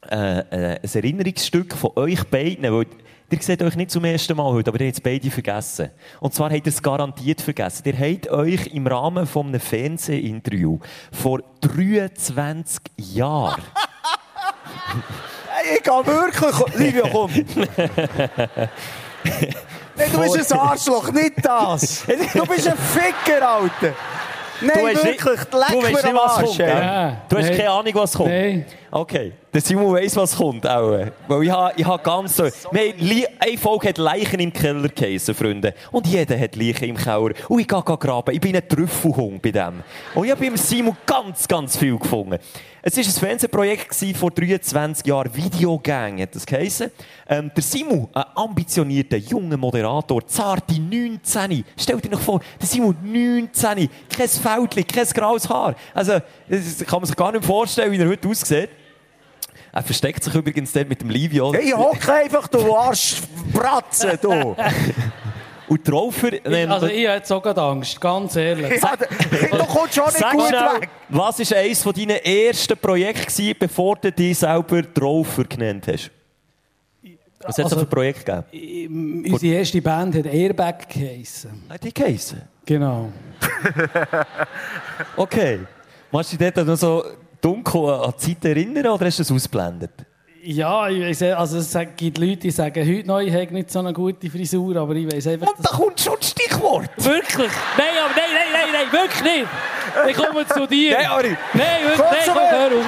[0.10, 2.86] äh, äh, ein Erinnerungsstück von euch beiden, weil
[3.32, 5.90] ihr seht euch nicht zum ersten Mal heute, aber ihr habt es beide vergessen.
[6.20, 7.84] Und zwar habt ihr es garantiert vergessen.
[7.86, 10.78] Ihr habt euch im Rahmen von einem Fernsehinterview
[11.12, 13.64] vor 23 Jahren
[15.76, 16.76] ich gehe wirklich.
[16.76, 17.32] Livio, komm.
[19.96, 22.04] Nein, du bist ein Arschloch, nicht das.
[22.34, 23.94] Du bist ein Ficker, Alter.
[24.62, 26.46] Nein, Du nicht- wirklich, du leck weißt mir nicht, am was Arsch.
[26.46, 26.58] kommt?
[26.60, 28.30] Ja, Du hast keine Ahnung, was kommt?
[28.30, 28.66] Nein.
[28.92, 29.34] Okay.
[29.54, 30.98] Der Simon weiss, was kommt auch.
[31.28, 32.46] Weil ich habe, ich habe ganz so...
[32.72, 35.76] Wir Eine Folge hat Leichen im Keller geheissen, Freunde.
[35.92, 37.34] Und jeder hat Leichen im Keller.
[37.48, 38.34] Und ich gehe graben.
[38.34, 39.84] Ich bin ein Trüffelhung bei dem.
[40.16, 42.40] Und ich habe beim Simon ganz, ganz viel gefunden.
[42.82, 45.36] Es war ein Fernsehprojekt vor 23 Jahren.
[45.36, 46.90] Videogang hat das geheissen.
[47.30, 51.64] Ähm, der Simon, ein ambitionierter, junger Moderator, zarte 19.
[51.78, 53.88] Stell dir noch vor, der Simon 19.
[54.18, 55.76] Kein Fältchen, kein graues Haar.
[55.94, 56.14] Also,
[56.50, 58.70] das kann man sich gar nicht vorstellen, wie er heute aussieht.
[59.76, 61.52] Er versteckt sich übrigens dort mit dem Livio.
[61.54, 64.56] Hey, hock einfach, du Arschbratze, du.
[65.68, 66.30] Und die Raufer...
[66.48, 68.80] nein, Also ich habe jetzt auch gerade Angst, ganz ehrlich.
[68.82, 68.96] Ja,
[69.58, 70.90] du kommst schon nicht Sag gut schnell, weg.
[71.10, 76.12] was war eines von deinen ersten Projekten, gewesen, bevor du dich selber Traufer genannt hast?
[77.40, 79.26] Was hat es Also- für Projekt gegeben?
[79.34, 81.64] Unsere erste Band hat Airbag geheissen.
[81.70, 82.42] Hat die geheissen?
[82.66, 83.12] Genau.
[85.16, 85.60] Okay.
[86.12, 87.04] Machst du dich dort noch so
[87.44, 89.92] dunkel an die Zeit erinnern oder hast du es ausgeblendet?
[90.46, 93.80] Ja, ich weiss, also es gibt Leute, die sagen, heute noch, ich habe nicht so
[93.80, 96.90] eine gute Frisur, aber ich weiß einfach, Und da kommt schon das Stichwort.
[96.98, 97.52] Wirklich?
[97.78, 99.48] Nein, aber nein, nein, nein, nein, wirklich nicht.
[100.10, 100.98] Ich komme zu dir.
[100.98, 101.38] Nein, Ari.
[101.54, 102.86] Nein, wirklich, nein, komm, hör auf.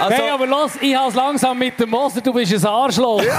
[0.00, 3.22] Also, Nein, aber los, ich habe es langsam mit dem Moser, du bist ein Arschloch.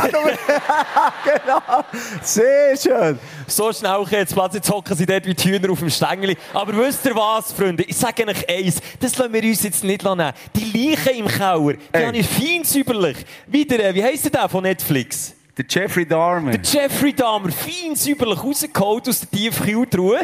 [1.23, 1.83] Genau.
[2.21, 3.19] Sehr schön.
[3.47, 6.37] so schnell jetzt Platz, jetzt hocken sie dort wie die Hühner auf dem Stängeli.
[6.53, 7.83] Aber wisst ihr was, Freunde?
[7.83, 10.31] Ich sage euch eins, das lassen wir uns jetzt nicht nehmen.
[10.55, 12.05] Die Leichen im Keller, die Ey.
[12.05, 13.17] habe ich fein säuberlich.
[13.47, 15.33] Wieder, äh, wie heisst der von Netflix?
[15.57, 16.51] Der Jeffrey Dahmer.
[16.51, 20.21] Der Jeffrey Dahmer, fein säuberlich rausgeholt aus der tiefen Kühltruhe.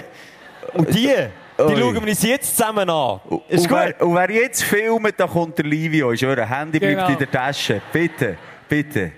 [0.73, 1.13] Und die,
[1.58, 3.20] die schauen wir uns jetzt zusammen an.
[3.49, 3.78] Ist und, gut?
[3.80, 6.12] wer, und wer jetzt filmt, da kommt der Livio.
[6.12, 7.08] Ist euer Handy bleibt Genau.
[7.10, 7.82] in der Tasche.
[7.91, 8.38] Bitte,
[8.70, 9.12] bitte.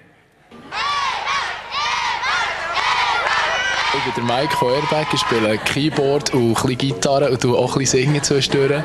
[3.92, 7.74] Ich bin der Mike von Airbag, ich spiele Keyboard und ein bisschen Gitarre und auch
[7.76, 8.82] ein bisschen singen zwischendurch.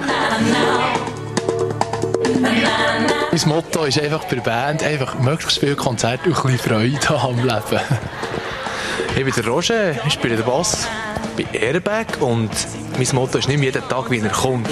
[3.30, 7.22] Mein Motto ist einfach bei der Band einfach möglichst viele Konzerte und ein bisschen Freude
[7.22, 7.80] haben am Leben.
[9.16, 10.88] Ich bin der Roger, ich spiele den Bass
[11.36, 12.50] bei Airbag und
[12.96, 14.68] mein Motto ist nicht mehr jeden Tag, wie er kommt.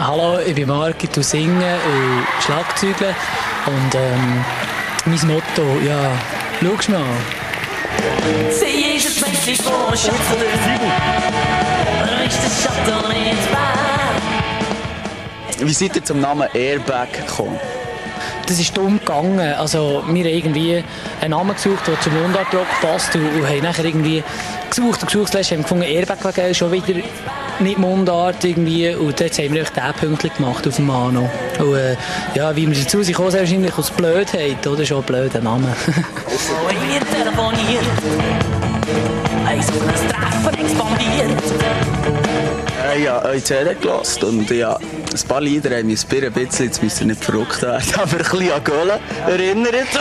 [0.00, 3.16] Hallo, ich bin Marc, ich singe und Schlagzeugle.
[3.66, 4.44] Und ähm,
[5.04, 6.12] mein Motto, ja,
[6.60, 7.02] schau mal.
[15.60, 17.58] Wie seid ihr zum Namen Airbag gekommen?
[18.48, 19.40] Das ist dumm gegangen.
[19.40, 20.82] Also, wir haben irgendwie
[21.20, 24.24] einen Namen gesucht, der zum Mundartrock passt und, und haben nachher irgendwie
[24.70, 25.32] gesucht und gesucht.
[25.32, 27.00] Zuletzt haben wir gefunden, Airbag war schon wieder
[27.60, 28.94] nicht Mundart irgendwie.
[28.94, 31.28] Und jetzt haben wir euch diesen Punkt gemacht auf dem Mano.
[31.58, 31.96] Und äh,
[32.34, 34.86] ja, wie wir dazu sind, gekommen, sehr wahrscheinlich aus Blödheit, oder?
[34.86, 35.66] Schon ein blöder Name.
[42.94, 44.78] Äh, ja, euch CD gelassen und ja,
[45.14, 48.18] ein paar Lieder haben mich ein bisschen, jetzt müsst ihr nicht verrückt werden, aber ein
[48.18, 49.74] bisschen an Göhlen erinnert.
[49.74, 49.98] Ist.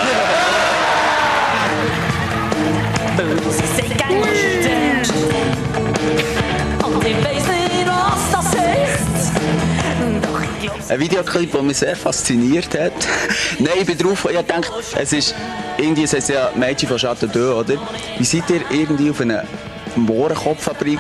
[10.22, 12.94] Doch Ein Videoclip, der mich sehr fasziniert hat.
[13.60, 15.36] Nein, ich bin drauf, ich denke, es ist,
[15.78, 17.76] irgendwie, heißt ja Mädchen von Chateau oder?
[18.18, 19.44] Wie seid ihr irgendwie auf eine
[19.96, 21.00] Mohrenkopffabrik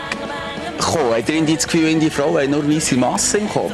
[0.78, 1.14] gekommen?
[1.16, 3.74] Habt ihr irgendwie das Gefühl, die Frauen haben nur weisse Masse im Kopf?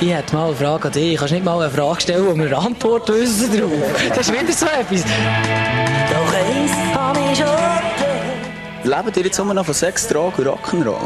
[0.00, 1.16] Ich hätte mal eine Frage an dich.
[1.16, 3.70] Kannst du nicht mal eine Frage stellen, wo wir eine Antwort wissen drauf?
[4.10, 5.02] Das ist wieder so etwas.
[5.02, 7.48] Doch eins habe ich schon
[8.84, 9.74] Lebt ihr jetzt immer noch von
[10.08, 10.96] Drogen und Rock'n'Roll?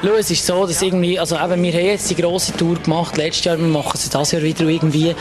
[0.00, 3.16] Schau, es ist so, dass irgendwie, also eben, wir haben jetzt die grosse Tour gemacht,
[3.16, 5.14] letztes Jahr, wir machen sie dieses Jahr wieder irgendwie.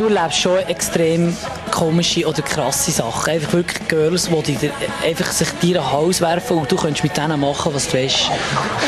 [0.00, 1.36] Du erlebst schon extrem
[1.70, 3.34] komische oder krasse Sachen.
[3.34, 4.72] Einfach wirklich Girls, die dir
[5.04, 7.98] einfach sich dir an den Hals werfen und du kannst mit denen machen, was du
[7.98, 8.30] willst.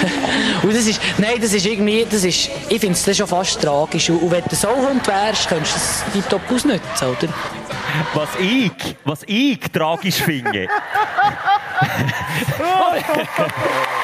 [0.62, 4.08] und das ist, nein, das ist irgendwie, das ist, ich finde es schon fast tragisch.
[4.08, 7.28] Und, und wenn du so Hund wärst, könntest du das tiptop ausnutzen, oder?
[8.14, 8.72] Was ich,
[9.04, 10.66] was ich tragisch finde.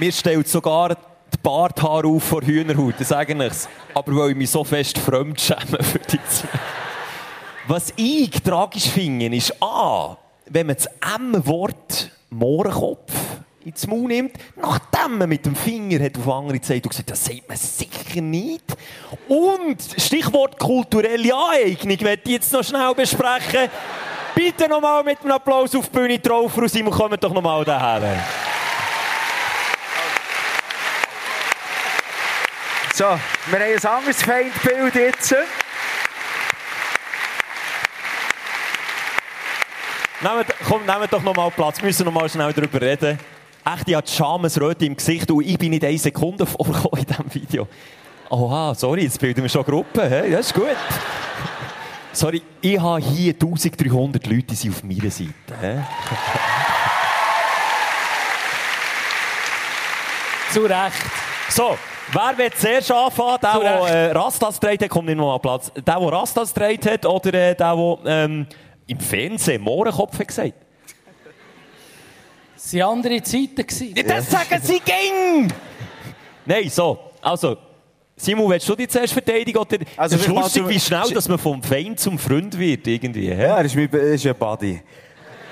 [0.00, 3.68] Mir stellt sogar die Barthaare auf vor Hühnerhaut, das sage ich's.
[3.92, 6.48] Aber weil ich mich so fest fremd schäme für die zwei.
[7.70, 10.16] Was ich tragisch finde, ist A,
[10.46, 10.86] wenn man das
[11.20, 13.12] M-Wort Mohrenkopf
[13.64, 17.24] ins Maul nimmt, nachdem man mit dem Finger hat auf andere gezeigt und gesagt, das
[17.24, 18.64] sagt man sicher nicht.
[19.28, 23.70] Und Stichwort kulturelle Aneignung, möchte ich jetzt noch schnell besprechen.
[24.34, 28.24] Bitte nochmal mit einem Applaus auf die Bühne drauf, Frau Simon, kommt doch nochmal daher.
[32.94, 35.36] So, wir haben ein anderes Feindbild jetzt.
[40.22, 41.78] Nehmt, komm, nehmt doch nochmal Platz.
[41.78, 43.18] Wir müssen nochmal schnell darüber reden.
[43.64, 47.34] Echt, ich hatte Schamesröte im Gesicht und ich bin nicht eine Sekunde vorgekommen in diesem
[47.34, 47.66] Video.
[48.28, 50.06] Oha, sorry, jetzt bilden wir schon Gruppen.
[50.06, 50.76] Hey, das ist gut.
[52.12, 55.32] Sorry, ich habe hier 1300 Leute, die sind auf meiner Seite.
[55.60, 55.78] He?
[60.52, 61.02] Zu Recht.
[61.48, 61.78] So,
[62.12, 63.38] wer will zuerst anfangen?
[63.42, 65.72] Der, der äh, Rastas dreht hat, kommt nicht noch mal Platz.
[65.74, 68.46] Der, der Rastas dreht hat oder äh, der, der ähm,
[68.90, 70.54] im Fernsehen Mohrenkopf gesagt?
[72.56, 73.66] Es waren andere Zeiten.
[73.66, 73.94] gewesen.
[74.06, 75.52] Das sagen sie ging!
[76.44, 76.98] Nein, so.
[77.22, 77.56] Also,
[78.16, 79.58] Simon, willst du dich zuerst verteidigen?
[79.58, 82.86] Oder Also, es ist lustig, wie schnell dass man vom Feind zum Freund wird.
[82.86, 83.28] Irgendwie?
[83.28, 84.80] Ja, er ist, mein, er ist ein Buddy.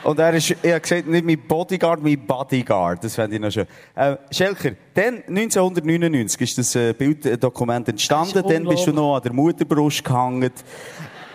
[0.04, 3.02] Und er ist, ich habe gesagt, nicht mein Bodyguard, mein Bodyguard.
[3.02, 3.66] Das fände ich noch schön.
[3.94, 8.42] Äh, Schelker, dann 1999 ist das äh, Bilddokument entstanden.
[8.46, 10.50] Dann bist du noch an der Mutterbrust gehangen.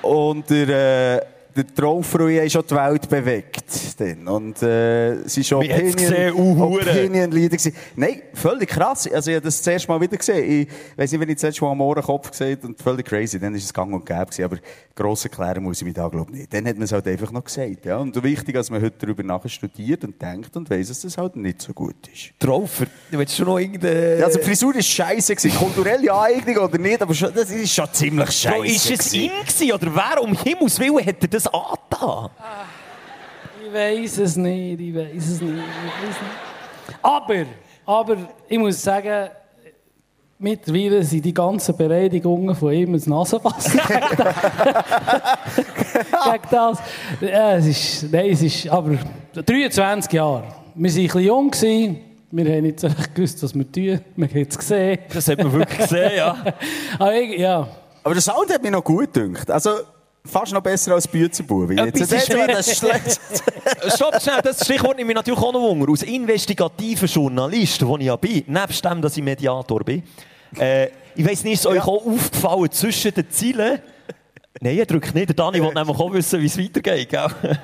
[0.02, 1.22] Und der, äh,
[1.56, 3.66] der Traufrui hat schon die Welt bewegt.
[4.00, 4.28] Dann.
[4.28, 6.34] Und äh, es ist hat's gesehen?
[6.34, 6.82] Uh, Hure.
[6.90, 7.76] Opinion-Lieder gewesen.
[7.96, 9.08] Nein, völlig krass.
[9.12, 10.62] Also ich habe das zuerst mal wieder gesehen.
[10.62, 13.40] Ich weiß nicht, wenn ich das letzte Mal am Ohrenkopf gesehen und völlig crazy.
[13.40, 14.44] Dann ist es gang und gäbe gewesen.
[14.46, 14.58] Aber
[14.96, 16.54] gross erklären muss ich mich da, glaube ich, nicht.
[16.54, 17.86] Dann hat man es halt einfach noch gesagt.
[17.86, 17.98] Ja?
[17.98, 21.36] Und wichtig, dass man heute darüber nachher studiert und denkt und weiss, dass das halt
[21.36, 22.32] nicht so gut ist.
[22.40, 24.18] Traufer, du willst schon noch irgendeine...
[24.18, 25.58] Ja, also die Frisur ist scheiße gewesen.
[25.58, 28.56] Kulturelle Aneignung oder nicht, aber schon, das ist schon ziemlich scheiße.
[28.56, 32.30] Bro, ist es ihm gewesen, oder wer um Himmels Willen hat er das angetan?
[33.66, 37.00] Ich weiß es nicht, ich weiß es nicht, ich weiß nicht.
[37.02, 37.46] Aber,
[37.86, 38.18] aber
[38.48, 39.30] ich muss sagen,
[40.44, 44.18] mittlerweile sind die ganzen Beleidigungen von ihm Nasenwasser gegen
[46.52, 46.80] das.
[46.80, 46.80] das.
[47.22, 48.98] Ja, es ist, nein, es ist, aber
[49.34, 50.44] 23 Jahre.
[50.44, 52.00] Wir waren ein bisschen jung, gewesen.
[52.32, 54.02] wir haben nicht so recht gewusst, was wir tun.
[54.16, 55.00] Man hat es gesehen.
[55.14, 56.36] Das hat man wirklich gesehen, ja.
[57.00, 57.68] aber ich, ja.
[58.04, 59.50] Aber der Sound hat mir noch gut gedacht.
[59.50, 59.70] Also,
[60.26, 61.78] fast noch besser als Büzenbuben.
[61.78, 63.22] Etwas Jetzt, das ist mir- das schlecht.
[63.96, 65.90] Stopp schnell, das Stichwort nimmt mich natürlich auch noch Wunder.
[65.90, 70.04] Als investigativer Journalist, wo ich ja bin, nebst dem, dass ich Mediator bin,
[70.60, 73.80] äh, ich weiss nicht, ist euch auch aufgefallen zwischen den Zielen?
[74.62, 75.30] Nein, ihr drückt nicht.
[75.30, 77.10] Der Dani will nämlich auch wissen, wie es weitergeht.
[77.10, 77.28] Gell?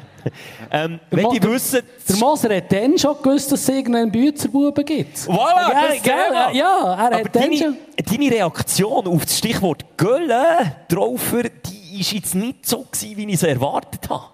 [0.71, 1.81] ähm, wenn Mo- ich wissen...
[2.07, 5.17] Der Moser hat dann schon gewusst, dass es irgendeinen Büzerbuben gibt.
[5.19, 6.13] Voilà, Gell, das gell?
[6.27, 6.51] Thema.
[6.51, 7.77] Ja, er Aber hat dann deine, schon...
[8.05, 13.33] deine Reaktion auf das Stichwort Gölle, Traufer, die ist jetzt nicht so gewesen, wie ich
[13.35, 14.25] es erwartet habe.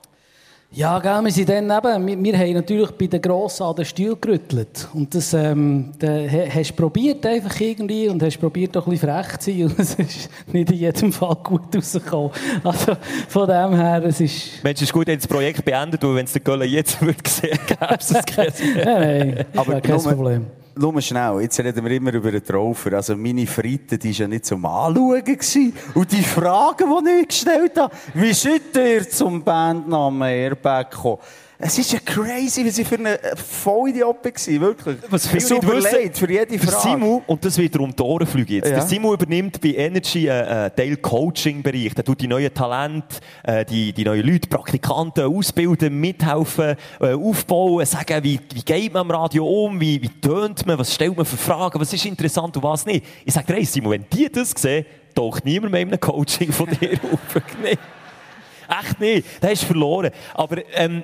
[0.71, 3.85] Ja, gell, wir sind dann eben, wir, wir haben natürlich bei den Grossen an den
[3.85, 4.89] Stuhl gerüttelt.
[4.93, 8.89] Und das, ähm, da ha- hast du probiert einfach irgendwie und hast probiert auch ein
[8.91, 9.63] bisschen frech zu sein.
[9.69, 12.31] Und es ist nicht in jedem Fall gut rausgekommen.
[12.61, 12.97] Also,
[13.29, 14.63] von dem her, es ist...
[14.63, 17.17] Mensch, es ist gut, wenn das Projekt beendet, weil wenn es der Gölle jetzt würde
[17.25, 20.45] sehen, gäbe es es kein- Nein, nein, das Aber kein nur- Problem.
[20.77, 22.93] Schau mal schnell, jetzt reden wir immer über den Traufer.
[22.93, 25.23] Also meine Fritte, die war ja nicht zum Anschauen.
[25.93, 31.19] Und die Fragen, die ich gestellt habe, wie seid ihr zum Bandnamen Airbag gekommen?
[31.57, 34.97] Es ist ja crazy, was ich für eine Vollidiot war, wirklich.
[35.09, 36.81] Was viele Es nicht wissen, für jede Frage.
[36.81, 38.69] Simu, und das wird um die Ohren fliegen jetzt.
[38.69, 38.75] Ja.
[38.75, 41.93] Der Simu übernimmt bei Energy einen äh, Teil Coaching-Bereich.
[41.93, 47.85] Der tut die neuen Talente, äh, die, die neuen Leute, Praktikanten ausbilden, mithelfen, äh, aufbauen,
[47.85, 51.25] sagen, wie, wie geht man am Radio um, wie, wie tönt man, was stellt man
[51.25, 53.05] für Fragen, was ist interessant und was nicht.
[53.23, 56.51] Ich sage dir eins, Simu, wenn die das sehen, taucht niemand mehr in einem Coaching
[56.51, 57.41] von dir auf.
[58.69, 58.75] Nee.
[58.81, 59.43] Echt nicht.
[59.43, 60.11] Der ist verloren.
[60.33, 61.03] Aber, ähm,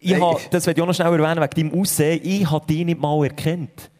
[0.00, 0.20] ich Hey.
[0.20, 2.20] hab, das will ich auch noch schnell erwähnen, wegen deinem Aussehen.
[2.22, 3.90] Ich habe dich nicht mal erkannt.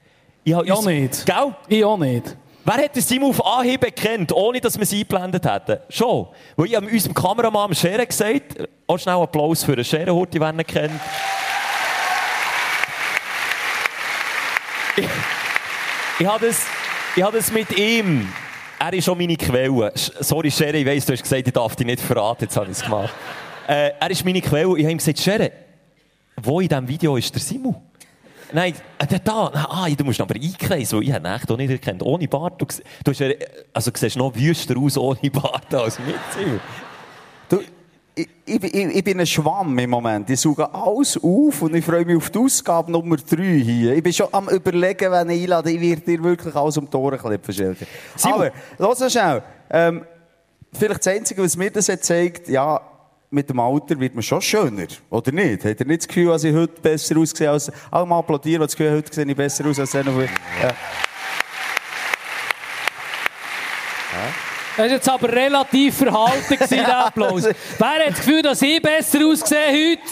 [0.44, 1.26] Ich, hab Ich auch nicht.
[1.26, 1.54] Gell?
[1.68, 2.36] Ich auch nicht.
[2.64, 5.78] Wer hat den Simon auf Anhieb erkannt, ohne dass wir sie eingeblendet hätten?
[5.88, 6.28] Schon.
[6.56, 10.50] Weil ich habe unserem Kameramann am Scheren gesagt, auch schnell Applaus für den Scherenhurti, wer
[10.52, 11.00] ihn kennt.
[14.96, 15.06] Ich,
[16.18, 16.66] ich habe das,
[17.16, 18.30] ich habe das mit ihm.
[18.82, 19.92] Er ist schon meine Quelle.
[19.94, 22.72] Sorry, Schere, ich weiss, du hast gesagt, ich darf dich nicht verraten, jetzt habe ich
[22.72, 23.12] es gemacht.
[23.68, 24.74] Äh, er ist meine Quelle.
[24.78, 25.52] Ich habe ihm gesagt, Schere,
[26.40, 27.76] wo in diesem Video ist der Simon?
[28.54, 29.50] Nein, äh, der da.
[29.52, 32.02] Ah, du musst aber einkreisen, weil ich ihn echt auch nicht erkannt.
[32.02, 32.58] Ohne Bart.
[32.60, 32.64] Du,
[33.04, 33.28] du, hast, ja-
[33.74, 36.60] also, du siehst noch wüster aus ohne Bart als mit Simon.
[38.46, 40.28] Ich, ich, ich, bin ein Schwamm im Moment.
[40.30, 43.94] Ich suche alles auf und ich freue mich auf die Ausgabe Nummer 3 hier.
[43.94, 45.70] Ich bin schon am überlegen, wenn ich einlade.
[45.70, 47.86] Ich werde dir wirklich alles um die Ohren klippen, Schelke.
[48.22, 49.42] Aber, lass schnell.
[49.70, 50.04] Ähm,
[50.72, 52.80] vielleicht das Einzige, was mir das jetzt zeigt, ja,
[53.30, 55.64] mit dem Alter wird man schon schöner, oder nicht?
[55.64, 57.70] Hat er nicht das Gefühl, dass ich heute besser aussehe als...
[57.90, 60.06] Alle mal applaudieren, die das Gefühl heute sehe ich besser aus als dann.
[60.06, 60.74] Ja.
[64.76, 67.44] Das war jetzt aber relativ verhalten, gewesen, der Applaus.
[67.44, 70.02] Wer hat das Gefühl, dass ich besser aussehe heute?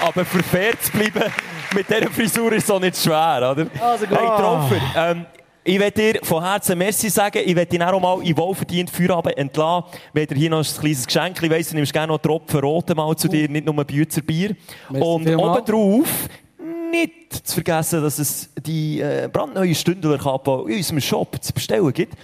[0.00, 1.24] Aber für fair zu bleiben,
[1.74, 3.66] mit dieser Frisur ist es auch nicht schwer, oder?
[3.80, 4.18] Also gut.
[4.18, 5.26] Hey, Traufer, ähm,
[5.64, 7.42] ich will dir von Herzen Merci sagen.
[7.44, 9.84] Ich will dich auch mal in wohlverdient Feierabend entlassen.
[10.14, 11.42] Will dir hier noch ein kleines Geschenk.
[11.42, 13.84] Ich weiss, du nimmst gerne noch einen Tropfen Rote mal zu dir, nicht nur ein
[13.84, 14.56] Bützer Bier.
[14.88, 16.08] Merci Und obendrauf
[16.90, 22.14] nicht zu vergessen, dass es die äh, brandneue Stündlerkappe in unserem Shop zu bestellen gibt.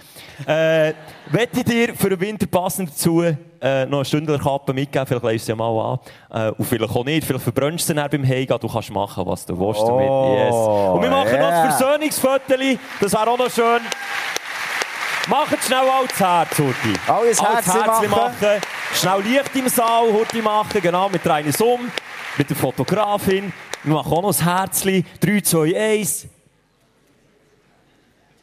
[0.45, 0.93] Äh,
[1.27, 3.23] wette dir für den Winter passend dazu
[3.65, 5.99] äh, noch eine Stündlerkappe mitgeben, vielleicht leist du sie mal
[6.31, 6.47] an.
[6.47, 9.25] Äh, und vielleicht auch nicht, vielleicht verbrennst du sie dann beim Heimgehen, du kannst machen,
[9.25, 10.05] was du willst damit.
[10.05, 10.53] Yes.
[10.53, 11.67] Und wir machen noch yeah.
[11.67, 13.81] das Versöhnungsfoto, das wäre auch noch schön.
[15.27, 16.93] Macht schnell auch das Herz, Hurti.
[17.07, 18.35] Alles Herzli Herzli machen.
[18.39, 18.61] machen.
[18.93, 21.89] Schnell Licht im Saal, Hurti machen, genau, mit einer Summe,
[22.37, 23.51] mit der Fotografin.
[23.83, 25.05] Wir machen auch noch das Herzli.
[25.19, 26.27] 3, 2, 1.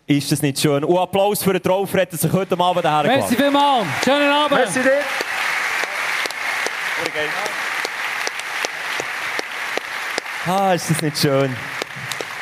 [0.07, 0.85] Ist das nicht schön?
[0.85, 3.87] Und Applaus für den Traufer, hat er sich heute Abend daher Merci vielmals.
[4.05, 4.59] Schönen Abend.
[4.59, 4.99] Merci dir.
[10.47, 11.55] Ah, ist das nicht schön?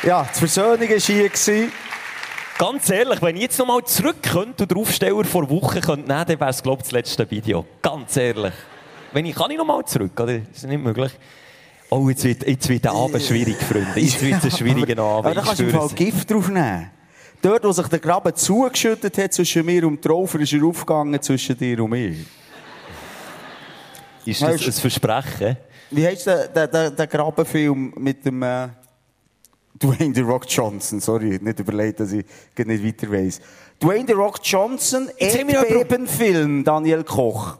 [0.03, 1.69] Ja, die Versöhnung war hier.
[2.59, 6.09] Ganz ehrlich, wenn ich jetzt noch mal zurück könnte und den Aufsteller vor Wochen könnte
[6.09, 7.67] nehmen, dann wäre es, glaube ich, das letzte Video.
[7.81, 8.53] Ganz ehrlich.
[9.13, 10.37] Wenn ich, kann ich noch mal zurück, oder?
[10.37, 11.13] Ist das nicht möglich?
[11.93, 13.99] Oh, jetzt wird, jetzt wird der Abend schwierig, Freunde.
[13.99, 15.27] Jetzt wird es ein schwieriger Abend.
[15.27, 15.97] Aber da ich kannst du im spüre Fall.
[15.97, 16.91] Gift drauf nehmen.
[17.43, 21.21] Dort, wo sich der Graben zugeschüttet hat zwischen mir und dem Traufer, ist er aufgegangen
[21.21, 22.15] zwischen dir und mir.
[24.25, 25.57] Ist das ein Versprechen?
[25.91, 28.69] Wie heißt der, der, der, der Grabenfilm mit dem äh,
[29.83, 31.01] Dwayne The Rock Johnson?
[31.01, 32.25] Sorry, nicht überlegt, dass ich
[32.57, 33.41] nicht weiter weiss.
[33.83, 37.57] Dwayne The Rock Johnson, Erdbebenfilm, Daniel Koch.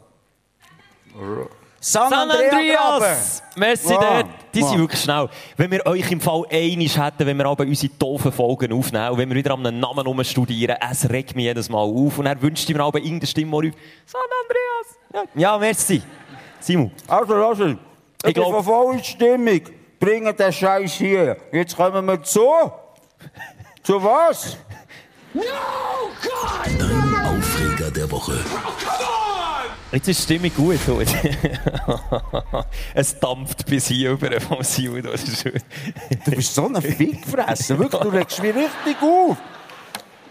[1.83, 3.41] San, San Andrea Andreas!
[3.55, 4.25] Merci Ja, dort.
[4.53, 4.77] Die sind ja.
[4.77, 5.29] wirklich schnell.
[5.57, 9.29] Wenn wir euch im Fall einig hätten, wenn wir aber unsere doofen Folgen aufnehmen wenn
[9.29, 12.19] wir wieder an einem Namen rumstudieren, es regt mich jedes Mal auf.
[12.19, 15.27] Und er wünscht mir aber irgendeine Stimme, die ruft, San Andreas!
[15.35, 16.03] Ja, ja merci.
[16.59, 16.91] Simon.
[17.07, 17.77] Also, also, ich,
[18.27, 19.61] Ich glaub- bin voll in Stimmung.
[19.99, 21.37] Bringen den Scheiß hier.
[21.51, 22.47] Jetzt kommen wir zu.
[23.81, 24.55] Zu was?
[25.33, 28.37] Dein Aufreger der Woche.
[29.93, 30.79] Jetzt ist die Stimmung gut.
[30.87, 31.13] heute.
[32.93, 35.03] es dampft bis hier über vom Simon.
[35.03, 35.61] Das ist schön.
[36.25, 37.79] Du bist so ein Fickfresser.
[37.79, 39.37] Wirklich, du regst mich richtig auf.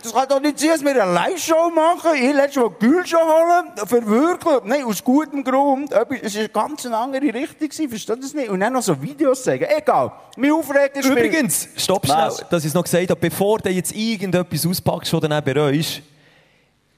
[0.02, 2.12] Das kann doch nicht sein, dass wir eine Live-Show machen.
[2.14, 3.72] Ich letztes Mal Gülscha holen.
[3.86, 4.60] Für wirklich.
[4.64, 5.92] Nein, aus gutem Grund.
[5.92, 7.68] Es war eine ganz andere Richtung.
[8.08, 8.48] du das nicht?
[8.48, 9.66] Und dann noch so Videos sagen.
[9.68, 10.12] Egal.
[10.36, 13.94] Mein Aufreger spielt- Übrigens, stopp schnell, dass ich es noch gesagt habe, bevor du jetzt
[13.94, 16.00] irgendetwas auspackst, was du dann bereust,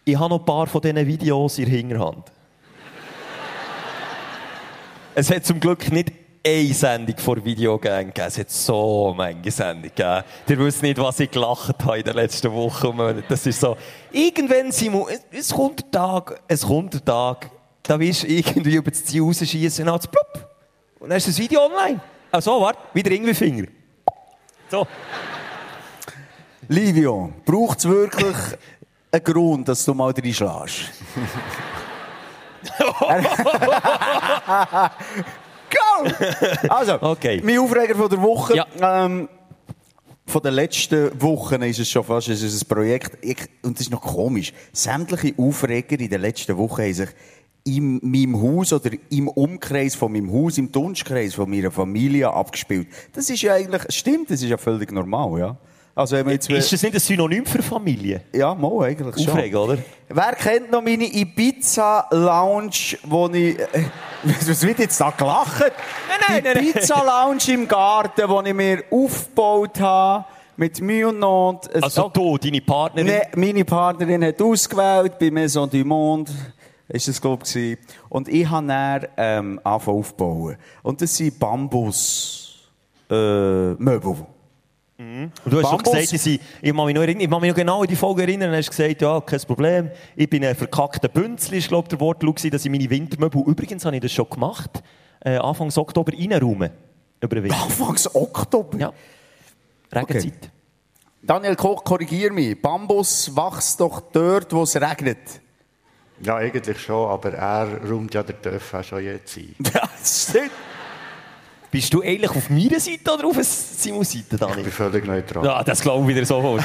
[0.05, 2.25] ich habe noch ein paar von diesen Videos in der Hinterhand.
[5.15, 6.13] es hat zum Glück nicht
[6.45, 10.25] eine Sendung vor Videogang gegeben, es hat so manche Sendungen gegeben.
[10.49, 13.25] Ihr wisst nicht, was ich gelacht habe in den letzten Wochen und Monaten.
[13.29, 13.77] Das ist so,
[14.11, 17.51] irgendwann, Simon, es, kommt der Tag, es kommt der Tag,
[17.83, 20.49] da wirst du irgendwie über das Ziel rausschießen und dann plupp.
[21.01, 22.01] Und dann ist das Video online.
[22.31, 23.67] Ach so, warte, wieder irgendwie Finger.
[24.71, 24.87] So.
[26.69, 28.37] Livio, braucht es wirklich
[29.13, 30.91] einen Grund, dass du mal reinschlägst?
[35.73, 36.69] Go!
[36.69, 37.41] Also, Okay.
[37.45, 38.65] mein Aufreger von der Woche.
[38.81, 39.29] Ähm,
[40.27, 43.19] von den letzten Wochen ist es schon fast es ist ein Projekt.
[43.23, 44.53] Ich, und das ist noch komisch.
[44.73, 47.09] Sämtliche Aufreger in den letzten Wochen haben sich
[47.65, 52.89] in meinem Haus oder im Umkreis von meinem Haus, im Dunstkreis von meiner Familie abgespielt.
[53.13, 55.57] Das ist ja eigentlich, stimmt, das ist ja völlig normal, ja.
[55.95, 58.23] Also, wenn jetzt, Ist das nicht ein Synonym für Familie?
[58.33, 59.35] ja, mal eigentlich schon.
[59.35, 59.79] Aufregen, oder?
[60.09, 63.59] Wer kennt noch meine Ibiza-Lounge, wo ich...
[63.59, 63.67] Äh,
[64.47, 65.61] was wird jetzt da gelacht?
[65.61, 66.67] nein, Die nein, nein.
[66.67, 70.25] Ibiza-Lounge im Garten, die ich mir aufgebaut habe,
[70.57, 71.69] mit Mühe und Not.
[71.83, 73.07] Also du, deine Partnerin?
[73.07, 76.33] Nee, meine Partnerin hat ausgewählt, bei Maison du Monde,
[76.89, 77.79] ist das, glaube ich.
[78.09, 80.57] Und ich habe dann ähm, angefangen aufzubauen.
[80.83, 82.39] Und das sind Bambus...
[83.11, 84.17] Äh, Möbel.
[85.45, 87.51] Und du hast schon Bambus- gesagt, ich, ich kann mich noch, erinnern, ich kann mich
[87.51, 88.51] noch genau an die Folge erinnern.
[88.51, 89.91] Du hast gesagt, ja, kein Problem.
[90.17, 93.43] Ich bin ein verkackter Bünzli, ist, glaube ich, der Wortlaut, gewesen, dass ich meine Wintermöbel,
[93.47, 94.83] übrigens habe ich das schon gemacht,
[95.25, 96.71] äh, Anfangs Oktober reinräumen.
[97.21, 97.63] Über den Winter.
[97.63, 98.79] Anfangs Oktober?
[98.79, 98.93] Ja.
[99.93, 100.51] Regenzeit.
[101.23, 102.61] Daniel Koch, korrigier mich.
[102.61, 105.19] Bambus wächst doch dort, wo es regnet.
[106.21, 108.37] Ja, eigentlich schon, aber er räumt ja den
[108.73, 109.55] auch schon jetzt ein.
[109.75, 110.51] Ja, stimmt.
[111.73, 114.59] Bist du eigentlich auf meiner Seite oder auf Simons Seite, Dani?
[114.59, 115.43] Ich bin völlig neutral.
[115.43, 116.63] Ja, das glaube ich wieder sofort.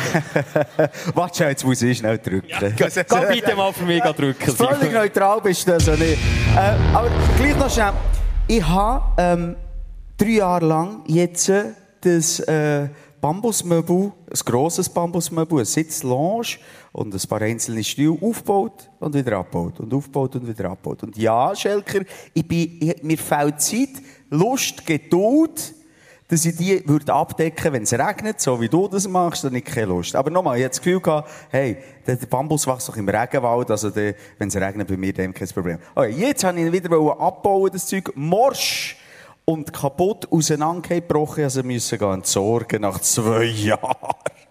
[1.16, 2.50] Warte, jetzt muss ich schnell drücken.
[2.76, 2.90] Geh
[3.30, 4.52] bitte mal für mich drücken.
[4.52, 6.18] Völlig neutral bist du also nicht.
[6.58, 7.94] Äh, aber gleich noch schnell.
[8.50, 9.56] Ich habe ähm,
[10.18, 11.72] drei Jahre lang jetzt äh,
[12.02, 12.90] das äh,
[13.22, 16.58] Bambusmöbel, ein grosses Bambusmöbel, eine Sitzlounge
[16.92, 21.04] und ein paar einzelne Stühle aufgebaut und wieder abgebaut und aufgebaut und wieder abgebaut.
[21.04, 22.02] Und ja, Schelker,
[22.34, 25.74] ich bin, ich, mir fehlt Zeit, Lust, Geduld,
[26.30, 29.64] dass ich die würde abdecken, wenn es regnet, so wie du das machst, dann ich
[29.64, 30.14] keine Lust.
[30.16, 33.96] Aber nochmal, ich hatte das Gefühl gehabt, hey, der, Bambus wächst doch im Regenwald, also
[33.96, 35.80] wenn es regnet, bei mir dem kein Problem.
[35.96, 38.98] Okay, jetzt habe ich ihn wieder abbauen, das Zeug, morsch
[39.46, 43.96] und kaputt auseinandergebrochen, also müssen gehen entsorgen nach zwei Jahren.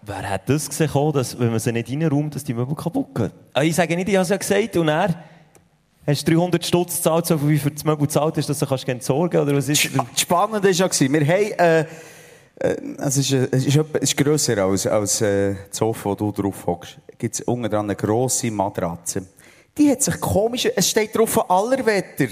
[0.01, 3.31] Wer hat das gesehen, dass, wenn man sie nicht reinräumt, dass die Möbel kaputt gehen?
[3.53, 5.23] Ah, Ich sage nicht, ich habe es ja gesagt, und er
[6.07, 8.87] hast du 300 Stutz gezahlt, so wie für das Möbel gezahlt ist, dass du kannst
[8.87, 9.89] entsorgen oder was ist?
[9.95, 11.85] Das Spannende war ja, wir haben, äh,
[12.59, 16.15] äh, es ist, äh, es ist, es ist grösser als, als äh, das Sofa, wo
[16.15, 16.97] du drauf hockst.
[17.17, 19.27] Gibt es unten dran eine grosse Matratze.
[19.77, 22.27] Die hat sich komisch, es steht drauf Allerwetter.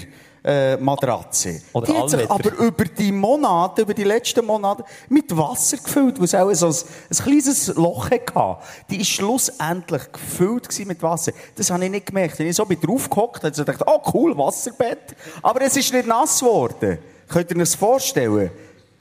[0.48, 1.60] Äh, Matratze.
[1.72, 6.20] Oder die hat sich aber über die Monate, über die letzten Monate mit Wasser gefüllt,
[6.20, 6.74] wo es auch so ein,
[7.10, 8.58] ein kleines Loch hatte.
[8.88, 11.32] Die ist schlussendlich gefüllt mit Wasser.
[11.56, 12.38] Das habe ich nicht gemerkt.
[12.38, 15.16] Wenn ich so bin draufgehockt habe, ich gedacht, oh cool, Wasserbett.
[15.42, 16.98] Aber es ist nicht nass geworden.
[17.26, 18.50] Könnt ihr euch das vorstellen?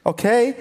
[0.04, 0.56] Okay?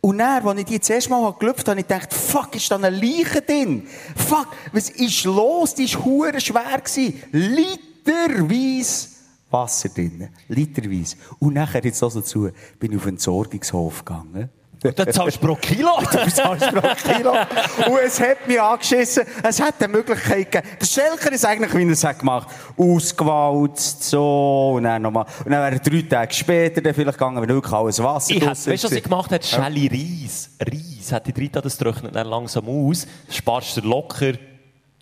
[0.00, 2.76] Und dann, als ich die zuerst mal gelüpft habe, habe ich gedacht, fuck, ist da
[2.76, 3.86] eine Leiche drin?
[4.16, 5.74] Fuck, was ist los?
[5.74, 6.80] Die war schwer.
[6.82, 7.22] gewesen.
[7.32, 9.11] Literweise
[9.52, 10.28] Wasser drin.
[10.48, 11.16] Literweise.
[11.38, 14.50] Und nachher, jetzt also dazu, bin ich auf den Entsorgungshof gegangen.
[14.82, 15.90] Da zahlst du pro Kilo.
[16.10, 17.30] Du zahlst pro Kilo.
[17.30, 19.24] Und es hat mich angeschissen.
[19.42, 20.76] Es hat eine Möglichkeit gegeben.
[20.80, 25.26] Der Schelker ist eigentlich, wie er es hat gemacht ausgewalzt, so, und dann nochmal.
[25.44, 28.40] Und dann wäre er drei Tage später dann vielleicht gegangen, wenn wirklich alles Wasser Ich
[28.40, 29.44] hätte, weißt du, was ich gemacht habe?
[29.44, 30.50] Schelle Reis.
[30.60, 31.12] Reis.
[31.12, 33.06] Hat die Drita das trocknet dann langsam aus.
[33.30, 34.32] Sparst du locker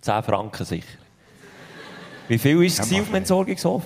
[0.01, 0.97] 10 Franken sicher.
[2.27, 3.83] Wie viel war es Ja, auf dem Entsorgungshof?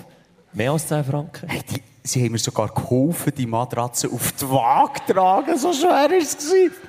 [0.56, 1.50] Mehr als 10 Franken?
[1.50, 5.58] Hey, die, sie haben mir sogar geholfen, die Matratze auf die Waage zu tragen.
[5.58, 6.34] So schwer war es.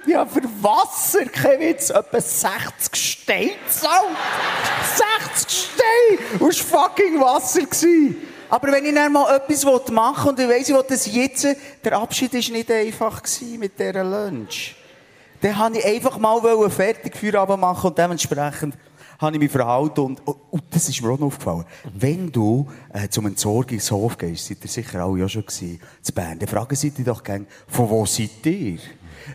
[0.05, 4.15] Ja, für Wasser, kein etwa 60 Steine gezahlt.
[5.35, 6.39] 60 Steine!
[6.39, 7.59] Und es war fucking Wasser.
[8.49, 11.47] Aber wenn ich dann mal etwas machen will und ich weiss, ich will das jetzt,
[11.83, 13.21] der Abschied war nicht einfach
[13.59, 14.77] mit dieser Lunch.
[15.41, 18.75] Dann wollte ich einfach mal fertig Feierabend machen und dementsprechend
[19.19, 21.65] habe ich mich verhalten und, und, und das ist mir auch noch aufgefallen.
[21.93, 26.37] Wenn du äh, zum Entsorgungshof gehst, seid ihr sicher alle ja schon gewesen, zu Bern,
[26.39, 28.77] dann fragen sie dich doch gerne, von wo seid ihr?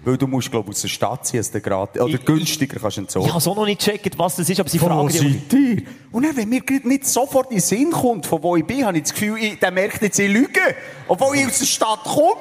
[0.05, 2.97] Weil du musst, glaube ich, aus der Stadt sein, dass du gerade, oder günstiger kannst
[2.97, 3.27] entsorgen.
[3.27, 5.21] Ich habe so noch nicht gecheckt, was das ist, aber sie Von wo fragen dich-
[5.21, 5.83] seid ihr?
[6.11, 8.97] Und dann, wenn mir nicht sofort in den Sinn kommt, von wo ich bin, habe
[8.97, 10.61] ich das Gefühl, ich, der merkt jetzt, ich lüge.
[11.09, 12.41] Obwohl ich aus der Stadt komme.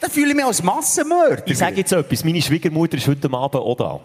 [0.00, 1.46] Dann fühle ich mich als Massenmörder.
[1.46, 2.24] Ich sage jetzt etwas.
[2.24, 4.00] Meine Schwiegermutter ist heute Abend auch da.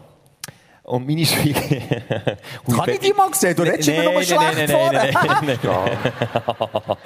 [0.88, 2.38] Und meine Schwiegermutter...
[2.76, 3.54] Kann ich die mal sehen?
[3.58, 6.98] Du redest immer nur schlecht nein, nein, nein, nein.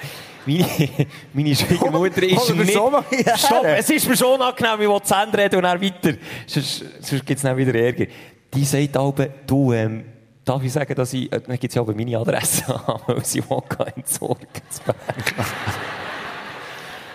[0.46, 2.74] meine, meine Schwiegermutter ist wir nicht...
[2.74, 2.92] so.
[3.36, 6.14] Stopp, es ist mir schon angenehm, ich will zu Ende reden und dann weiter.
[6.46, 8.06] Sonst, sonst gibt es dann wieder Ärger.
[8.54, 10.04] Die sagt aber, du, ähm,
[10.44, 11.32] darf ich sagen, dass ich...
[11.32, 14.96] Äh, dann gibt sie aber meine Adresse an, weil sie Wodka entsorgen zu Bern.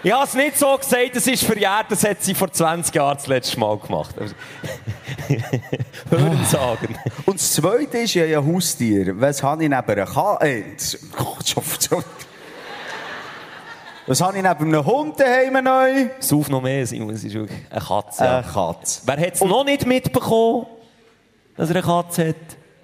[0.04, 3.18] Ich habe es nicht so gesagt, es ist verjährt, das hat sie vor 20 Jahren
[3.18, 4.16] das letzte Mal gemacht.
[6.10, 6.96] Hören sagen.
[7.26, 9.20] Und das Zweite ist ja ein Haustier.
[9.20, 10.46] Was habe ich neben einer Katze...
[10.48, 10.64] Äh,
[14.06, 16.10] Was habe ich neben einem Hund daheim neu?
[16.20, 18.30] Sauf noch mehr, Simon, es ist wirklich eine Katze.
[18.30, 19.02] Eine Katze.
[19.04, 20.68] Wer hat es noch nicht mitbekommen,
[21.58, 22.36] dass er eine Katze hat?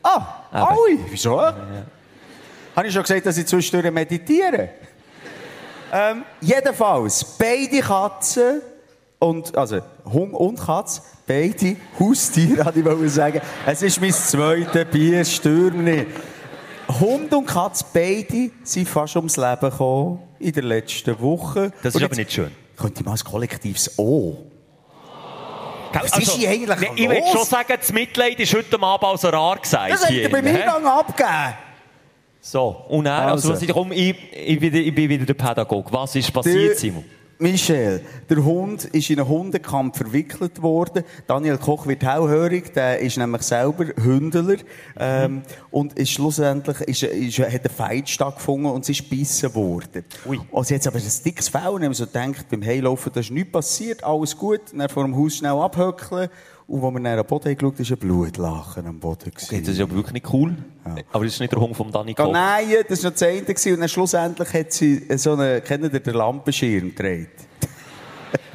[0.01, 0.63] Ah, Eben.
[0.63, 0.99] alle.
[1.09, 1.39] Wieso?
[1.41, 4.69] Habe ich schon gesagt, dass ich zwischendurch meditiere?
[5.93, 8.61] Ähm, jedenfalls, beide Katzen
[9.19, 9.79] und, also
[10.11, 13.41] Hund und Katze, beide Haustiere, hatte ich sagen.
[13.65, 16.07] Es ist mein zweites Bier, stürm nicht.
[16.99, 21.71] Hund und Katze, beide sind fast ums Leben gekommen in der letzten Woche.
[21.81, 22.51] Das ist aber jetzt nicht schön.
[22.75, 24.37] Könnte ich mal ein kollektives O.
[25.93, 27.31] Was Also, ist hier eigentlich nee, Ich will los?
[27.31, 29.93] schon sagen, das Mitleid ist heute Abend so rar gesagt.
[29.93, 31.53] Das er bei mir gegangen abgegeben.
[32.45, 33.69] So, und dann, also, Also.
[33.69, 35.93] was ich, ich, ich, bin, ich bin wieder der Pädagoge.
[35.93, 37.05] Was ist passiert, Simon?
[37.39, 41.03] Michel, der Hund ist in einen Hundekampf verwickelt worden.
[41.25, 44.57] Daniel Koch wird hellhörig, der ist nämlich selber Hündler.
[44.97, 50.03] Ähm, und ist schlussendlich ist, ist, hat ein Fight stattgefunden und sie ist gebissen worden.
[50.25, 50.39] Ui.
[50.51, 53.31] Und sie hat aber ein dickes Fell und haben so gedacht, beim Heilaufen, da ist
[53.31, 54.61] nichts passiert, alles gut.
[54.73, 56.29] Dann vor dem Haus schnell abhöckeln.
[56.67, 59.31] Und als wir dann am Boden haben geschaut haben, war ein Blutlachen am Boden.
[59.43, 60.55] Okay, das ist aber wirklich nicht cool.
[61.11, 62.31] Aber das ist nicht der Hund vom Danny Geh Koch.
[62.31, 63.73] Nein, das war noch das gewesen.
[63.73, 67.29] Und dann schlussendlich hat sie so einen, kennt ihr den Lampenschirm gedreht?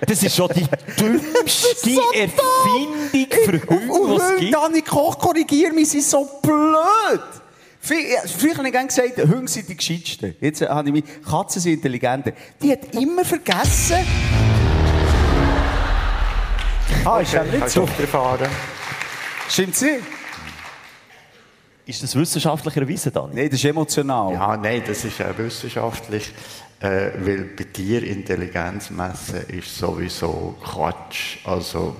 [0.06, 0.62] Das ist schon die
[0.98, 4.55] dümmste Erfindung für Hunde, die es gibt.
[4.55, 7.20] Dani Koch, korrigier mich, sie sind so blöd.
[7.85, 10.35] Frü- ja, Früher habe ich gerne gesagt, Hunde sind die gescheitsten.
[10.40, 12.32] Jetzt habe ich mich, Katzen sind intelligenter.
[12.62, 13.97] Die hat immer vergessen.
[17.09, 17.86] Ah, ist ja nicht so.
[17.86, 18.51] fahren?
[19.48, 20.01] Stimmt's nicht?
[21.86, 23.35] Ist das wissenschaftlich erwiesen, Dani?
[23.35, 24.35] Nein, das ist emotional.
[24.35, 26.30] Ja, nein, das ist auch wissenschaftlich,
[26.80, 26.86] äh,
[27.18, 31.39] weil bei dir Intelligenz messen ist sowieso Quatsch.
[31.47, 31.97] Also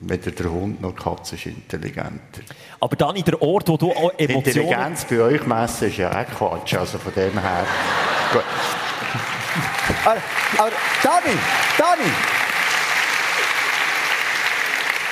[0.00, 2.42] weder der Hund noch die Katze ist intelligenter.
[2.80, 4.44] Aber Dani, der Ort, wo du auch Emotionen...
[4.44, 6.74] Intelligenz bei euch messen ist ja auch Quatsch.
[6.74, 7.64] Also von dem her.
[8.32, 8.42] Gut.
[10.04, 10.18] Aber,
[10.58, 10.70] aber
[11.02, 11.36] Dani,
[11.78, 12.47] Dani!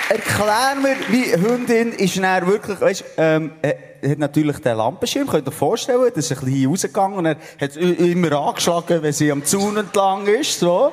[0.09, 3.74] Erklär mir, wie Hündin ist dann wirklich, weißt, ähm, äh,
[4.09, 7.37] hat natürlich den Lampenschirm, könnt ihr euch vorstellen, das ist ein bisschen rausgegangen und er
[7.61, 10.93] hat immer angeschlagen, wenn sie am Zaun entlang ist, so.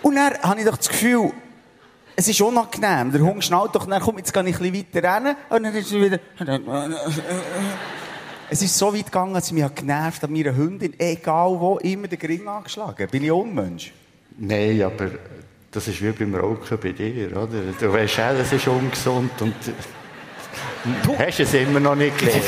[0.00, 1.32] Und dann habe ich doch das Gefühl,
[2.16, 3.12] es ist unangenehm.
[3.12, 5.74] Der Hund schnallt doch, dann komm, jetzt gehe ich ein bisschen weiter rennen und dann
[5.74, 6.18] ist er wieder...
[8.50, 12.08] Es ist so weit gegangen, dass sie mich genervt an meiner Hündin, egal wo, immer
[12.08, 13.06] den Gring angeschlagen.
[13.10, 13.92] Bin ich Unmensch?
[14.38, 15.10] Nein, aber
[15.70, 17.60] das ist wie beim Rauchen bei dir, oder?
[17.78, 19.54] Du weißt auch, das ist ungesund und
[21.02, 22.44] du hast es immer noch nicht gelernt.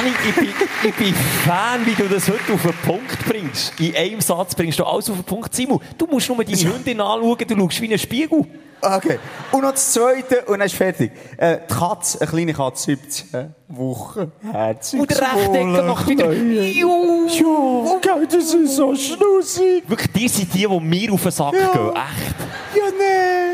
[0.00, 0.48] Dani, ich bin,
[0.82, 1.14] ich bin
[1.44, 3.78] Fan, wie du das heute auf den Punkt bringst.
[3.78, 5.54] In einem Satz bringst du alles auf den Punkt.
[5.54, 8.46] Simon, du musst nur deine Hündin anschauen, du schaust wie ein Spiegel.
[8.82, 9.18] Okay.
[9.52, 11.12] Und noch das Zweite, und dann ist fertig.
[11.36, 14.32] Äh, die Katze, eine kleine Katze, 17 Wochen.
[14.52, 15.00] Herzig.
[15.00, 16.32] Und der Rechtecker macht wieder...
[16.32, 17.90] Juhu.
[17.96, 19.84] Okay, das ist so schnussig.
[19.88, 21.72] Wirklich, die sind die, die mir auf den Sack Ja.
[21.72, 21.88] gehen.
[21.90, 22.36] Echt.
[22.74, 23.49] Ja, nein.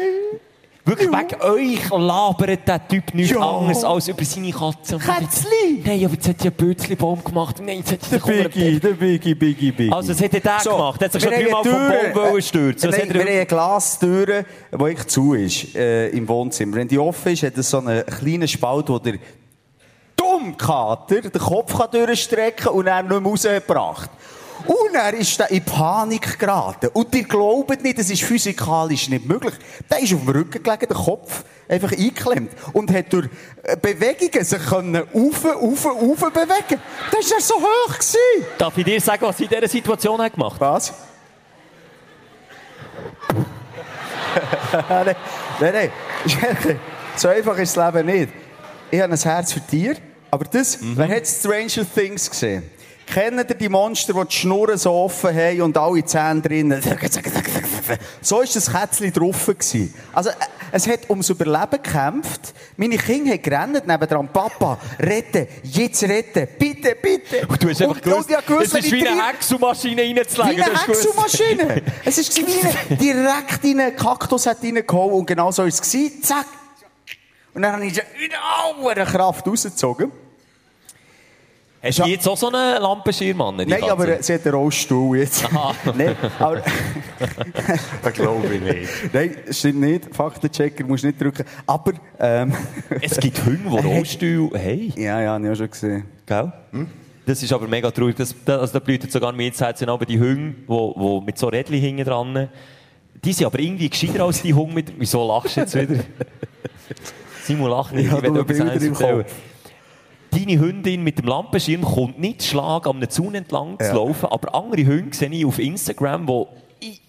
[0.89, 3.41] Wirklich, wegen euch labert der Typ nichts Ja.
[3.41, 4.99] anderes als über seine Katze.
[4.99, 5.83] Kätzli.
[5.85, 7.57] Nein, aber jetzt hat einen Bötzli-Baum gemacht.
[7.61, 9.93] Nein, jetzt hat Der Biggie, der Biggie, Biggie, Biggie.
[9.93, 11.03] Also, das hat er der gemacht.
[11.03, 12.91] Er hat sich schon dreimal vom Baum wollen äh, stürzen.
[12.91, 14.45] Das Wir, hat haben- er- eine Glastür, die
[14.85, 16.77] eigentlich zu ist, äh, im Wohnzimmer.
[16.77, 19.15] Wenn die offen ist, hat es so einen kleinen Spalt, wo der
[20.17, 24.11] Dummkater den Kopf kann durchstrecken und er nicht mehr rausgebracht.
[24.67, 26.89] Und er ist in Panik geraten.
[26.93, 29.55] Und ihr glaubt nicht, das ist physikalisch nicht möglich.
[29.91, 32.51] Der ist auf dem Rücken gelegen, der Kopf einfach eingeklemmt.
[32.73, 33.29] Und hat durch
[33.63, 36.81] äh, Bewegungen sich können rauf, rauf, rauf bewegen.
[37.11, 37.95] Das war so hoch.
[37.95, 38.47] Gewesen.
[38.59, 40.93] Darf ich dir sagen, was sie in dieser Situation hat gemacht Was?
[44.89, 45.17] nein,
[45.61, 45.91] nein, nein.
[47.17, 48.33] So einfach ist das Leben nicht.
[48.91, 49.97] Ich habe ein Herz für Tiere,
[50.31, 52.71] aber das, wer hat Stranger Things gesehen?
[53.07, 56.83] Kennt ihr die Monster, die die Schnurren so offen haben und alle Zähne drinnen?
[56.83, 59.47] So war das Kätzchen drauf.
[59.47, 59.95] gewesen.
[60.13, 60.35] Also, äh,
[60.73, 62.53] es hat ums Überleben gekämpft.
[62.77, 64.29] Meine Kinder haben gerannt nebendran.
[64.29, 67.47] Papa, retten, jetzt retten, bitte, bitte.
[67.47, 70.57] Und du hast einfach gewusst, ich hab gewusst, es ist wie eine Hexumaschine reinzulegen.
[70.57, 70.87] wie eine.
[70.87, 71.83] Hexumaschine.
[72.05, 75.81] es ist wie eine, direkt in einen Kaktus hat reingehauen und genau so war es.
[75.81, 76.47] Zack.
[77.55, 80.26] Und dann habe ich in aller Kraft rausgezogen.
[81.87, 83.59] Hast du jetzt auch so einen Lampenschirm an?
[83.59, 83.93] die Nein, Katze?
[83.93, 85.49] aber sie hat einen Rollstuhl jetzt.
[85.97, 86.63] Nein, aber...
[88.03, 89.15] Das glaube ich nicht.
[89.15, 90.15] Nein, stimmt nicht.
[90.15, 91.45] Faktenchecker musst du nicht drücken.
[91.67, 92.53] Aber, ähm...
[93.01, 94.93] Es gibt Hunde, die Rollstuhl haben.
[94.97, 96.05] Ja, ja, habe ich auch schon gesehen.
[96.27, 96.53] Gell?
[97.25, 98.17] Das ist aber mega traurig.
[98.17, 101.39] Das, das, also da blüht sogar mir jetzt sind aber die Hunde, wo, wo mit
[101.39, 102.49] so Rädchen hinten dran.
[103.25, 104.93] Die sind aber irgendwie gescheiter als die Hunde mit.
[104.99, 106.05] Wieso lachst du jetzt wieder?
[107.43, 108.11] Simon lacht nicht.
[108.11, 109.23] Ja, ich will du etwas im erzählen.
[109.23, 109.33] Kopf.
[110.37, 113.95] Deine Hündin mit dem Lampenschirm kommt nicht zu Schlag, am Zaun entlang zu Ja.
[113.95, 117.01] laufen, aber andere Hunde sehe ich auf Instagram, die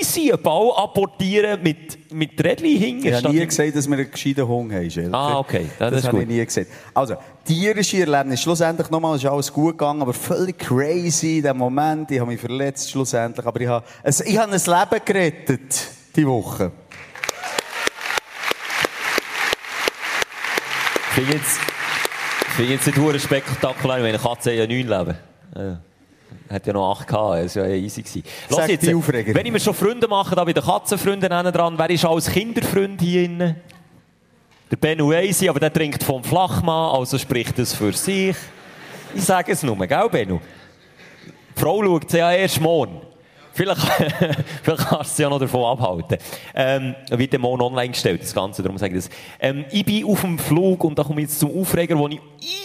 [0.00, 3.06] easy einen Ball apportieren mit, mit Rädchen hinten.
[3.06, 5.14] Ich habe nie gesagt, dass wir einen gescheiten Hunger haben.
[5.14, 5.64] Ah, okay.
[5.78, 6.66] Das das habe ich nie gesagt.
[6.92, 8.42] Also, tierische Erlebnis.
[8.42, 12.10] Schlussendlich nochmal ist alles gut gegangen, aber völlig crazy in dem Moment.
[12.10, 16.70] Ich habe mich verletzt schlussendlich, aber ich habe, ich habe ein Leben gerettet, die Woche.
[21.08, 21.60] Ich finde jetzt,
[22.54, 25.16] ich finde jetzt nicht spektakulär, wenn eine Katze ja neun leben.
[25.56, 25.80] Ja.
[26.48, 28.22] Hat ja noch acht gehabt, das war ja easy gewesen.
[28.48, 32.04] Lass jetzt, wenn ich mir schon Freunde mache, da bei den Katzenfreunden dran, wer ist
[32.04, 33.56] als Kinderfreund hier innen?
[34.70, 38.36] Der Benu Eisi, aber der trinkt vom Flachmann, also spricht das für sich.
[39.16, 40.38] Ich sage es nur, gell, Benu?
[41.56, 43.00] Die Frau schaut sie ja erst morgen.
[43.54, 43.80] Vielleicht,
[44.62, 46.18] vielleicht kannst du ja noch davon abhalten.
[46.56, 49.16] Ähm, wird der morgen online gestellt, das Ganze, darum sage ich das.
[49.38, 52.20] Ähm, ich bin auf dem Flug und da komme ich jetzt zum Aufreger, den ich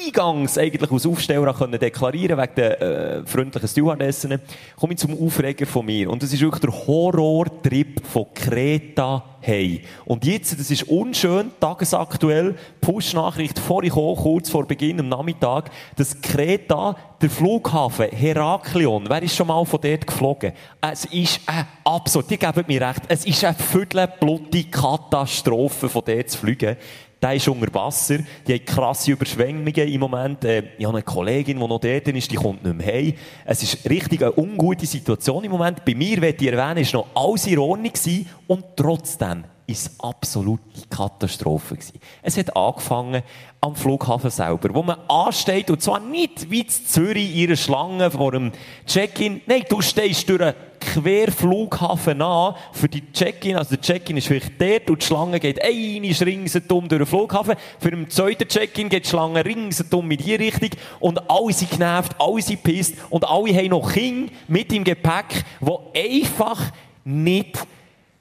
[0.08, 4.40] eingangs eigentlich als Aufsteller können deklarieren wegen der äh, freundlichen Stewardessen.
[4.80, 6.10] Komme ich zum Aufreger von mir.
[6.10, 9.84] Und das ist wirklich der Horrortrip von Kreta Hey.
[10.06, 16.20] Und jetzt, das ist unschön, tagesaktuell, Push-Nachricht vorhin gekommen, kurz vor Beginn am Nachmittag, dass
[16.22, 20.52] Kreta, der Flughafen Heraklion, wer ist schon mal von dort geflogen?
[20.82, 26.30] Es ist eine absolut, die geben mir recht, es ist eine viertelblutige Katastrophe, von dort
[26.30, 26.76] zu fliegen.
[27.22, 30.46] Der ist unter Wasser, die haben krasse Überschwemmungen im Moment.
[30.46, 33.14] Äh, Ich habe eine Kollegin, die noch dort ist, die kommt nicht mehr heim.
[33.46, 35.84] Es ist richtig eine ungute Situation im Moment.
[35.84, 40.64] Bei mir, möchte ich erwähnen, ist noch alles in Ordnung gewesen und trotzdem ist absolute
[40.90, 42.00] Katastrophe gewesen.
[42.24, 43.22] Es hat angefangen
[43.62, 48.32] am Flughafen selber, wo man ansteht, und zwar nicht wie in Zürich ihre Schlange vor
[48.32, 48.52] dem
[48.88, 49.42] Check-in.
[49.46, 53.58] Nein, du stehst durch einen Querflughafen an für die Check-in.
[53.58, 57.56] Also der Check-in ist vielleicht dort und die Schlange geht eine ringsherum durch den Flughafen.
[57.80, 62.16] Für den zweiten Check-in geht die Schlange ringsherum in die Richtung und alle sind genervt,
[62.18, 66.72] alle sind pisst und alle haben noch Kinder mit im Gepäck, die einfach
[67.04, 67.60] nicht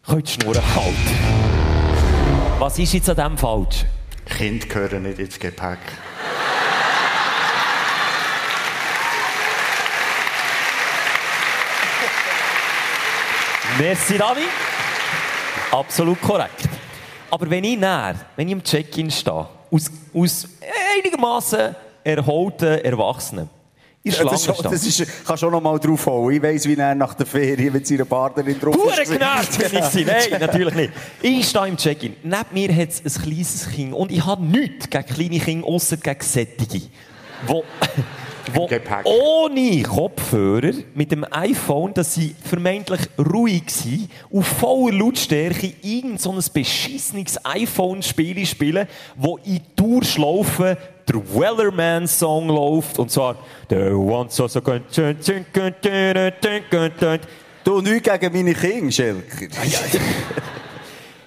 [0.08, 1.18] können die Schnur halten
[2.58, 3.84] Was ist jetzt an dem falsch?
[4.24, 5.78] Kinder gehören nicht ins Gepäck.
[13.78, 14.40] Merci, Dani.
[15.70, 16.68] Absolut korrekt.
[17.30, 20.48] Aber wenn ich näher, wenn ich im Check-in stehe, aus, aus
[20.96, 23.50] einigermaßen erholten Erwachsenen,
[24.08, 26.36] in Ja, das, Schlange ist, das ist, kann schon noch mal drauf holen.
[26.36, 29.10] Ich weiss, wie er nach der Ferien mit seiner Partnerin drauf Hure ist.
[29.10, 30.06] genervt bin ich gewesen.
[30.30, 30.92] Nein, natürlich nicht.
[31.22, 32.16] Ich stehe im Check-in.
[32.22, 33.92] Neben mir hat es ein kleines Kind.
[33.92, 36.82] Und ich habe nichts gegen kleine Kinder, ausser gegen Sättige.
[37.46, 37.64] Wo,
[38.54, 38.68] wo
[39.04, 46.32] ohne Kopfhörer mit dem iPhone, dass sie vermeintlich ruhig waren, auf voller Lautstärke irgend so
[46.32, 50.76] ein beschissenes iPhone-Spiel spielen, wo in Durchschlaufen
[51.08, 52.98] der Wellerman-Song läuft.
[52.98, 53.36] Und zwar
[53.70, 54.60] The one so so.
[57.64, 59.46] Du, nichts gegen meine Kinder, Schelker.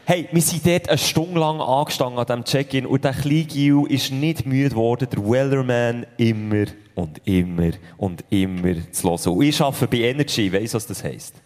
[0.03, 3.84] Hey, wir sind dort eine Stunde lang angestanden an diesem Check-in und der kleine Gil
[3.88, 6.65] ist nicht müde geworden, der Wellerman immer
[7.01, 9.37] und immer und immer zu hören.
[9.37, 11.35] Und ich arbeite bei Energy, ich weiss, was das heisst.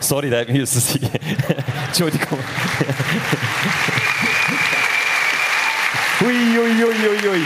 [0.00, 1.02] Sorry, der müssen sein.
[1.88, 2.38] Entschuldigung.
[6.22, 7.44] ui, ui, ui, ui, ui.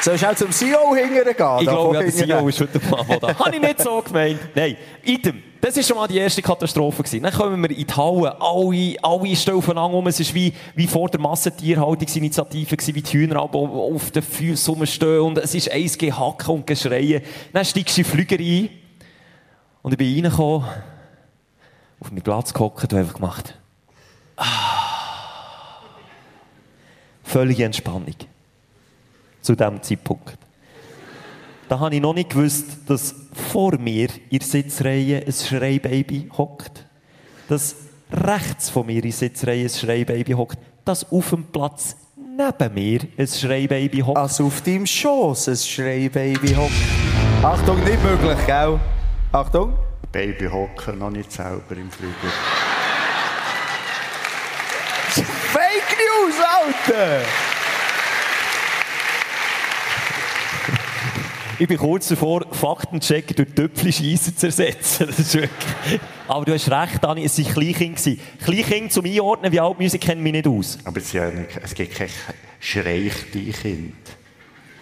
[0.00, 1.28] Sollst du auch zum CEO hingern gehen?
[1.28, 2.10] Ich glaube, ja, der?
[2.10, 3.38] CEO ist heute mal da.
[3.38, 4.40] Habe ich nicht so gemeint.
[4.54, 5.42] Nein, item.
[5.62, 7.04] Das war schon mal die erste Katastrophe.
[7.04, 7.22] Gewesen.
[7.22, 8.36] Dann kommen wir in die Halle.
[8.40, 10.04] Alle, alle stehen aufeinander um.
[10.08, 15.20] Es war wie, wie vor der Massentierhaltungsinitiative, gewesen, wie die Hühner auf den Füßen rumstehen.
[15.20, 17.22] Und es ist eins Gehacken und Geschreien.
[17.52, 18.70] Dann steigst du in Flüger ein.
[19.82, 20.68] Und ich bin reingekommen,
[22.00, 23.54] auf meinen Platz gehockt und einfach gemacht.
[24.34, 24.48] Ah.
[27.22, 28.16] Völlige Entspannung.
[29.40, 30.36] Zu diesem Zeitpunkt.
[31.72, 33.14] Da habe ich noch nicht gewusst, dass
[33.50, 36.84] vor mir in der Sitzreihe ein Schreibaby hockt.
[37.48, 37.76] Dass
[38.12, 40.58] rechts von mir in der Sitzreihe ein Schreibaby hockt.
[40.84, 44.18] Dass auf dem Platz neben mir ein Schreibaby hockt.
[44.18, 46.74] Also auf deinem Schoß ein Schreibaby hockt.
[47.42, 48.78] Achtung, nicht möglich, gell?
[49.32, 49.72] Achtung.
[50.12, 52.12] Baby hocken noch nicht selber im Flügel.
[55.08, 57.22] Fake News, Alter!
[61.62, 65.06] Ich bin kurz davor, Faktencheck durch Töpfchen-Scheissen zu ersetzen.
[65.06, 66.00] Das ist wirklich...
[66.26, 68.22] Aber du hast recht, Dani, es waren Kleinkinder.
[68.44, 70.80] Kleinkinder zum Einordnen, wie alt Musik kennen mich nicht aus.
[70.82, 71.12] Aber es,
[71.74, 72.08] gibt kein
[72.58, 73.94] Schreichkleinkind.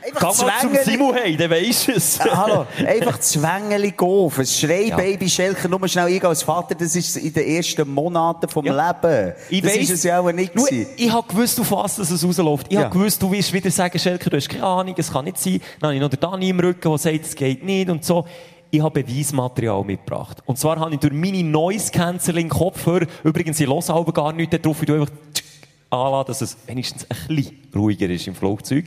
[0.03, 2.19] Geh mal zum Zwängeli- Simon hey, dann weisst du es.
[2.19, 4.33] Ja, hallo, einfach Zwängeli gehen.
[4.37, 4.97] Ein Schrei, Ja.
[4.97, 9.33] Baby Schelker, nur schnell ich als Vater, das ist in den ersten Monaten vom Leben.
[9.51, 10.87] Ich das weiss, ist es ja auch nicht gewesen.
[10.97, 12.67] ich habe gewusst, auf was das es rausläuft.
[12.69, 12.85] Ich Ja.
[12.85, 15.61] habe gewusst, du wirst wieder sagen, Schelker, du hast keine Ahnung, es kann nicht sein.
[15.81, 18.25] Dann habe ich noch den Dani im Rücken, der sagt, es geht nicht und so.
[18.73, 20.39] Ich habe Beweismaterial mitgebracht.
[20.47, 24.87] Und zwar habe ich durch meine Noise-Canceling-Kopfhörer, übrigens, ich höre aber gar nichts drauf, ich
[24.87, 25.13] tue einfach
[25.91, 28.87] anlassen, dass es wenigstens ein bisschen ruhiger ist im Flugzeug.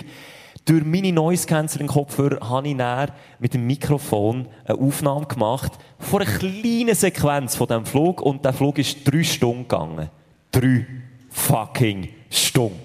[0.66, 6.96] Durch meine Noise-Canceling-Kopfhörer habe ich dann mit dem Mikrofon eine Aufnahme gemacht von einer kleinen
[6.96, 10.10] Sequenz von diesem Flug und der Flug ist drei Stunden gegangen.
[10.52, 10.88] Drei
[11.30, 12.80] fucking Stunden.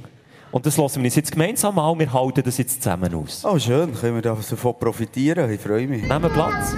[0.50, 3.44] Und das lassen wir uns jetzt gemeinsam an, wir halten das jetzt zusammen aus.
[3.44, 5.48] Oh, schön, können wir davon profitieren?
[5.48, 6.02] Ich freue mich.
[6.02, 6.74] Nehmen Platz.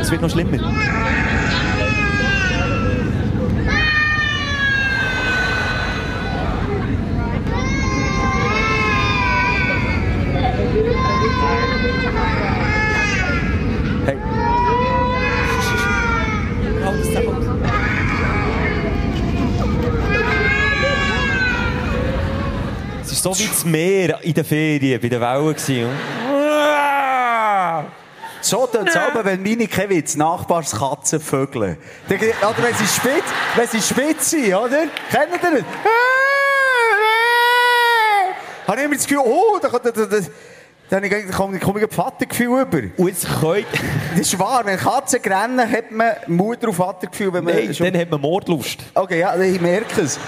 [0.00, 1.37] Es wird noch schlimmer.
[14.06, 14.16] Hey.
[23.02, 25.54] Es war so wie das Meer in den Ferien, bei den Wellen.
[25.54, 25.88] gewesen.
[28.40, 31.76] So tut es aber, wenn meine Kevin die Nachbarskatzen vögeln.
[32.08, 33.24] Oder wenn sie spitz,
[33.56, 34.84] wenn sie spitz sind, oder?
[35.10, 35.62] Kennt ihr das?
[38.66, 40.06] Habe ich immer das Gefühl, oh, da, da, da, da,
[40.90, 42.78] dann habe ich- komme ich, ein Vatergefühl über.
[42.96, 43.66] Und jetzt könnt...
[44.16, 47.32] Das ist wahr, wenn Katzen rennen, hat man Mutter- und Vatergefühl.
[47.32, 48.78] Wenn man Nein, schon- dann hat man Mordlust.
[48.94, 50.18] Okay, ja, ich merke es.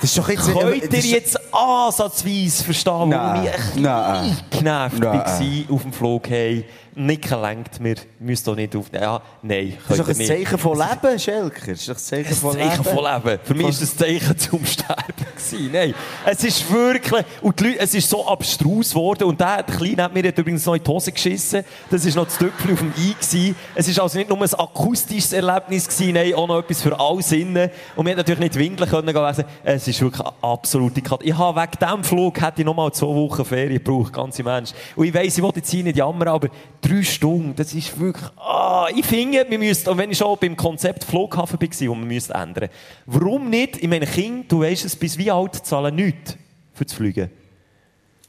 [0.00, 0.52] Das ist doch jetzt...
[0.52, 5.24] Könnt das ihr ist- jetzt ansatzweise verstehen, warum ich ein bisschen genervt war
[5.70, 6.28] auf dem Flug?
[6.28, 6.64] Hey,
[6.94, 8.86] nicht gelenkt mir, müsst doch nicht auf...
[8.92, 9.78] Ja, nein.
[9.88, 10.28] Das ist doch ein nicht.
[10.28, 11.66] Zeichen von Leben, Schelker.
[11.66, 12.84] Das ist doch ein Zeichen Ein von Zeichen Leben.
[12.84, 13.40] von Leben.
[13.42, 15.02] Für mich war ein Zeichen zum Sterben.
[15.36, 15.72] Gewesen.
[15.72, 15.94] Nein,
[16.26, 17.24] es ist wirklich...
[17.40, 19.24] Und die Leute, es ist so abstrus geworden.
[19.24, 21.64] Und der, der Kleine hat mir hat übrigens noch in die Hose geschissen.
[21.90, 23.14] Das war noch das Töpfchen auf dem I.
[23.14, 23.56] Gewesen.
[23.74, 27.22] Es war also nicht nur ein akustisches Erlebnis, gewesen, nein, auch noch etwas für alle
[27.22, 27.70] Sinne.
[27.96, 29.44] Und wir haben natürlich nicht windeln können gehen lesen.
[29.64, 31.28] Es ist wirklich eine absolute Katastrophe.
[31.28, 34.46] Ich habe wegen diesem Flug hätte ich noch mal zwei Wochen Ferien gebraucht, ganz im
[34.46, 34.74] Ernst.
[34.96, 36.48] Und ich weiss, ich wollte jetzt hier nicht jammern, aber
[36.82, 38.24] drei Stunden, das ist wirklich...
[38.36, 42.06] Ah, ich finde, wir müssten, und wenn ich schon beim Konzept Flughafen war, wo wir
[42.06, 42.68] müssten ändern,
[43.06, 46.36] warum nicht, ich meine, Kinder, du weisst es, bis wie alt zahlen nichts
[46.74, 47.30] für das Fliegen?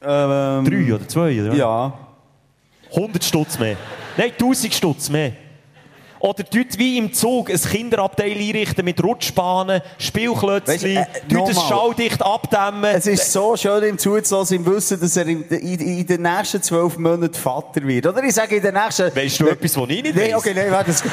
[0.02, 1.54] Ähm, Drei oder zwei, oder?
[1.54, 1.94] Ja.
[2.96, 3.76] 100 Stutz mehr.
[4.18, 5.34] Nein, 1000 Stutz mehr.
[6.26, 12.22] Oder dort wie im Zug ein Kinderabteil einrichten mit Rutschbahnen, Spielklötzchen, Weisst, äh, dort schalldicht
[12.22, 12.96] abdämmen.
[12.96, 16.62] Es ist so schön, ihm zuzulassen, im Wissen, dass er in, in, in den nächsten
[16.64, 18.08] zwölf Monaten Vater wird.
[18.08, 19.14] Oder ich sage in den nächsten...
[19.14, 20.36] Weißt du etwas, was ich nicht Nein, weiss?
[20.36, 20.92] okay, nein, warte.
[20.92, 21.04] das-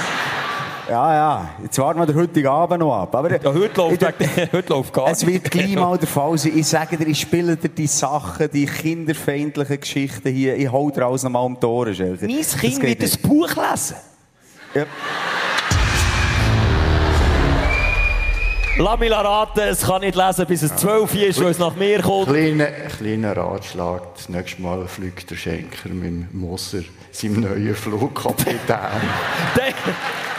[0.89, 1.49] Ja, ja.
[1.61, 3.13] Jetzt warten wir den heutigen Abend noch ab.
[3.13, 4.03] Aber Ja, heute läuft,
[4.53, 6.53] heute läuft gar es wird gleich mal der Fall sein.
[6.55, 10.57] Ich sage dir, ich spiele dir die Sachen, die kinderfeindlichen Geschichten hier.
[10.57, 12.27] Ich hole dir alles nochmal um die Ohren, Schelker.
[12.29, 13.25] Mein Kind wird nicht.
[13.25, 13.97] ein Buch lesen.
[14.75, 14.85] Ja.
[18.79, 21.75] Lass mich raten, es kann nicht lesen, bis es 12 Uhr ist, weil es nach
[21.75, 22.29] mir kommt.
[22.29, 24.15] Kleiner, kleiner Ratschlag.
[24.15, 29.03] Das nächste Mal fliegt der Schenker mit dem Moser, seinem neuen Flugkapitän.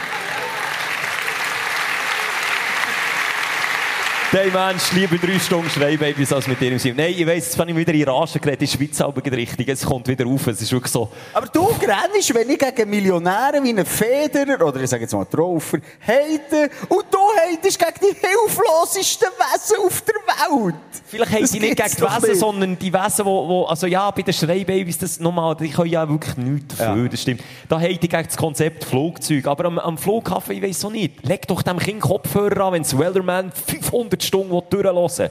[4.32, 6.96] Der Mensch lieber drei Stunden Schreibabys als mit dir im Sim.
[6.96, 9.84] Nein, ich weiss, jetzt habe ich wieder in Rage geredet, die Schweiz aber richtig, es
[9.84, 11.10] kommt wieder auf, es ist wirklich so.
[11.34, 15.26] Aber du grennst, wenn ich gegen Millionäre wie einen Federer oder ich sage jetzt mal
[15.26, 20.74] Traufer heite und du heitest gegen die hilflosesten Wesen auf der Welt.
[21.08, 24.22] Vielleicht Das sie nicht gegen die Wesen, sondern die Wesen, wo, wo, also ja, bei
[24.22, 27.08] den Schreibabys, das nochmal, die können ja wirklich nichts dafür, Ja.
[27.10, 27.42] das stimmt.
[27.68, 31.22] Da hätte ich gegen das Konzept Flugzeug, aber am, am Flughafen, ich weiss so nicht,
[31.28, 35.30] leg doch dem Kind Kopfhörer an, wenn das Weatherman 500 Stunden durchhören will.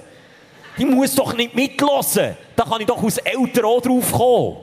[0.77, 2.35] Ich muss doch nicht mitlassen.
[2.55, 4.57] Da kann ich doch als Eltern auch drauf kommen.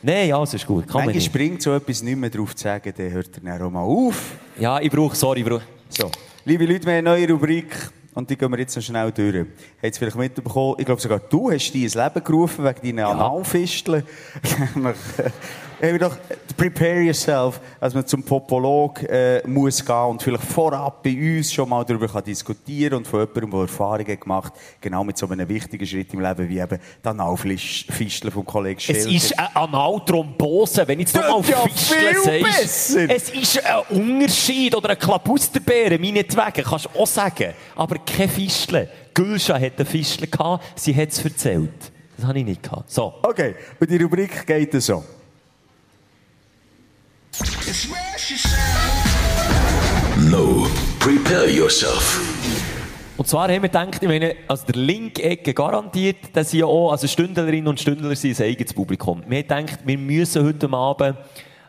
[0.00, 2.92] Nein, alles ist gut, kann man Manchmal springt so etwas nicht mehr drauf zu sagen,
[2.96, 4.36] dann hört er dann auch mal auf.
[4.58, 5.62] Ja, ich brauche, sorry, ich brauche.
[5.88, 6.08] So.
[6.44, 9.34] Liebe Leute, wir haben eine neue Rubrik und die gehen wir jetzt noch schnell durch.
[9.34, 9.48] Habt
[9.82, 10.76] ihr vielleicht mitbekommen?
[10.78, 14.04] Ich glaube sogar du hast die ins Leben gerufen wegen deinen Analfisteln.
[15.80, 16.16] Wir doch
[16.56, 21.68] prepare yourself, als man zum Popolog äh, muss gehen und vielleicht vorab bei uns schon
[21.68, 25.86] mal darüber kann diskutieren und von jemandem, der Erfahrungen gemacht genau mit so einem wichtigen
[25.86, 29.08] Schritt im Leben wie eben der Analfisteln vom Kollegen Es Schelker.
[29.08, 33.10] ist eine Analthrombose, wenn ich jetzt nochmal ja Fisteln besser.
[33.10, 34.74] Es ist ein Unterschied.
[34.74, 37.54] Oder ein Klabusterbeere, meinetwegen, kannst du auch sagen.
[37.76, 38.88] Aber kein Fisteln.
[39.14, 41.92] Gülscha hat eine Fistel gehabt, sie hat es erzählt.
[42.16, 42.90] Das habe ich nicht gehabt.
[42.90, 43.14] So.
[43.22, 45.04] Okay, und die Rubrik geht so.
[50.30, 50.66] No.
[50.98, 52.20] Prepare yourself.
[53.16, 56.66] Und zwar haben wir gedacht, ich meine, also der linke Ecke garantiert, dass sie ja
[56.66, 59.22] auch, also Stündlerinnen und Stündler sind ein eigenes Publikum.
[59.26, 61.16] Wir haben gedacht, wir müssen heute Abend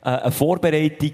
[0.04, 1.12] äh, eine Vorbereitung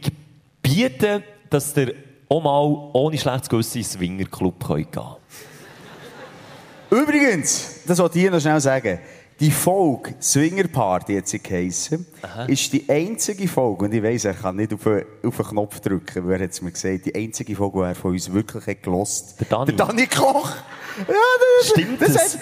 [0.61, 1.93] bieten, dass ihr
[2.27, 5.03] auch mal ohne schlechtes Gewissen ins Swingerclub könnt gehen
[6.89, 8.99] Übrigens, das wollte ich hier noch schnell sagen.
[9.39, 12.05] Die Folge Swinger Party, sie geheissen,
[12.47, 15.79] ist die einzige Folge, und ich weiss, er kann nicht auf den, auf den Knopf
[15.81, 18.65] drücken, weil er hat es mir gesagt, die einzige Folge, die er von uns wirklich
[18.65, 19.35] hat gelost.
[19.39, 19.75] Der Dani.
[19.75, 20.51] Der Dani Koch.
[21.07, 21.13] Ja,
[21.59, 22.13] das, Stimmt das?
[22.13, 22.33] das?
[22.35, 22.41] Hat,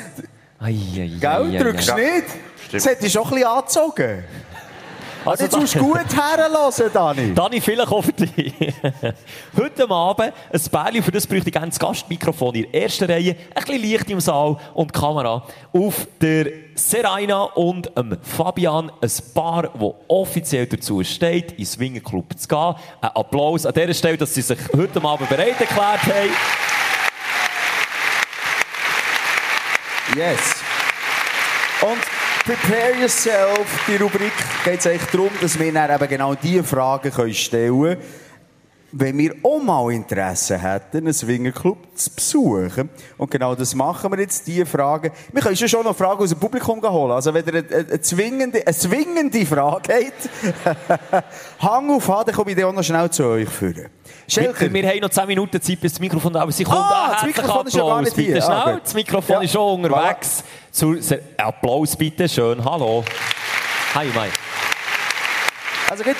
[0.59, 2.01] Ei, ei, gell, ei, ei, drückst du ei.
[2.15, 2.25] nicht?
[2.71, 4.23] Das hat dich schon ein bisschen angezogen.
[5.25, 7.33] Also, jetzt musst du gut herhören, Dani.
[7.33, 8.53] Dani, vielleicht auch für dich.
[9.57, 13.37] Heute Abend ein Bärli, für das bräuchte ich gerne das Gastmikrofon in der ersten Reihe,
[13.55, 19.11] ein bisschen Licht im Saal und die Kamera auf der Seraina und dem Fabian, ein
[19.33, 22.75] Paar, das offiziell dazu steht, ins Swingerclub zu gehen.
[22.99, 26.31] Ein Applaus an dieser Stelle, dass sie sich heute Abend bereit erklärt haben.
[30.17, 30.55] Yes.
[31.81, 34.33] Und Prepare Yourself, die Rubrik,
[34.65, 37.97] geht es eigentlich darum, dass wir dann eben genau diese Fragen können stellen können,
[38.91, 42.89] wenn wir auch mal Interesse hätten, einen Swingerclub zu besuchen.
[43.17, 45.11] Und genau das machen wir jetzt, diese Fragen.
[45.31, 47.13] Wir können schon noch Fragen aus dem Publikum holen.
[47.13, 51.25] Also wenn ihr eine, eine, eine, zwingende, eine zwingende Frage habt,
[51.59, 53.87] Hang auf an, dann komme ich dann auch noch schnell zu euch führen.
[54.27, 56.77] Schelker, Wir, wir haben noch 10 Minuten Zeit, bis das Mikrofon da aber sie kommt.
[56.77, 58.41] Ah, das herzlichen Mikrofon ist ja gar Applaus, nicht bitte hier.
[58.41, 58.55] schnell.
[58.57, 58.81] Ah, gut.
[58.83, 59.41] das Mikrofon Ja.
[59.41, 60.43] ist schon unterwegs.
[60.71, 60.95] Zu,
[61.37, 62.63] Applaus bitte schön.
[62.63, 63.03] Hallo.
[63.95, 64.29] Hi, Mai.
[65.89, 66.15] Also gut.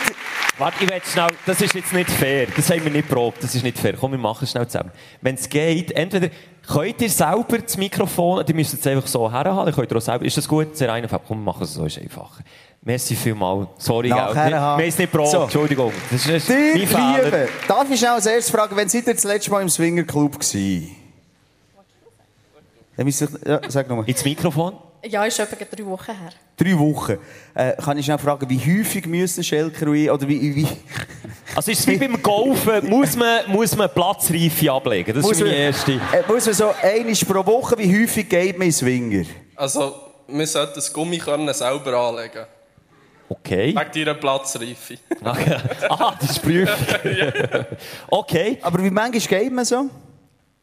[0.60, 2.48] Warte, ich will schnell, das ist jetzt nicht fair.
[2.56, 3.44] Das haben wir nicht probt.
[3.44, 3.94] Das ist nicht fair.
[4.00, 4.92] Komm, wir machen es schnell zusammen.
[5.22, 6.30] Wenn es geht, entweder
[6.68, 10.26] könnt ihr selber das Mikrofon, ihr müsst es einfach so herhalten, könnt ihr auch selber,
[10.26, 10.78] ist das gut?
[10.78, 11.20] Sehr einfach.
[11.28, 12.44] Komm, wir machen es so, ist einfacher.
[12.84, 13.68] Merci vielmals.
[13.80, 14.18] Sorry, gell.
[14.18, 14.82] Nachher Wir haben.
[14.82, 15.30] haben es nicht probt.
[15.32, 15.44] So.
[15.44, 15.92] Entschuldigung.
[16.12, 17.24] Das ist Die mein Fehler.
[17.24, 20.34] Liebe, darf ich schnell als erstes fragen, wenn seid ihr das letzte Mal im Swingerclub
[20.40, 20.96] gewesen?
[22.96, 24.08] Dann müsst ihr, ja, sag nochmal.
[24.08, 24.78] Ins Mikrofon?
[25.06, 26.30] Ja, ist etwa drei Wochen her.
[26.56, 27.18] Drei Wochen.
[27.56, 30.68] Äh, kann ich schnell fragen, wie häufig müssen Schelker ich, oder wie, wie...
[31.56, 35.14] Also ist es wie beim Golfen, muss man, muss man Platzreife ablegen?
[35.14, 35.92] Das Muss ist meine man- erste.
[35.94, 39.26] Äh, muss man so einmal pro Woche, wie häufig geht man in Swinger?
[39.56, 39.94] Also,
[40.28, 42.46] wir sollten das Gummikörner selber anlegen.
[43.28, 43.76] Okay.
[43.76, 44.98] Wegen deiner Platzreife.
[45.90, 46.76] ah, das ist Prüfung.
[48.10, 48.58] okay.
[48.62, 49.90] Aber wie manchmal geht man so?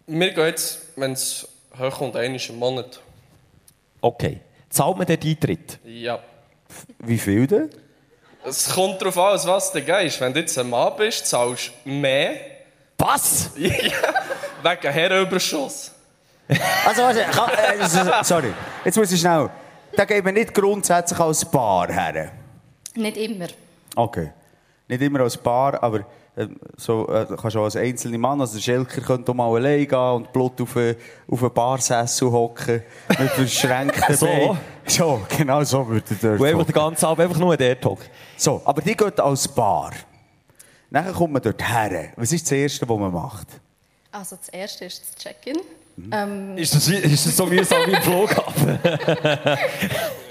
[0.07, 1.47] Wir gehen jetzt, wenn es
[1.81, 3.01] hochkommt, einmal im Monat.
[4.01, 4.40] Okay.
[4.69, 5.78] Zahlt man den Eintritt?
[5.85, 6.20] Ja.
[6.98, 7.70] Wie viel denn?
[8.44, 10.20] Es kommt darauf an, aus was du gehst.
[10.20, 12.32] Wenn du jetzt ein Mann bist, zahlst du mehr.
[12.98, 13.51] Was?
[13.57, 13.70] ja.
[14.62, 15.93] Wegen Herrenüberschuss.
[16.86, 18.52] Also, warte, kann, äh, sorry.
[18.85, 19.51] Jetzt muss ich schnell.
[19.94, 22.32] Da geht man nicht grundsätzlich als Paar her.
[22.94, 23.47] Nicht immer.
[23.94, 24.32] Okay.
[24.89, 26.05] Nicht immer als Paar, aber
[26.77, 29.87] so, äh, du kannst auch als einzelner Mann, also der Schelker könnte auch mal allein
[29.87, 30.97] gehen und Blut auf einen
[31.29, 34.27] auf einen Barsessel hocken, mit verschränkten So?
[34.27, 34.59] Beinen.
[34.87, 38.07] So, genau so würde er dort Und einfach den ganzen Abend einfach nur dort hocken.
[38.37, 39.93] So, aber die geht als Paar.
[40.91, 42.11] Nachher kommt man dort her.
[42.17, 43.47] Was ist das Erste, was man macht?
[44.12, 45.59] Also das erste ist das Check-in.
[46.12, 48.79] Ähm, Ist das, ist das so mühsam wie im Flughafen?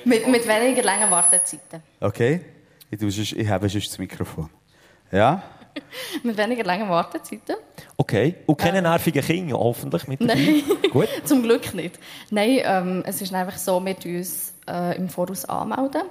[0.06, 1.84] mit, mit weniger langen Wartezeiten.
[2.00, 2.42] Okay?
[2.90, 4.50] Ich, ich habe sonst das Mikrofon.
[5.12, 5.44] Ja?
[6.24, 7.56] Mit weniger langen Wartezeiten.
[7.98, 8.36] Okay.
[8.46, 10.22] Und keine nervigen Kinder, hoffentlich mit.
[10.22, 11.08] Nein, Gut.
[11.26, 12.00] zum Glück nicht.
[12.30, 16.04] Nein, ähm, es ist einfach so, wir tun uns äh, im Voraus anmelden.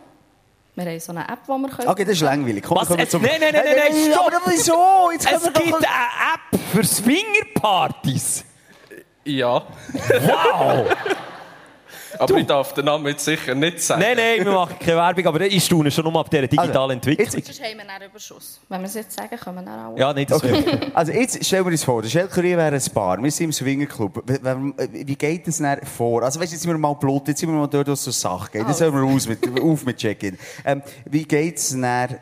[0.74, 1.88] Wir haben so eine App, die wir können.
[1.88, 2.62] Okay, das ist langweilig.
[2.62, 2.88] Komm, Was?
[2.88, 4.26] wir kommen Es, zum- nein, nein, nein, nein, nein, hey, stopp!
[4.28, 5.10] Aber wieso?
[5.12, 8.44] Jetzt es gibt eine App für Swingerpartys.
[9.24, 9.62] Ja.
[9.92, 10.86] Wow!
[12.18, 14.00] Aber ich darf den Namen jetzt sicher nicht sagen.
[14.02, 17.28] Nein, nein, wir machen keine Werbung, aber ich staune schon nur ab dieser digitalen Entwicklung.
[17.30, 18.60] Sonst haben wir einen Überschuss.
[18.68, 19.98] Wenn wir es jetzt sagen, können wir dann auch.
[19.98, 20.64] Ja, nicht das Okay.
[20.94, 24.22] Also jetzt stellen wir uns vor, der Schelker wäre ein Paar, wir sind im Swingerclub.
[24.92, 26.22] Wie- geht es dann vor?
[26.22, 28.12] Also weißt, jetzt sind wir mal blut, jetzt sind wir mal dort, wo es zur
[28.12, 28.60] Sache geht.
[28.62, 28.84] Jetzt Also.
[28.86, 30.38] hören wir aus mit, auf mit Check-in.
[30.64, 31.76] Ähm, wie geht es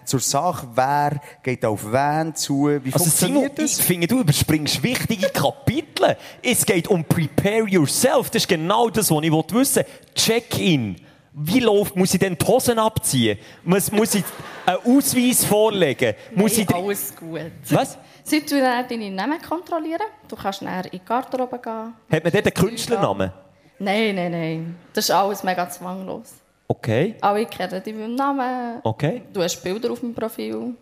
[0.04, 0.66] zur Sache?
[0.74, 2.68] Wer geht auf wen zu?
[2.82, 3.80] Wie Also Simon, funktioniert ich das?
[3.80, 6.16] finde, du überspringst wichtige Kapitel.
[6.42, 8.30] Es geht um Prepare Yourself.
[8.30, 9.85] Das ist genau das, was ich wissen will.
[10.14, 10.96] Check-in.
[11.38, 13.38] Wie läuft, muss ich denn die Hosen abziehen?
[13.62, 14.24] Muss, muss ich
[14.64, 16.14] einen Ausweis vorlegen?
[16.34, 17.40] Muss ich Nein, alles gut.
[17.70, 17.98] Was?
[18.22, 20.06] Sie tun dann deine Namen kontrollieren.
[20.26, 21.92] Du kannst dann in die Garderobe gehen.
[22.10, 23.32] Hat man dort einen Künstlernamen?
[23.78, 24.76] Nein, nein, nein.
[24.94, 26.32] Das ist alles mega zwanglos.
[26.68, 28.80] Okay, Alle kennen dich beim Namen.
[28.82, 29.22] okay.
[29.32, 30.74] Du hast Bilder auf dem Profil.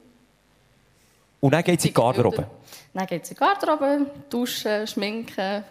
[1.40, 2.46] Und dann geht es in die Garderobe.
[2.94, 5.64] Dann geht es in die Garderobe, duschen, schminken.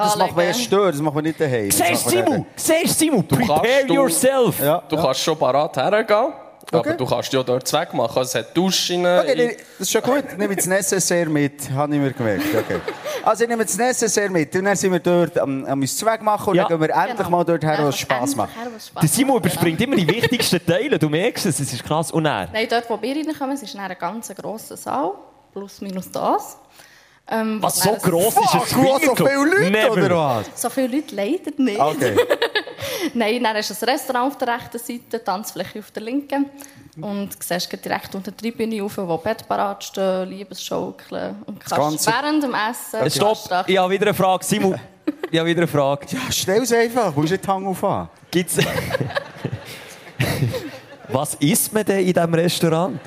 [0.00, 0.48] Ah, das macht man anlegen.
[0.48, 1.70] erst stört, das macht man nicht daheim.
[1.70, 4.56] Siehst man Simon, siehst Simon, prepare du- yourself.
[4.88, 6.32] Du kannst schon parat hergehen,
[6.72, 6.88] Okay.
[6.90, 8.18] aber du kannst ja dort wegmachen.
[8.18, 9.00] Also, es hat Duschen.
[9.06, 10.24] Okay, das ist schon gut.
[10.32, 12.44] Ich nehme das Necessaire mit, habe ich mir gemerkt.
[12.58, 12.80] Okay.
[13.22, 16.20] Also ich nehme das Necessaire mit und dann sind wir dort am, am uns Zweck
[16.22, 16.64] machen und Ja.
[16.68, 18.50] dann gehen wir endlich mal dort her, wo es Spass macht.
[19.00, 22.10] Der Simon überspringt immer die wichtigsten Teile, du merkst es, es ist krass.
[22.10, 22.48] Und er.
[22.52, 25.12] Nein, dort, wo wir reinkommen, es ist ein ganz grosser Saal.
[25.52, 26.58] Plus, minus das.
[27.26, 29.28] Ähm, Was, so gross ist ein du hast so Swingerclub?
[29.28, 29.92] viele Leute, Never.
[29.92, 30.60] oder was?
[30.60, 31.80] So viele Leute leider nicht.
[31.80, 32.16] Okay.
[33.14, 36.46] Nein, dann ist ein Restaurant auf der rechten Seite, Tanzfläche auf der linken.
[37.00, 41.36] Und du siehst direkt unter der Tribüne rauf, wo Bett parat stehen, Liebesschaukeln.
[41.46, 41.76] Und kannst
[42.06, 43.10] Ganze- während dem Essen...
[43.10, 44.44] Stopp, kannst du ich habe wieder eine Frage.
[44.44, 44.78] Simon,
[45.30, 46.06] ich habe wieder eine Frage.
[46.10, 48.08] Ja, stell es einfach, du musst nicht die Hang aufhaben.
[48.30, 48.58] Gibt's...
[51.08, 52.98] Was isst man denn in diesem Restaurant?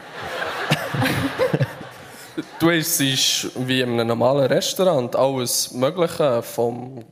[2.59, 2.99] Du isst
[3.67, 7.03] wie in einem normalen Restaurant alles Mögliche vom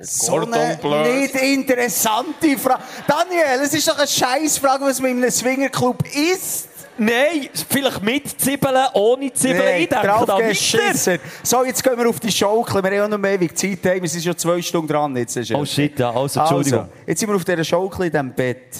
[0.00, 0.78] So eine
[1.20, 2.82] nicht interessante Frage.
[3.06, 6.68] Daniel, es ist doch eine Scheißfrage, was man in einem Swingerclub isst.
[6.96, 9.64] Nein, vielleicht mit Zwiebeln, ohne Zwiebeln.
[9.64, 11.18] Nee, ich denke drauf da geschissen.
[11.42, 12.82] So, jetzt gehen wir auf die Schaukel.
[12.82, 13.80] Wir haben ja noch mehr ewig Zeit.
[13.82, 15.16] Hey, wir sind schon zwei Stunden dran.
[15.16, 16.80] Jetzt ist Oh shit, ja, also, Entschuldigung.
[16.80, 18.76] Also, jetzt sind wir auf dieser Schaukel in diesem Bett.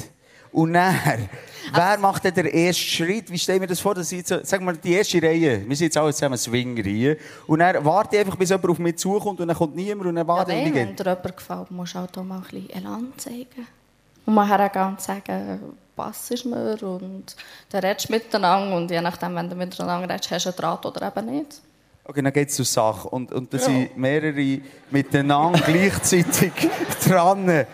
[0.52, 1.28] Und dann,
[1.72, 3.30] wer macht denn den ersten Schritt?
[3.30, 3.94] Wie stellen wir das vor?
[3.94, 5.66] Das ist jetzt, so- sagen wir, die erste Reihe.
[5.66, 7.16] Wir sind jetzt alle zusammen Swinger hier.
[7.46, 10.14] Und dann warte ich einfach, bis jemand auf mich zukommt und dann kommt niemand und
[10.16, 10.58] dann Ja, warte ich.
[10.64, 13.66] nein, wie wenn dir jemand gefällt, musst du auch mal ein bisschen Elan zeigen.
[14.26, 15.60] Und mal hergehen und sagen,
[15.96, 16.76] was ist mir?
[16.82, 17.36] Und
[17.70, 20.86] dann redest du miteinander und je nachdem, wenn du miteinander redest, hast du einen Draht
[20.86, 21.60] oder eben nicht.
[22.06, 23.08] Okay, dann geht es zur Sache.
[23.08, 23.62] Und, und da Ja.
[23.64, 24.60] sind mehrere
[24.90, 26.52] miteinander gleichzeitig
[27.06, 27.64] dran.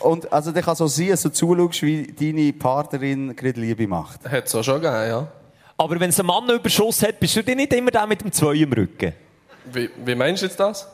[0.00, 4.24] Und also, dann kann so sein, dass du zuschaust, wie deine Partnerin gerade Liebe macht.
[4.28, 5.28] Hat es auch schon gegeben, ja.
[5.76, 8.20] Aber wenn es ein Mann einen Überschuss hat, bist du dir nicht immer der mit
[8.22, 9.12] dem Zwei im Rücken?
[9.72, 10.86] Wie, wie meinst du jetzt das?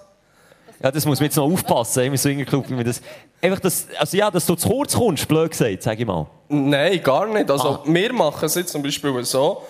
[0.82, 3.00] Ja, das muss man jetzt noch aufpassen, im Swingerclub, das...
[3.40, 6.26] Einfach, das, also ja, dass du zu kurz kommst, blöd gesagt, sag ich mal.
[6.48, 7.50] Nein, gar nicht.
[7.50, 7.82] Also, Ah.
[7.86, 9.62] wir machen es jetzt zum Beispiel so,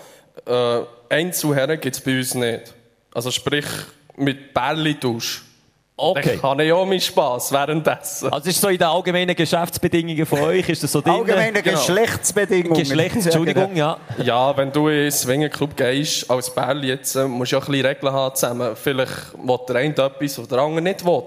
[0.45, 2.73] äh, Einzelherren gibt es bei uns nicht.
[3.13, 3.65] Also sprich,
[4.17, 5.43] mit Bärli-Tausch.
[5.99, 6.29] Okay.
[6.33, 8.31] Dann kann ich auch meinen Spass währenddessen.
[8.31, 11.13] Also ist so in den allgemeinen Geschäftsbedingungen von euch, ist das so drin?
[11.13, 11.75] Allgemeine Genau.
[11.79, 12.77] Geschlechtsbedingungen.
[12.77, 13.97] Geschlechts, Entschuldigung, ja.
[14.19, 17.65] Ja, wenn du in einen Swingerclub gehst, als Bärli jetzt, äh, musst du ja ein
[17.71, 18.75] bisschen Regeln haben zusammen.
[18.75, 21.23] Vielleicht will der eine etwas, was der andere nicht will.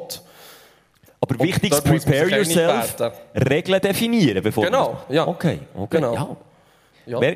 [1.21, 2.95] Aber Und wichtig ist, prepare yourself.
[3.35, 5.27] Regeln definieren, bevor Genau, ja.
[5.27, 6.15] Okay, okay, Genau.
[7.07, 7.21] ja.
[7.21, 7.33] Ja.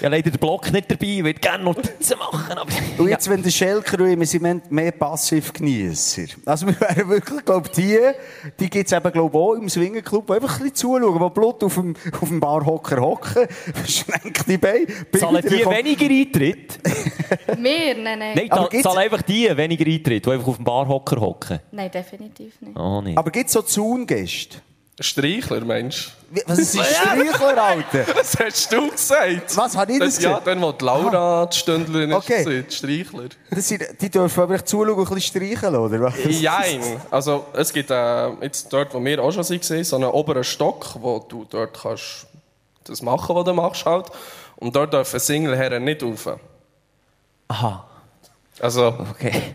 [0.00, 2.70] Ja, leider der Block nicht dabei, ich würde gerne Notizen machen, aber...
[2.96, 6.22] Und jetzt, wenn der Schelker und ich, wir sind mehr Passivgenießer.
[6.46, 7.98] Also wir wären wirklich, glaube die,
[8.58, 11.62] die gibt es eben, glaube auch im Swingerclub, die einfach ein bisschen zuschauen, die Blut
[11.64, 14.86] auf dem, auf dem Barhocker hocken, verschränkt die Beine.
[15.18, 16.78] Zahlen die kommt- weniger Eintritt?
[17.58, 17.94] Wir?
[17.94, 18.32] Nein, nein.
[18.36, 21.60] Nein, Aber da, zahlen einfach die weniger Eintritt, die einfach auf dem Barhocker hocken.
[21.72, 22.76] Nein, definitiv nicht.
[22.78, 23.18] Oh, nicht.
[23.18, 24.58] Aber gibt es so Zaungäste?
[25.00, 26.10] Streichler, Mensch.
[26.46, 26.84] Was ist ein
[27.30, 28.04] Streichler, Alter?
[28.16, 29.56] Was hast du gesagt?
[29.56, 30.46] Was, habe ich das das Ja, gesagt?
[30.48, 32.42] dann, wo die Laura die Stündlerin Okay.
[32.60, 33.28] ist, die Streichler.
[33.50, 36.14] Das sind, die dürfen aber zuschauen und ein bisschen streicheln, oder was?
[36.28, 36.80] Jein.
[37.10, 40.86] Also, es gibt äh, jetzt dort, wo wir auch schon waren, so einen oberen Stock,
[41.00, 42.26] wo du dort kannst
[42.84, 44.06] das machen, was du machst halt.
[44.56, 46.28] Und dort dürfen Singleherren nicht rauf.
[47.48, 47.84] Aha,
[48.60, 49.54] Also, okay.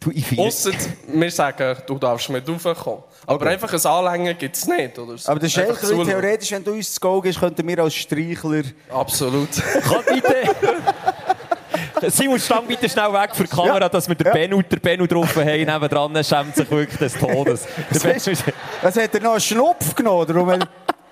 [0.00, 0.44] Du, ich finde...
[0.44, 0.70] ausser
[1.08, 3.02] wir sagen, du darfst mit raufkommen.
[3.26, 4.98] Aber einfach ein Anlängen gibt es nicht.
[4.98, 5.30] Oder so.
[5.30, 6.06] Aber der Einfach Schelker, zuschauen.
[6.06, 8.62] theoretisch, wenn du uns zu Go gehst, könnten wir als Streichler...
[8.90, 9.50] Absolut.
[9.82, 10.34] Kann bitte...
[12.10, 14.32] Simon, stand bitte schnell weg für die Kamera, dass wir den Ja.
[14.32, 15.44] Benno, den drauf haben.
[15.46, 17.66] Nebendran schämt sich wirklich des Todes.
[18.80, 20.22] Was, hat er noch einen Schnupf genommen?
[20.22, 20.34] Oder?
[20.34, 20.64] warum-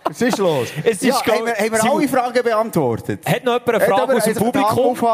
[0.04, 0.68] Was ist los?
[0.82, 3.26] Es ist, ja, haben wir, haben wir alle Fragen beantwortet?
[3.28, 5.08] Hat noch jemand eine Hat Frage aber aus dem einfach Hand Publikum?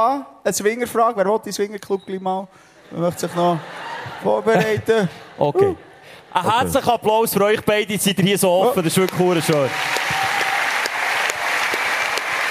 [0.45, 1.17] Eine Swingerfrage.
[1.17, 2.47] Wer will die Swingerclub gleich mal?
[2.91, 3.59] Wer möchte sich noch
[4.23, 5.09] vorbereiten?
[5.37, 5.75] Okay.
[6.33, 9.43] Ein herzlichen Applaus für euch beide, seid ihr hier so offen, das ist wirklich cool
[9.43, 9.69] schön.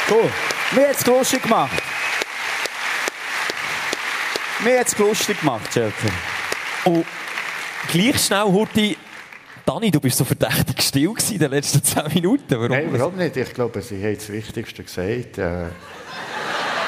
[0.09, 0.29] Cool.
[0.71, 1.71] Mir hat es lustig gemacht.
[4.65, 5.93] Mir hat es lustig gemacht, Schelker.
[6.83, 7.05] Und
[7.89, 8.97] gleich schnell, Hurti,
[9.65, 12.43] Dani, du bist so verdächtig still in den letzten 10 Minuten.
[12.49, 12.67] Warum?
[12.67, 13.37] Nein, überhaupt nicht.
[13.37, 15.37] Ich glaube, sie haben das Wichtigste gesagt.
[15.37, 15.67] Äh,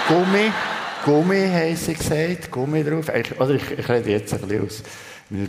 [0.10, 0.52] Gummi.
[1.06, 2.50] Gummi haben sie gesagt.
[2.50, 3.10] Gummi drauf.
[3.10, 4.84] Ich, oder ich, ich rede jetzt ein bisschen aus
[5.30, 5.48] meiner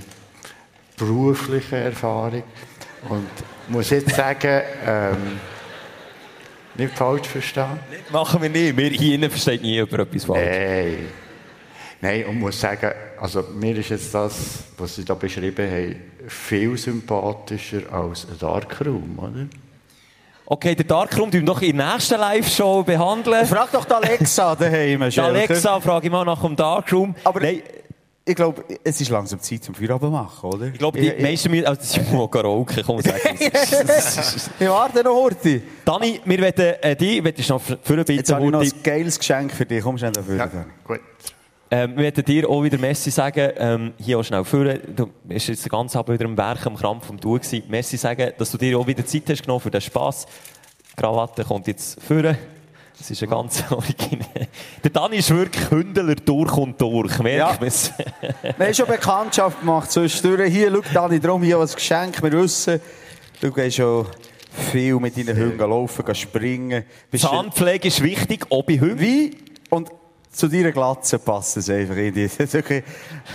[0.99, 2.43] beruflichen Erfahrung.
[3.09, 3.27] Und
[3.69, 5.41] muss jetzt sagen, ähm,
[6.75, 7.81] nicht falsch verstehen.
[8.13, 8.77] Machen wir nicht.
[8.77, 10.41] Wir hier versteht nie über etwas falsch.
[10.45, 10.99] Nein.
[12.03, 15.97] Nein, und muss sagen, also mir ist jetzt das, was Sie da beschrieben haben,
[16.29, 19.47] viel sympathischer als ein Darkroom, oder?
[20.49, 23.45] Okay, den Darkroom tun wir noch in der nächsten Live-Show behandeln.
[23.47, 25.21] Frag doch die Alexa daheim, Die.
[25.21, 27.17] Alexa frage ich mal nach dem Darkroom.
[27.25, 27.63] Aber Nein,
[28.25, 30.67] ich glaube, es ist langsam Zeit zum Feierabend machen, oder?
[30.67, 31.67] ich glaube, die meisten müssen...
[31.67, 34.51] Also, das ist nur Karaoke, komm, sag es.
[34.59, 35.63] Ich warte noch, Horti.
[35.85, 38.63] Dani, wir wollen äh, dich, willst du noch für ein Jetzt bisschen, habe ich noch
[38.63, 39.83] ein geiles Geschenk für dich.
[39.83, 40.37] Komm schnell dafür.
[40.37, 40.65] Ja, Dani.
[40.85, 41.01] gut.
[41.71, 44.79] Ähm, wir möchten dir auch wieder Messi sagen, ähm, hier auch schnell führen.
[44.95, 47.65] Du bist jetzt den ganzen Abend wieder am Werk, am Krampf am Tun gewesen.
[47.69, 50.27] Messi sagen, dass du dir auch wieder Zeit hast genommen für den Spass.
[50.93, 52.39] Die Krawatte kommt jetzt führen.
[52.97, 54.49] Das ist ein ganz originell.
[54.85, 57.19] Der Dani ist wirklich Hündler durch und durch.
[57.19, 57.59] Merkt Ja.
[57.61, 57.93] man's?
[58.57, 60.51] Wir haben schon Bekanntschaft gemacht zwischendurch.
[60.53, 62.23] Hier, schau, Dani, darum hier als Geschenk.
[62.23, 62.81] Wir wissen,
[63.41, 64.07] du gehst schon
[64.73, 66.85] viel mit deinen Hunden laufen, springen.
[67.15, 69.01] Zahnpflege ist wichtig, auch bei Hunden.
[69.01, 69.37] Wie?
[69.69, 69.91] Und
[70.37, 72.29] zu deiner Glatze passt es einfach in die.
[72.39, 72.83] Das ist okay.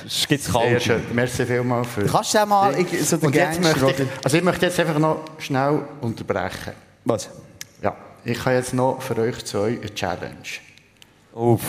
[0.06, 0.84] Es gibt Sehr kalt.
[0.84, 1.02] schön.
[1.14, 2.06] Merci vielmals für...
[2.06, 5.00] Kannst du den mal, ich, so den Gangster, möchte ich, also ich möchte jetzt einfach
[5.00, 6.74] noch schnell unterbrechen.
[7.06, 7.30] Was?
[7.82, 10.36] Ja, ich habe jetzt noch für euch zwei eine Challenge.
[11.34, 11.62] Uff,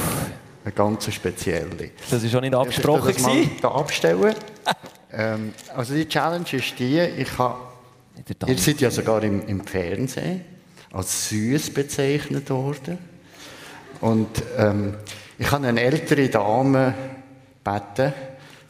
[0.64, 1.90] Eine ganz spezielle.
[2.10, 3.12] das war schon nicht Ich abgesprochen.
[3.14, 3.56] das mal gewesen.
[3.62, 4.34] da abstellen.
[5.12, 7.58] ähm, also die Challenge ist die, ich habe,
[8.46, 10.44] ihr seid ja sogar im, im Fernsehen
[10.92, 12.98] als süß bezeichnet worden.
[14.00, 14.28] Und
[14.58, 14.94] ähm,
[15.42, 16.94] ich habe eine ältere Dame
[17.64, 18.14] gebeten,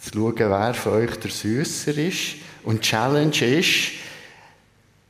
[0.01, 2.37] zu schauen, wer von euch der Süßer ist.
[2.65, 3.91] Und die Challenge ist,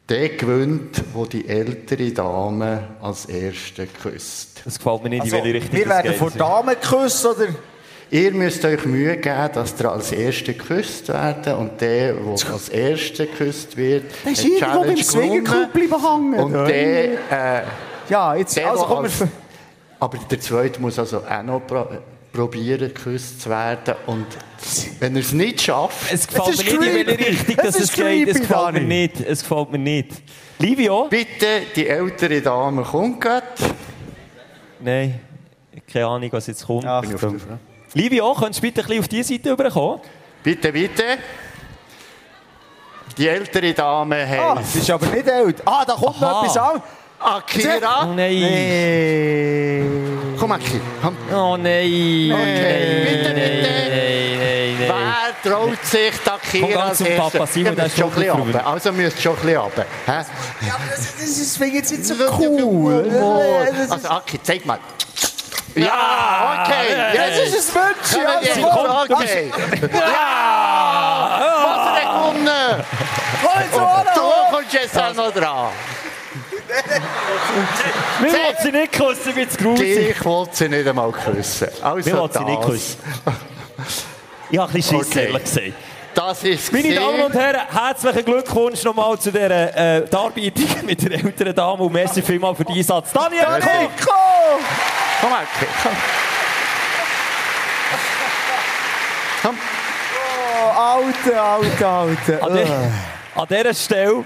[0.09, 4.63] der gewinnt, wo die ältere Dame als Erste küsst.
[4.65, 7.49] Das gefällt mir nicht, Also, in welche Richtung wir das werden von Damen geküsst, oder?
[8.11, 12.69] Ihr müsst euch Mühe geben, dass ihr als Erster geküsst werden und der, der als
[12.71, 16.41] Erster geküsst wird, Der ist irgendwo beim Swingerclub bleiben hängen.
[16.41, 17.63] Und der, äh,
[18.09, 19.29] Ja, jetzt, der, also der komm, als, wir...
[20.03, 21.87] aber der Zweite muss also auch noch pro
[22.33, 23.95] probieren, geküsst zu werden.
[24.07, 24.27] Und
[25.01, 27.27] wenn er es nicht schafft, Es gefällt Es mir ist nicht, in welche.
[27.29, 28.29] Richtung Es dass es ist geht.
[28.29, 29.21] Es gefällt mir nicht.
[29.21, 30.09] Es gefällt mir nicht.
[30.59, 31.07] Livio?
[31.09, 33.47] bitte, die ältere Dame kommt gerade.
[34.81, 35.21] Nein,
[35.93, 36.85] keine Ahnung, was jetzt kommt.
[36.87, 37.41] Achtung.
[37.95, 40.01] Livio, könntest du bitte ein bisschen auf diese Seite rüberkommen?
[40.43, 41.05] Bitte, bitte.
[43.19, 45.63] Die ältere Dame Ah, heißt das ist aber nicht alt.
[45.67, 46.41] Ah, da kommt noch Aha.
[46.45, 46.83] etwas an.
[47.25, 48.03] Akira.
[48.03, 48.31] Oh nein.
[48.41, 49.85] Nee.
[50.39, 50.81] Komm, Aki.
[51.01, 51.17] Komm.
[51.33, 52.33] Oh nein.
[52.33, 53.35] Okay, bitte, bitte.
[53.35, 54.93] Nein, nein, nein.
[55.43, 56.13] Wer traut sich
[56.53, 57.07] die Komm Akira ganz zum?
[57.17, 58.67] Papa, Simon, der ist schon ein runter.
[58.67, 59.85] Also müsst schon ein bisschen runter.
[60.07, 60.13] Hä?
[60.67, 63.11] Ja, aber das, das ist wegen jetzt nicht so cool.
[63.89, 64.79] Also Aki, zeig mal.
[65.75, 67.17] Ja, okay.
[67.17, 68.55] Das ist ein Wünsch, Kommen ja.
[69.09, 69.15] so.
[69.15, 69.51] Okay.
[69.91, 71.41] Ja!
[71.65, 72.85] Was hat er gewonnen?
[73.43, 73.69] Und
[74.15, 75.69] du kommst jetzt auch noch dran.
[78.21, 80.09] Wir wollen sie nicht küssen, ich bin zu grusig.
[80.11, 81.69] Ich wollte sie nicht einmal küssen.
[81.83, 82.67] Also Wir wollen sie nicht das.
[82.71, 82.99] küssen.
[84.51, 85.25] Ich habe ein bisschen Schiss, Okay.
[85.27, 85.73] ehrlich gesagt.
[86.15, 91.13] Das ist Meine Damen und Herren, herzlichen Glückwunsch nochmal zu dieser äh, Darbietung mit der
[91.13, 93.13] älteren Dame und merci vielmals für den Einsatz.
[93.13, 93.45] Daniel.
[93.45, 94.13] Koch!
[95.23, 95.67] Komm, Aki.
[95.83, 95.93] Komm.
[99.43, 99.59] Komm.
[100.15, 102.43] Oh, Alter, Alter, Alter.
[102.47, 102.93] An, der,
[103.35, 104.25] an dieser Stelle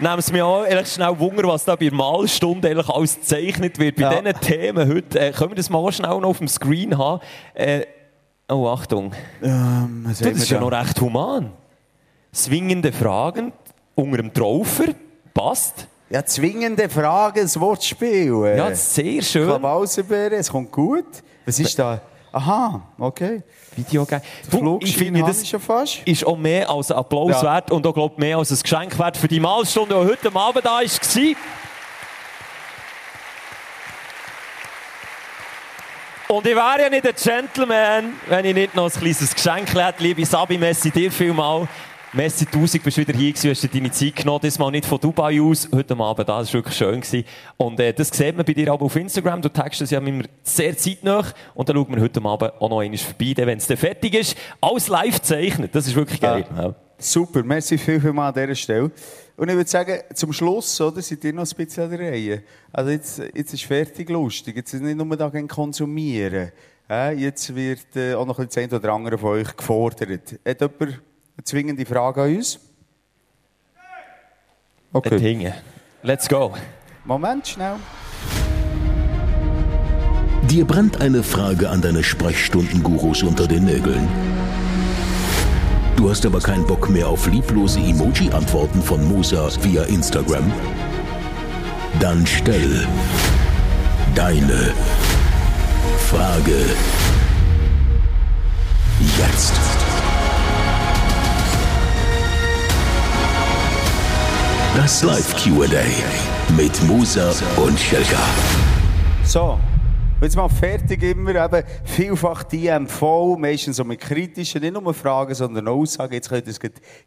[0.00, 3.78] nehmen es mir auch ehrlich schnell Wunder, was da bei der Malstunde eigentlich alles gezeichnet
[3.78, 3.96] wird.
[3.96, 4.20] Bei Ja.
[4.20, 7.20] diesen Themen heute, äh, können wir das mal schnell noch auf dem Screen haben?
[7.54, 7.82] Äh,
[8.48, 9.12] oh, Achtung.
[9.42, 10.64] Ähm, das ist ja da?
[10.64, 11.52] noch recht human.
[12.32, 13.52] Zwingende Fragen
[13.94, 14.86] unter dem Traufer.
[15.34, 15.86] Passt.
[16.08, 18.54] Ja, zwingende Fragen, das Wortspiel.
[18.56, 19.48] Ja, sehr schön.
[19.58, 21.04] Klausenbeere, es kommt gut.
[21.46, 22.00] Was ist da?
[22.32, 23.42] Aha, okay.
[23.74, 24.22] Video geben.
[24.52, 26.00] Der Du, ich finde, das fast.
[26.04, 27.42] ist auch mehr als ein Applaus Ja.
[27.42, 30.64] wert und auch glaub, mehr als ein Geschenk wert für die Malstunde, die heute Abend
[30.64, 31.36] da war.
[36.28, 40.00] Und ich wäre ja nicht ein Gentleman, wenn ich nicht noch ein kleines Geschenk hätte.
[40.02, 41.66] Liebe Sabi, Messi dir vielmal.
[42.12, 44.40] Messi 1000, bist wieder hier gewesen, hast dir deine Zeit genommen.
[44.42, 47.00] Das mal nicht von Dubai aus, heute Abend da, das war wirklich schön.
[47.00, 47.24] Gewesen.
[47.56, 49.40] Und äh, das sieht man bei dir auch auf Instagram.
[49.40, 51.24] Du text das ja immer sehr zeitnah.
[51.54, 54.36] Und dann schaut man heute Abend auch noch einmal vorbei, wenn es dann fertig ist.
[54.60, 56.44] Alles live gezeichnet, das ist wirklich geil.
[56.56, 56.74] Ja.
[56.98, 58.90] Super, merci viel, viel mal an dieser Stelle.
[59.36, 62.42] Und ich würde sagen, zum Schluss, oder, seid ihr noch ein bisschen an der Reihe.
[62.72, 64.56] Also jetzt, jetzt ist fertig lustig.
[64.56, 66.50] Jetzt ist nicht nur da konsumieren.
[66.90, 70.40] Äh, jetzt wird äh, auch noch ein bisschen oder andere von euch gefordert.
[70.44, 71.00] Hat jemand
[71.40, 72.58] eine zwingende Frage an uns?
[74.92, 75.18] Okay.
[75.18, 75.54] Dinge.
[76.02, 76.54] Let's go.
[77.04, 77.76] Moment, schnell.
[80.50, 84.06] Dir brennt eine Frage an deine Sprechstundengurus unter den Nägeln.
[85.96, 90.52] Du hast aber keinen Bock mehr auf lieblose Emoji-Antworten von Musa via Instagram?
[92.00, 92.86] Dann stell
[94.14, 94.74] deine
[95.98, 96.64] Frage
[99.18, 99.89] jetzt.
[104.80, 105.68] Das Live QA
[106.56, 108.16] mit Musa und Schelka.
[109.24, 109.60] So,
[110.22, 115.68] jetzt mal fertig immer eben vielfach DMV, meistens so mit kritischen, nicht nur Fragen, sondern
[115.68, 116.14] auch Aussagen.
[116.14, 116.60] Jetzt könnt ihr es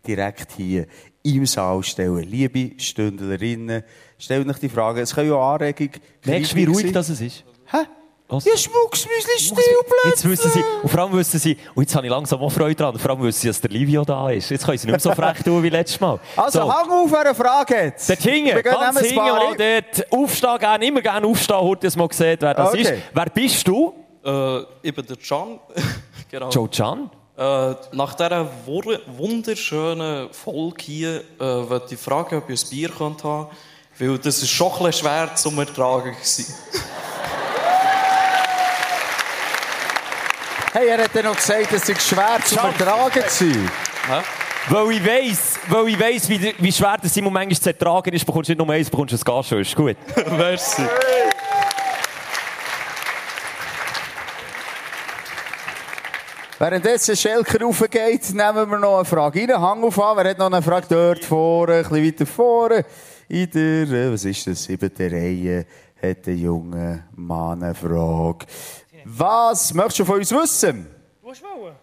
[0.05, 0.85] direkt hier
[1.23, 2.29] im Saal stellen.
[2.29, 3.81] Liebe Stündlerinnen,
[4.19, 5.01] stellt euch die Frage.
[5.01, 6.93] Es können ja Anregungen, Merkst du, wie ruhig sein.
[6.93, 7.43] das es ist?
[7.71, 7.77] Hä?
[8.34, 8.45] Was?
[8.45, 9.55] Ja, Schmucksmüsli still
[10.05, 12.76] Jetzt wissen sie, und vor allem wissen sie, und jetzt habe ich langsam auch Freude
[12.76, 14.49] dran, vor allem wissen sie, dass der Livio da ist.
[14.49, 16.19] Jetzt können sie nicht mehr so frech tun wie letztes Mal.
[16.35, 16.73] Also, So.
[16.73, 20.11] hang auf, eine Frage hinten, Wir gehen ganz hinten mal dort.
[20.11, 22.81] Aufstehen gerne, immer gerne aufstehen, heute das mal gesehen, wer das Okay.
[22.81, 22.93] ist.
[23.14, 23.93] Wer bist du?
[24.26, 25.60] Äh, ich bin der Can.
[26.31, 26.49] genau.
[26.49, 27.10] Joe Can?
[27.38, 33.23] Äh, nach dieser wunderschönen Folge hier äh, wollte ich fragen, ob ich ein Bier könnt
[33.23, 33.47] haben
[33.99, 36.53] weil das ist schon ein bisschen schwer zum Ertragen gewesen.
[40.75, 43.69] Hey, er hat ja noch gesagt, es sei schwer zu ertragen gewesen.
[44.69, 48.25] Weil ich weiss, weil ich weiss, wie, wie schwer das Simon manchmal zu ertragen ist,
[48.25, 49.61] bekommst du nicht nur eins, bekommst du ein Gas schon.
[49.61, 49.95] Ist gut.
[50.31, 50.81] Merci.
[56.57, 59.61] Währenddessen Schelker raufgeht, nehmen wir noch eine Frage rein.
[59.61, 62.85] Hang auf an, wer hat noch eine Frage dort vorne, ein bisschen weiter vorne.
[63.29, 65.67] In der, äh, was ist das, siebten Reihe,
[66.01, 68.47] hat der junge Mann eine Frage.
[69.05, 70.88] Was möchtest du von uns wissen?
[71.21, 71.75] Du hast wollen.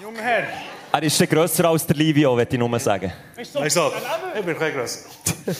[0.00, 0.44] Junger Herr.
[0.92, 3.12] Er ist der grösser als der Livio, würde ich nur sagen.
[3.34, 3.92] Weißt du, Ich sag,
[4.38, 5.08] ich bin kein grösser.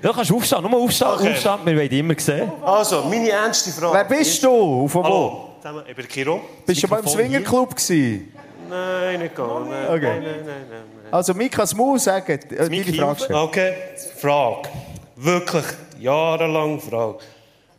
[0.00, 1.32] Du kannst aufstehen, nur aufstehen, Okay.
[1.32, 2.52] aufstehen, wir wollen dich immer sehen.
[2.62, 3.94] Also, meine ernste Frage.
[3.94, 4.84] Wer bist du?
[4.84, 5.02] Auf wo?
[5.02, 6.40] Hallo, ich bin Kiro.
[6.64, 8.32] Bist du mal im Swingerclub gewesen?
[8.70, 9.88] Nein, nicht gar nicht.
[9.88, 10.00] Okay.
[10.00, 10.82] Nein, nein, nein, nein.
[11.02, 11.12] nein.
[11.12, 13.38] Also, Mika Smu, sagen, äh, deine Miki Frage stellen.
[13.40, 13.74] Okay,
[14.20, 14.68] Frage.
[15.16, 15.64] Wirklich
[15.98, 17.18] jahrelang Frage.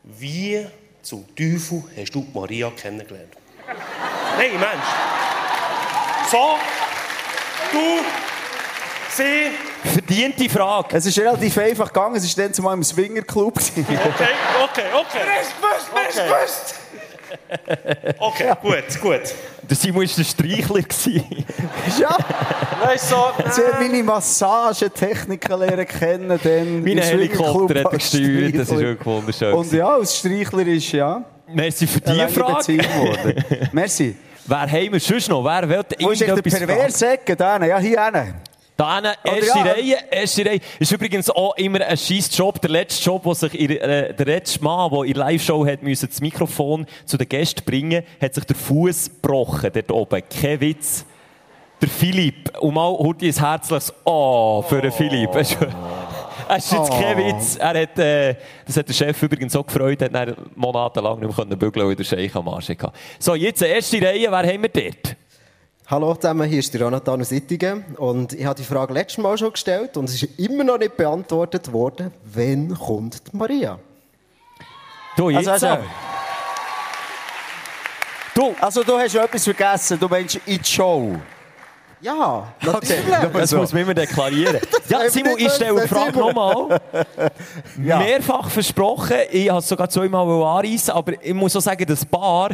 [0.03, 0.67] Wie
[1.01, 3.33] zum Teufel hast du Maria kennengelernt?
[4.37, 4.89] Nein, Mensch.
[6.31, 6.57] So,
[7.71, 8.01] du,
[9.15, 9.51] sie.
[9.83, 10.97] Verdiente Frage.
[10.97, 13.55] Es ist relativ einfach gegangen, es war dann zumal im Swingerclub.
[13.57, 13.87] Okay,
[14.63, 15.21] okay, okay.
[15.23, 16.88] Wer gewusst, Okay.
[18.17, 19.21] Okay, gut, gut.
[19.69, 20.83] Der Simon war der Streichler.
[21.99, 22.17] ja.
[22.87, 23.15] Weißt du,
[23.51, 26.39] Sie hat meine Massagetechniken lernen kennen.
[26.41, 29.53] Dann Mein im Swingerclub Helikopter hat er gesteuert, das ist wirklich wunderschön.
[29.53, 31.23] Und ja, als Streichler ist ja.
[31.53, 33.35] Merci für die Frage.
[33.71, 34.15] Merci.
[34.45, 35.43] Wer haben wir sonst noch?
[35.43, 37.35] Wer will Wo ist der perverse Ecke?
[37.39, 38.48] Ja, hier hinten.
[38.79, 39.59] Da Oder erste.
[39.59, 40.59] Reihe, erste Reihe.
[40.79, 42.61] Ist übrigens auch immer ein scheiß Job.
[42.61, 45.83] Der letzte Job, wo sich ihr, äh, der letzte Mann, der in der Live-Show hat
[45.83, 50.23] müssen, das Mikrofon zu den Gästen bringen, hat sich der Fuß gebrochen, dort oben.
[50.29, 51.03] Kein Witz.
[51.81, 52.57] Der Philipp.
[52.59, 55.31] Und mal heute ein herzliches Oh für den Philipp.
[55.33, 55.39] Du?
[56.51, 57.27] Es ist jetzt kein Oh.
[57.27, 57.57] Witz.
[57.57, 58.35] Er hat, äh,
[58.65, 61.95] das hat der Chef übrigens so gefreut, hat dann monatelang nicht mehr können bügeln, weil
[61.95, 62.91] der Scheich am Arsch hatte.
[63.19, 65.17] So, jetzt, erste Reihe, wer haben wir dort?
[65.91, 69.35] Hallo zusammen, hier ist der Jonathan aus Ittigen und ich habe die Frage letztes Mal
[69.39, 73.79] schon gestellt und es ist immer noch nicht beantwortet worden, wann kommt die Maria?
[75.17, 75.83] Du, jetzt Also, also, aber.
[78.35, 78.55] Du.
[78.61, 79.99] Also, du hast ja etwas vergessen.
[79.99, 81.15] Du meinst in die Show.
[82.01, 83.05] Ja, natürlich.
[83.33, 84.59] Das muss man immer deklarieren.
[84.89, 86.79] Ja, Simon, ich stelle die Frage nochmal.
[87.83, 87.97] Ja.
[87.97, 89.17] Mehrfach versprochen.
[89.31, 92.51] Ich habe es sogar zweimal anreissen, aber ich muss auch sagen, das Paar,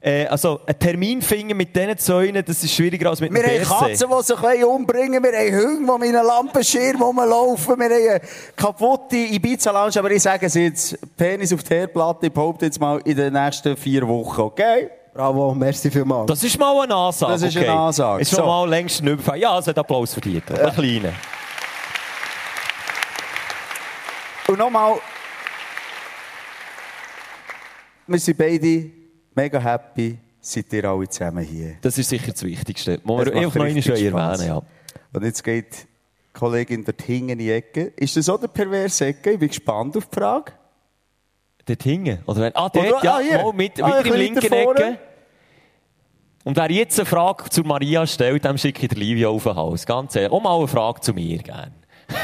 [0.00, 3.50] äh, also einen Termin finden mit diesen Zäunen, das ist schwieriger als mit Wir dem
[3.68, 4.06] haben Berse.
[4.06, 4.22] Katzen, die
[4.54, 5.32] sich umbringen wollen.
[5.32, 7.78] Wir haben Hunde, die mit einem Lampenschirm rumlaufen.
[7.78, 8.20] Wir haben eine
[8.56, 9.98] kaputte Ibiza-Lounge.
[9.98, 13.32] Aber ich sage es jetzt, Penis auf die Herdplatte, ich behaupte jetzt mal in den
[13.32, 14.90] nächsten vier Wochen, okay?
[15.14, 16.26] Bravo, merci vielmals.
[16.26, 17.32] Das ist mal eine Ansage.
[17.32, 17.76] Das ist eine okay.
[17.78, 18.20] Ansage.
[18.22, 18.46] Ist schon So.
[18.46, 19.38] mal längst ein Überfall.
[19.38, 20.44] Ja, es hat Applaus verdient.
[20.50, 21.12] Ein kleiner.
[24.46, 24.96] Und nochmal,
[28.06, 28.90] wir sind beide
[29.36, 31.76] mega happy, seid ihr alle zusammen hier.
[31.82, 33.00] Das ist sicher das Wichtigste.
[33.04, 34.62] Muss man einfach noch einmal erwähnen, ja.
[35.12, 37.92] Und jetzt geht die Kollegin dort hinten in die Ecke.
[37.96, 39.32] Ist das auch der perverse Ecke?
[39.32, 40.52] Ich bin gespannt auf die Frage.
[41.64, 42.20] Dort hinten?
[42.26, 43.38] Oder wenn, ah, dort, Oder- ja, ah, hier.
[43.42, 44.52] mal mit, Ah, im linken.
[44.52, 44.98] Ecke.
[46.44, 49.56] Und wer jetzt eine Frage zu Maria stellt, dem schicke ich der Livia auf den
[49.56, 49.84] Hals.
[49.84, 50.30] Ganz ehrlich.
[50.30, 51.72] Auch mal eine Frage zu mir, gerne.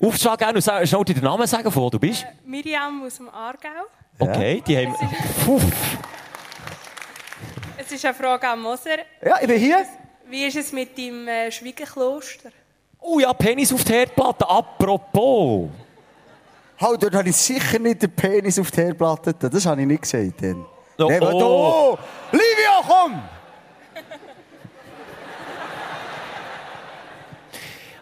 [0.00, 2.24] Aufstehen gerne und schnell dir den Namen sagen, von wo du bist.
[2.44, 3.68] Miriam aus dem Aargau.
[4.18, 4.94] Okay, die haben...
[5.44, 5.60] Puh.
[7.76, 8.98] Es ist eine Frage an Moser.
[9.24, 9.86] Ja, ich bin hier.
[10.28, 12.50] Wie ist es mit deinem äh, Schwiegerkloster?
[13.00, 14.48] Oh ja, Penis auf die Herdplatte.
[14.48, 15.68] Apropos.
[16.80, 19.34] Halt, dort habe ich sicher nicht den Penis auf die Herdplatte.
[19.34, 20.42] Das habe ich nicht gesagt.
[20.42, 20.66] Dann.
[20.98, 21.98] Oh, Nein, aber oh.
[22.30, 22.36] du!
[22.36, 23.22] Livia, komm!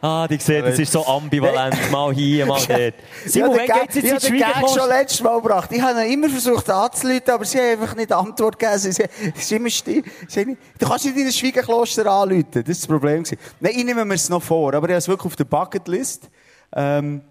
[0.00, 1.74] Ah, die sehen, das ist so ambivalent.
[1.90, 2.94] Mal hier, mal dort.
[3.24, 5.70] Simon, ja, wann geht's jetzt Gag- ins ich habe schon letztes Mal gebracht.
[5.72, 8.78] Ich habe immer versucht anzuleiten, aber sie haben einfach nicht Antwort gegeben.
[8.78, 8.92] Sie,
[9.34, 10.02] sie, immer still.
[10.78, 12.44] Du kannst nicht in ein Schwiegerkloster anrufen.
[12.52, 13.24] Das war das Problem.
[13.60, 16.28] Nein, ich nehme mir es noch vor, aber ich habe es wirklich auf der Bucketlist.
[16.74, 17.22] Ähm,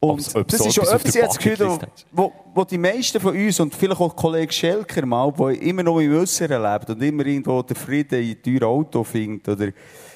[0.00, 1.78] und Ob's- ob's das so ist schon etwas der das Gefühl,
[2.12, 5.98] wo, wo die meisten von uns und vielleicht auch Kollege Schelker mal, die immer noch
[5.98, 9.72] im Äußeren lebt und immer irgendwo den Frieden in teuren Auto findet oder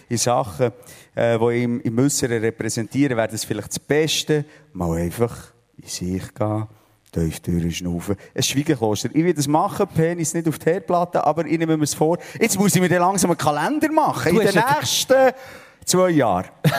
[0.09, 0.71] in Sachen,
[1.15, 6.35] äh, die im, im Äußeren repräsentieren, wäre das vielleicht das Beste, mal einfach in sich
[6.35, 6.67] gehen,
[7.13, 8.17] tief durchschnaufen.
[8.35, 9.11] Ein Schwiegerkloster.
[9.13, 12.19] Ich will das machen, Penis nicht auf die Herdplatte, aber ich nehme mir es vor.
[12.41, 14.35] Jetzt muss ich mir dann langsam einen Kalender machen.
[14.35, 15.33] Du in den nächsten
[15.85, 16.47] zwei Jahren.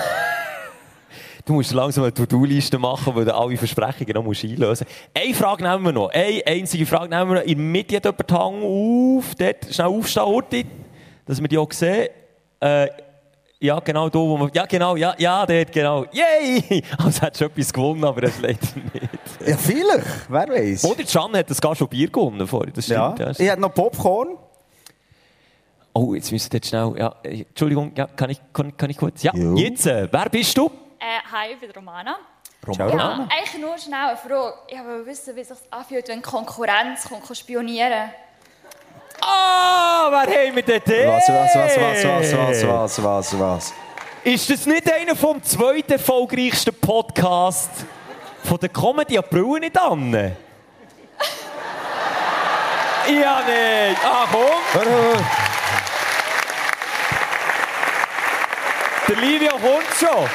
[1.45, 4.97] Du musst langsam eine To-Do-Liste machen, weil du alle Versprechungen noch musst einlösen musst.
[5.13, 6.09] Eine Frage nehmen wir noch.
[6.09, 7.45] Eine einzige Frage nehmen wir noch.
[7.45, 9.35] In der Mitte hat jemand die auf.
[9.35, 10.65] Dort, schnell aufstehen, Urti,
[11.25, 12.07] dass wir die auch sehen.
[12.61, 12.87] Äh,
[13.63, 14.49] ja, genau da, wo man...
[14.53, 16.05] Ja, genau, ja, ja, dort, genau.
[16.11, 16.83] Yay!
[16.97, 18.59] Also hättest du etwas gewonnen, aber das leider
[18.93, 19.09] nicht.
[19.47, 20.05] Ja, vielleicht.
[20.29, 20.83] Wer weiß.
[20.85, 22.73] Oder Can hat das gar schon Bier gewonnen vorher.
[22.73, 23.13] Das Ja.
[23.15, 23.39] stimmt.
[23.39, 24.37] Ich hätte noch Popcorn.
[25.93, 26.93] Oh, jetzt müssen wir jetzt schnell...
[26.97, 29.23] Ja, Entschuldigung, ja, kann, ich, kann, kann ich kurz?
[29.23, 29.85] Ja, jetzt.
[29.87, 30.65] Äh, wer bist du?
[30.99, 32.17] Äh, hi, ich bin Romana.
[32.67, 32.93] Romana.
[32.95, 34.55] Ja, eigentlich nur schnell eine Frage.
[34.67, 38.09] Ich will wissen, wie es sich anfühlt, wenn Konkurrenz kommt, kann spionieren
[39.21, 43.73] Ah, wer haben wir denn Was, was, was, was, was, was, was, was, was?
[44.23, 47.69] Ist das nicht einer vom zweiten erfolgreichsten Podcast
[48.43, 50.13] von der Comedy April nicht an?
[50.13, 50.33] ja,
[53.41, 53.99] nicht.
[54.05, 54.61] Ah, komm.
[59.07, 60.29] Der Livio kommt schon.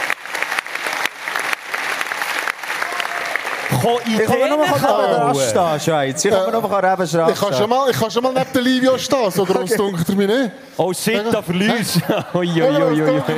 [4.06, 6.24] Ich komme nur noch an stehen, Schweiz.
[6.24, 8.62] Ich komme nur noch an Ich kann schon mal, ich kann schon mal neben der
[8.62, 10.50] Livio stehen, so gross dunkelt er mich nicht.
[10.76, 12.00] Oh shit, da verlierst du.
[12.38, 13.34] Ui, ui, Ja, dunkelt er mich nicht ein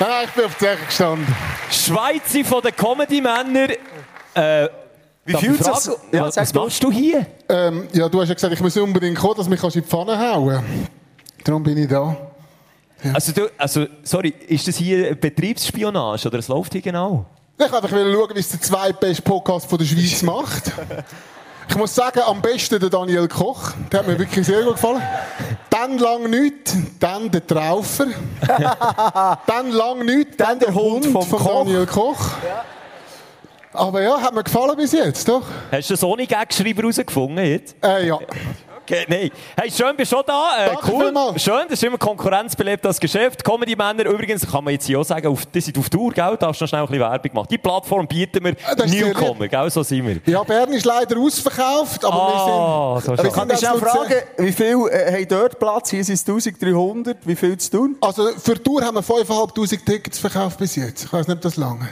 [0.00, 1.36] bisschen, ich bin auf die Zeche gestanden.
[1.70, 3.70] Schweizer von den Comedy-Männern.
[4.34, 4.68] Äh,
[5.24, 6.60] Wie fühlt ich sich's- fragen, Ja, was, was du.
[6.60, 7.26] machst du hier?
[7.48, 10.18] Ähm, ja, du hast ja gesagt, ich muss unbedingt kommen, dass mich in die Pfanne
[10.18, 10.62] hauen
[11.44, 12.16] Darum bin ich da.
[13.12, 17.26] Also, du, also, sorry, ist das hier Betriebsspionage oder es läuft hier genau?
[17.56, 20.72] Ich wollte einfach schauen, wie es der zweitbeste Podcast von der Schweiz macht.
[21.68, 23.72] Ich muss sagen, am besten der Daniel Koch.
[23.90, 25.02] Der hat mir wirklich sehr gut gefallen.
[25.70, 28.06] Dann lang nicht, dann der Traufer.
[29.46, 31.66] dann lang nicht, dann, der Hund, vom von.
[31.66, 32.32] Daniel Koch.
[33.72, 35.42] Aber ja, hat mir gefallen bis jetzt, doch?
[35.72, 37.74] Hast du das ohne Gagschreiber herausgefunden jetzt?
[37.82, 38.18] Äh, ja.
[38.86, 39.30] Okay, nein.
[39.56, 40.50] Hey, schön, bist du schon da.
[40.58, 41.04] Äh, Danke cool.
[41.04, 41.42] vielmals.
[41.42, 43.42] Schön, das ist immer konkurrenzbelebt, das Geschäft.
[43.42, 46.36] Comedy-Männer, übrigens, kann man jetzt hier auch sagen, auf, die sind auf Tour, gell?
[46.38, 47.50] Da hast du noch schnell ein bisschen Werbung gemacht.
[47.50, 48.54] Die Plattform bieten wir
[48.86, 49.70] sehr Newcomer, gell?
[49.70, 50.20] So sind wir.
[50.26, 53.24] Ja, Bern ist leider ausverkauft, aber Ah, wir so sind...
[53.24, 55.90] wir Kann ich sind schnell jetzt fragen, wie viel äh, haben dort Platz?
[55.90, 57.16] Hier sind es 1300.
[57.26, 57.96] Wie viel zu tun?
[58.02, 61.04] Also für die Tour haben wir 5'500 Tickets verkauft bis jetzt.
[61.04, 61.88] Ich weiß nicht, ob das lange.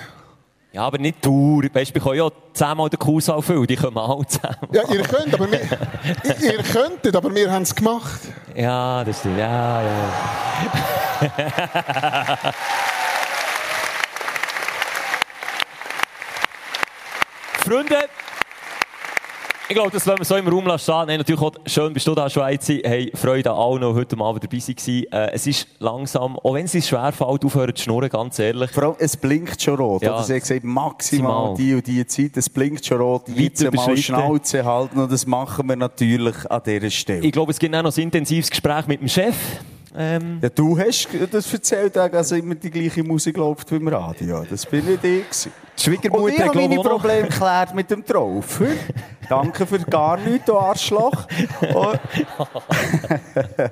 [0.73, 1.65] Ja, aber nicht Tour.
[1.70, 4.57] Weißt du, wir können ja zehnmal den Kuhsaal füllen, die kommen alle zehnmal.
[4.73, 5.61] Ja, ihr könnt, aber wir,
[6.40, 8.20] ihr könntet, aber wir haben es gemacht.
[8.57, 9.39] Ja, das stimmt.
[9.39, 10.09] Ja, ja.
[17.65, 18.09] Freunde,
[19.73, 21.07] ich glaube, das lassen wir so im Raum stehen.
[21.07, 22.74] Nein, natürlich auch schön, bist du da, Schweizer.
[22.85, 25.05] Hey, Freude an allen, die heute Abend dabei waren.
[25.11, 28.70] Äh, es ist langsam, auch wenn es uns schwerfällt, aufhören zu schnurren, ganz ehrlich.
[28.70, 30.03] Vor allem, es blinkt schon rot.
[30.03, 30.12] Ja.
[30.12, 31.57] Oder sie hat gesagt, maximal Maximal.
[31.57, 32.36] die und die Zeit.
[32.36, 33.31] Es blinkt schon rot.
[33.31, 33.97] Weit Jetzt mal.
[33.97, 34.99] Schnauze halten.
[35.01, 37.24] Und das machen wir natürlich an dieser Stelle.
[37.24, 39.36] Ich glaube, es gibt auch noch ein intensives Gespräch mit dem Chef.
[39.97, 44.44] Ähm, ja, du hast das erzählt, dass immer die gleiche Musik läuft wie im Radio.
[44.49, 45.49] Das bin nicht ich.
[45.77, 48.66] Schwiegermutter Und ich habe meine Probleme geklärt mit dem Traufer.
[49.28, 51.27] Danke für gar nichts, du Arschloch.
[51.74, 52.01] Und,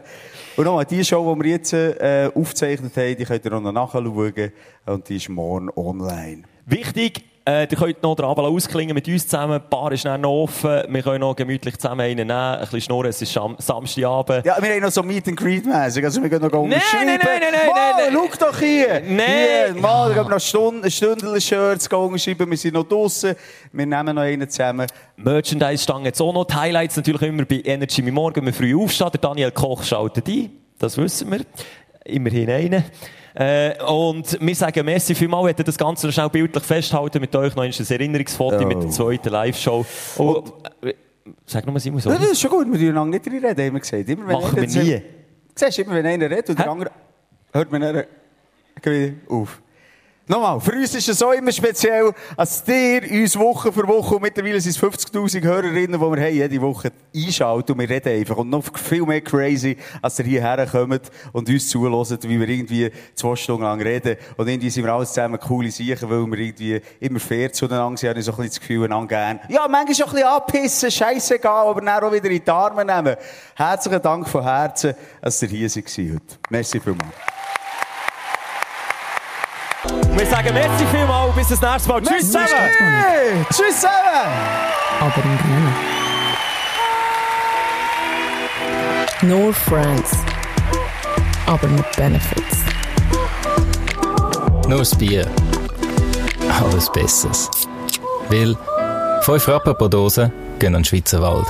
[0.57, 4.53] und nochmal, die Show, die wir jetzt äh, aufgezeichnet haben, die könnt ihr noch nachschauen.
[4.87, 6.43] Und die ist morgen online.
[6.67, 9.61] Wichtig, äh, ihr könnt noch den Abend ausklingen mit uns zusammen.
[9.65, 10.83] Die Bar ist dann noch offen.
[10.89, 13.09] Wir können noch gemütlich zusammen einen nehmen, ein bisschen schnurren.
[13.09, 14.45] Es ist Sam Samstagabend.
[14.45, 16.05] Ja, wir haben noch so Meet and Greet mäßig.
[16.05, 17.07] Also wir gehen noch Nein, unterschreiben.
[17.07, 18.29] nein, nein, nein, nein, nein, nein.
[18.39, 19.03] schau doch hier.
[19.07, 19.27] Nein.
[19.73, 22.51] Hier, mal, wir noch Stunden, Stündchen-Shirts unterschreiben.
[22.51, 23.35] Wir sind noch draussen.
[23.73, 24.87] Wir nehmen noch einen zusammen.
[25.17, 26.45] Merchandise-Stange jetzt auch noch.
[26.45, 29.11] Die Highlights natürlich immer bei Energy mit Morgen, wir früh aufstehen.
[29.13, 30.51] Der Daniel Koch schaltet ein.
[30.79, 31.41] Das wissen wir.
[32.05, 32.85] Immerhin einen.
[33.35, 37.55] Äh, und wir sagen merci vielmals, wir das Ganze noch schnell bildlich festhalten mit euch
[37.55, 38.67] noch ein Erinnerungsfoto Oh.
[38.67, 39.87] mit der zweiten Live-Show.
[40.17, 40.53] Und,
[40.83, 40.95] äh,
[41.47, 42.11] sag nochmal, Simon, so.
[42.11, 44.09] Das ist schon gut, wir dürfen lange nicht reden, haben wir gesagt.
[44.09, 45.03] Immer, wenn Machen wir nie.
[45.55, 46.91] Siehst du, immer wenn einer redet und der andere
[47.53, 48.05] hört man dann
[49.29, 49.61] auf.
[50.31, 54.23] Nochmal, für uns ist es so immer speziell, als ihr uns Woche für Woche, und
[54.23, 58.37] mittlerweile sind es 50'000 Hörerinnen, die wir haben, jede Woche einschalten und wir reden einfach.
[58.37, 62.93] Und noch viel mehr crazy, als ihr hierher kommt und uns zuhört, wie wir irgendwie
[63.17, 64.19] zwei Stunden lang reden.
[64.37, 68.11] Und irgendwie sind wir alles zusammen coole Sachen, weil wir irgendwie immer fair zueinander sind.
[68.11, 69.41] Ich habe so ein bisschen das Gefühl, einander gern.
[69.49, 73.17] Ja, manchmal auch ein bisschen anpissen, scheissegal, aber dann auch wieder in die Arme nehmen.
[73.57, 76.39] Herzlichen Dank von Herzen, dass ihr hier seid heute.
[76.51, 77.40] Merci vielmals.
[80.21, 82.03] Und wir sagen merci vielmals, bis das nächste Mal.
[82.03, 82.47] Tschüss zusammen!
[82.51, 83.95] Hey, tschüss zusammen!
[85.01, 85.75] Aber im Grünen.
[89.23, 90.11] No friends.
[91.47, 92.59] Aber mit Benefits.
[94.69, 95.27] Nur das Bier.
[96.63, 97.49] Alles Besseres.
[98.29, 98.55] Weil
[99.23, 101.47] 5 Rappen pro Dose gehen an den Schweizer Wald.